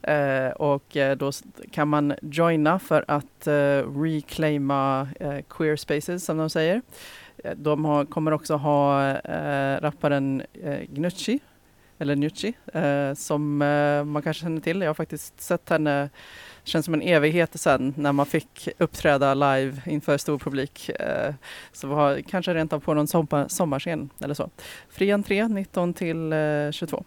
Eh, 0.01 0.49
och 0.49 0.97
eh, 0.97 1.17
då 1.17 1.31
kan 1.71 1.87
man 1.87 2.13
joina 2.21 2.79
för 2.79 3.05
att 3.07 3.47
eh, 3.47 4.01
reclaima 4.01 5.07
eh, 5.19 5.39
queer 5.49 5.75
spaces 5.75 6.25
som 6.25 6.37
de 6.37 6.49
säger. 6.49 6.81
Eh, 7.43 7.55
de 7.55 7.85
har, 7.85 8.05
kommer 8.05 8.31
också 8.31 8.55
ha 8.55 9.09
eh, 9.09 9.81
rapparen 9.81 10.43
eh, 10.63 10.79
Gnucci, 10.89 11.39
eller 11.99 12.15
Nucci, 12.15 12.53
som 13.15 13.57
man 14.05 14.21
kanske 14.21 14.41
känner 14.41 14.61
till. 14.61 14.81
Jag 14.81 14.89
har 14.89 14.93
faktiskt 14.93 15.41
sett 15.41 15.69
henne, 15.69 16.09
känns 16.67 16.85
som 16.85 16.93
en 16.93 17.01
evighet 17.01 17.59
sedan 17.59 17.93
när 17.97 18.11
man 18.11 18.25
fick 18.25 18.69
uppträda 18.77 19.33
live 19.33 19.81
inför 19.85 20.17
stor 20.17 20.39
publik. 20.39 20.89
Eh, 20.89 21.33
så 21.71 21.87
var 21.87 22.21
kanske 22.21 22.53
rent 22.53 22.73
av 22.73 22.79
på 22.79 22.93
någon 22.93 23.07
sommarscen 23.49 24.09
eller 24.19 24.33
så. 24.33 24.49
Fri 24.89 25.11
entré 25.11 25.47
19 25.47 25.93
till 25.93 26.33
eh, 26.33 26.71
22. 26.71 27.03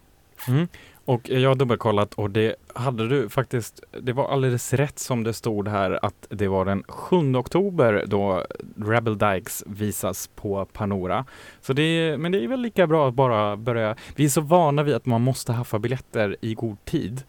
Mm. 0.48 0.68
Och 1.04 1.30
jag 1.30 1.50
har 1.50 1.54
dubbelkollat 1.54 2.14
och 2.14 2.30
det 2.30 2.56
hade 2.74 3.08
du 3.08 3.28
faktiskt, 3.28 3.82
det 4.00 4.12
var 4.12 4.28
alldeles 4.32 4.72
rätt 4.72 4.98
som 4.98 5.24
det 5.24 5.32
stod 5.32 5.68
här 5.68 6.04
att 6.04 6.26
det 6.28 6.48
var 6.48 6.64
den 6.64 6.82
7 6.88 7.34
oktober 7.34 8.04
då 8.06 8.46
Rebel 8.76 9.18
Dykes 9.18 9.64
visas 9.66 10.30
på 10.34 10.64
Panora. 10.72 11.24
Så 11.60 11.72
det 11.72 11.82
är, 11.82 12.16
men 12.16 12.32
det 12.32 12.44
är 12.44 12.48
väl 12.48 12.60
lika 12.60 12.86
bra 12.86 13.08
att 13.08 13.14
bara 13.14 13.56
börja, 13.56 13.96
vi 14.16 14.24
är 14.24 14.28
så 14.28 14.40
vana 14.40 14.82
vid 14.82 14.94
att 14.94 15.06
man 15.06 15.20
måste 15.20 15.52
haffa 15.52 15.78
biljetter 15.78 16.36
i 16.40 16.54
god 16.54 16.84
tid. 16.84 17.22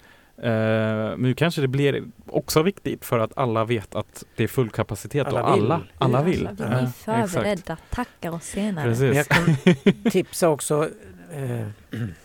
Eh, 0.44 0.48
men 0.50 1.22
nu 1.22 1.34
kanske 1.34 1.62
det 1.62 1.68
blir 1.68 2.04
också 2.28 2.62
viktigt 2.62 3.06
för 3.06 3.20
att 3.20 3.32
alla 3.38 3.66
vet 3.66 3.96
att 3.96 4.26
det 4.36 4.44
är 4.44 4.48
full 4.48 4.70
kapacitet 4.70 5.28
Alla 5.28 5.44
och 5.44 5.58
vill. 5.58 5.64
alla, 5.66 5.82
alla 5.98 6.24
vill. 6.24 6.44
Ja, 6.44 6.66
blir 6.66 6.84
exakt. 6.84 6.96
förberedda, 7.32 7.78
tackar 7.90 8.32
oss 8.32 8.44
senare. 8.44 8.86
Precis. 8.90 9.16
jag 9.16 9.28
kan 9.28 9.56
tipsa 10.12 10.50
också. 10.50 10.90
Eh, 11.34 11.68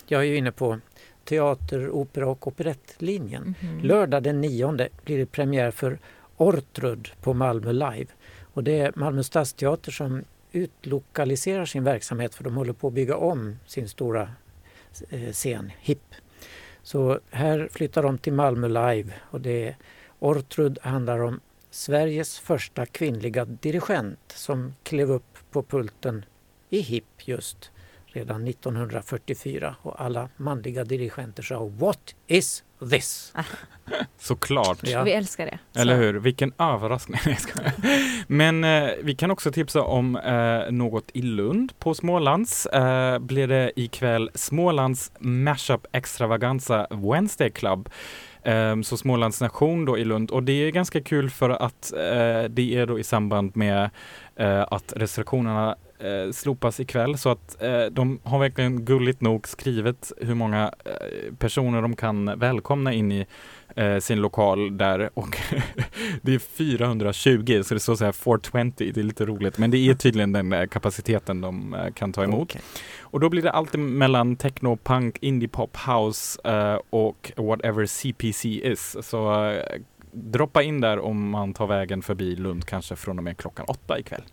jag 0.07 0.21
är 0.21 0.25
ju 0.25 0.37
inne 0.37 0.51
på 0.51 0.79
teater, 1.25 1.89
opera 1.89 2.27
och 2.27 2.47
operettlinjen. 2.47 3.55
Mhm. 3.59 3.79
Lördag 3.79 4.23
den 4.23 4.41
9 4.41 4.89
blir 5.05 5.17
det 5.17 5.25
premiär 5.25 5.71
för 5.71 5.99
Ortrud 6.37 7.11
på 7.21 7.33
Malmö 7.33 7.71
Live. 7.71 8.07
Och 8.53 8.63
det 8.63 8.79
är 8.79 8.91
Malmö 8.95 9.23
stadsteater 9.23 9.91
som 9.91 10.23
utlokaliserar 10.51 11.65
sin 11.65 11.83
verksamhet 11.83 12.35
för 12.35 12.43
de 12.43 12.55
håller 12.55 12.73
på 12.73 12.87
att 12.87 12.93
bygga 12.93 13.15
om 13.15 13.59
sin 13.65 13.87
stora 13.89 14.29
eh, 15.09 15.31
scen, 15.31 15.71
HIP. 15.79 16.03
Så 16.87 17.19
här 17.31 17.69
flyttar 17.71 18.03
de 18.03 18.17
till 18.17 18.33
Malmö 18.33 18.67
Live 18.67 19.13
och 19.31 19.41
det 19.41 19.67
är 19.67 19.77
Ortrud 20.19 20.79
handlar 20.81 21.19
om 21.19 21.39
Sveriges 21.69 22.39
första 22.39 22.85
kvinnliga 22.85 23.45
dirigent 23.45 24.19
som 24.27 24.73
klev 24.83 25.11
upp 25.11 25.37
på 25.51 25.63
pulten 25.63 26.25
i 26.69 26.79
HIP 26.79 27.27
just 27.27 27.71
redan 28.05 28.47
1944 28.47 29.75
och 29.81 30.01
alla 30.01 30.29
manliga 30.37 30.83
dirigenter 30.83 31.43
sa 31.43 31.65
What 31.65 32.15
is 32.27 32.63
this? 32.89 33.33
Såklart. 34.17 34.77
Ja. 34.81 35.03
Vi 35.03 35.11
älskar 35.11 35.45
det. 35.45 35.81
Eller 35.81 35.95
Så. 35.95 36.01
hur? 36.01 36.13
Vilken 36.13 36.53
överraskning. 36.57 37.19
Men 38.27 38.63
eh, 38.63 38.89
vi 39.03 39.15
kan 39.15 39.31
också 39.31 39.51
tipsa 39.51 39.81
om 39.81 40.15
eh, 40.15 40.71
något 40.71 41.11
i 41.13 41.21
Lund 41.21 41.79
på 41.79 41.93
Smålands. 41.93 42.65
Eh, 42.65 43.19
blir 43.19 43.47
det 43.47 43.71
ikväll 43.75 44.29
Smålands 44.33 45.11
Mashup 45.19 45.85
Extravaganza 45.91 46.87
Wednesday 46.89 47.49
Club. 47.49 47.89
Eh, 48.43 48.81
så 48.81 48.97
Smålands 48.97 49.41
nation 49.41 49.85
då 49.85 49.97
i 49.97 50.05
Lund 50.05 50.31
och 50.31 50.43
det 50.43 50.51
är 50.51 50.71
ganska 50.71 51.01
kul 51.01 51.29
för 51.29 51.49
att 51.49 51.93
eh, 51.93 52.43
det 52.49 52.75
är 52.75 52.85
då 52.85 52.99
i 52.99 53.03
samband 53.03 53.55
med 53.55 53.89
eh, 54.35 54.61
att 54.71 54.93
restriktionerna 54.95 55.75
eh, 55.99 56.31
slopas 56.31 56.79
ikväll 56.79 57.17
så 57.17 57.29
att 57.29 57.61
eh, 57.61 57.85
de 57.85 58.19
har 58.23 58.39
verkligen 58.39 58.85
gulligt 58.85 59.21
nog 59.21 59.47
skrivit 59.47 60.11
hur 60.21 60.35
många 60.35 60.71
eh, 60.85 61.33
personer 61.37 61.81
de 61.81 61.95
kan 61.95 62.39
välkomna 62.39 62.93
in 62.93 63.11
i 63.11 63.25
eh, 63.75 63.97
sin 63.97 64.21
lokal 64.21 64.77
där 64.77 65.09
och 65.13 65.37
det 66.21 66.33
är 66.33 66.39
420 66.39 67.61
så 67.63 67.73
det 67.73 67.79
står 67.79 67.95
så 67.95 68.05
här 68.05 68.11
420, 68.11 68.71
det 68.77 68.97
är 68.97 69.03
lite 69.03 69.25
roligt 69.25 69.57
men 69.57 69.71
det 69.71 69.77
är 69.77 69.93
tydligen 69.93 70.31
den 70.31 70.53
eh, 70.53 70.67
kapaciteten 70.67 71.41
de 71.41 71.73
eh, 71.73 71.93
kan 71.93 72.13
ta 72.13 72.23
emot. 72.23 72.41
Okej. 72.41 72.61
Och 73.01 73.19
då 73.19 73.29
blir 73.29 73.41
det 73.41 73.51
alltid 73.51 73.79
mellan 73.79 74.35
techno, 74.35 74.77
punk, 74.83 75.17
indie 75.21 75.49
pop, 75.49 75.77
house 75.77 76.39
eh, 76.43 76.79
och 76.89 77.31
whatever 77.35 77.85
CPC 77.85 78.49
is. 78.49 78.97
Så 79.01 79.53
droppa 80.11 80.63
in 80.63 80.81
där 80.81 80.99
om 80.99 81.29
man 81.29 81.53
tar 81.53 81.67
vägen 81.67 82.01
förbi 82.01 82.35
Lund 82.35 82.65
kanske 82.65 82.95
från 82.95 83.17
och 83.17 83.23
med 83.23 83.37
klockan 83.37 83.65
åtta 83.69 83.99
ikväll. 83.99 84.23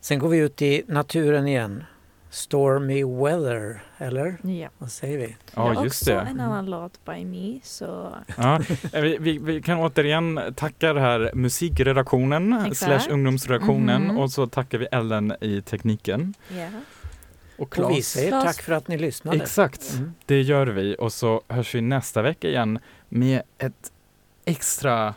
Sen 0.00 0.18
går 0.18 0.28
vi 0.28 0.38
ut 0.38 0.62
i 0.62 0.82
naturen 0.86 1.46
igen. 1.48 1.84
Stormy 2.30 3.04
weather, 3.04 3.82
eller? 3.98 4.36
Ja. 4.42 4.68
Vad 4.78 4.90
säger 4.92 5.18
vi? 5.18 5.36
Ja, 5.54 5.74
jag 5.74 5.84
just 5.84 6.02
också 6.02 6.10
det. 6.14 6.20
en 6.20 6.40
annan 6.40 6.66
låt 6.66 7.04
by 7.04 7.24
me, 7.24 7.60
så 7.62 8.14
Ja, 8.36 8.60
eh, 8.92 9.02
vi, 9.02 9.16
vi, 9.20 9.38
vi 9.38 9.62
kan 9.62 9.78
återigen 9.78 10.40
tacka 10.56 10.92
det 10.92 11.00
här 11.00 11.30
musikredaktionen 11.34 12.52
Exakt. 12.66 13.02
slash 13.02 13.14
ungdomsredaktionen 13.14 14.02
Mhm. 14.02 14.18
och 14.18 14.30
så 14.32 14.46
tackar 14.46 14.78
vi 14.78 14.86
Ellen 14.92 15.34
i 15.40 15.62
tekniken. 15.62 16.34
ja. 16.56 16.68
Och 17.58 17.78
Och 17.78 17.90
vi 17.90 18.02
säger 18.02 18.28
Claes. 18.30 18.44
tack 18.56 18.64
för 18.64 18.72
att 18.72 18.88
ni 18.88 18.98
lyssnade. 18.98 19.36
Exakt, 19.36 19.92
Mm. 19.94 20.12
det 20.26 20.42
gör 20.42 20.66
vi 20.66 20.96
och 20.98 21.12
så 21.12 21.42
hörs 21.48 21.74
vi 21.74 21.80
nästa 21.80 22.22
vecka 22.22 22.48
igen 22.48 22.78
med 23.08 23.42
ett 23.58 23.92
extra 24.44 25.14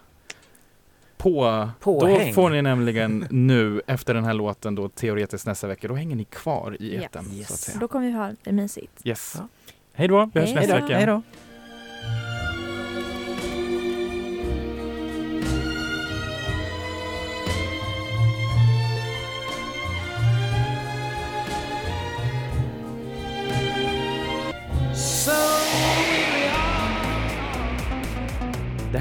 på. 1.23 1.69
Påhäng. 1.79 2.27
Då 2.27 2.33
får 2.33 2.49
ni 2.49 2.61
nämligen 2.61 3.27
nu 3.29 3.81
efter 3.87 4.13
den 4.13 4.23
här 4.23 4.33
låten 4.33 4.75
då 4.75 4.89
teoretiskt 4.89 5.47
nästa 5.47 5.67
vecka, 5.67 5.87
då 5.87 5.93
hänger 5.95 6.15
ni 6.15 6.23
kvar 6.23 6.77
i 6.79 6.95
Ja. 6.95 7.01
etern. 7.01 7.23
Så 7.23 7.29
att 7.31 7.35
Yes. 7.37 7.61
säga. 7.61 7.77
Då 7.79 7.87
kommer 7.87 8.05
vi 8.07 8.11
ha 8.13 8.31
det 8.43 8.51
mysigt. 8.51 9.01
Yes. 9.03 9.33
Ja. 9.37 9.47
Hej 9.93 10.07
då, 10.07 10.29
vi 10.33 10.39
hörs 10.39 10.49
Hej 10.49 10.55
nästa 10.55 10.79
vecka. 10.79 10.97
Hej 10.97 11.05
då! 11.05 11.21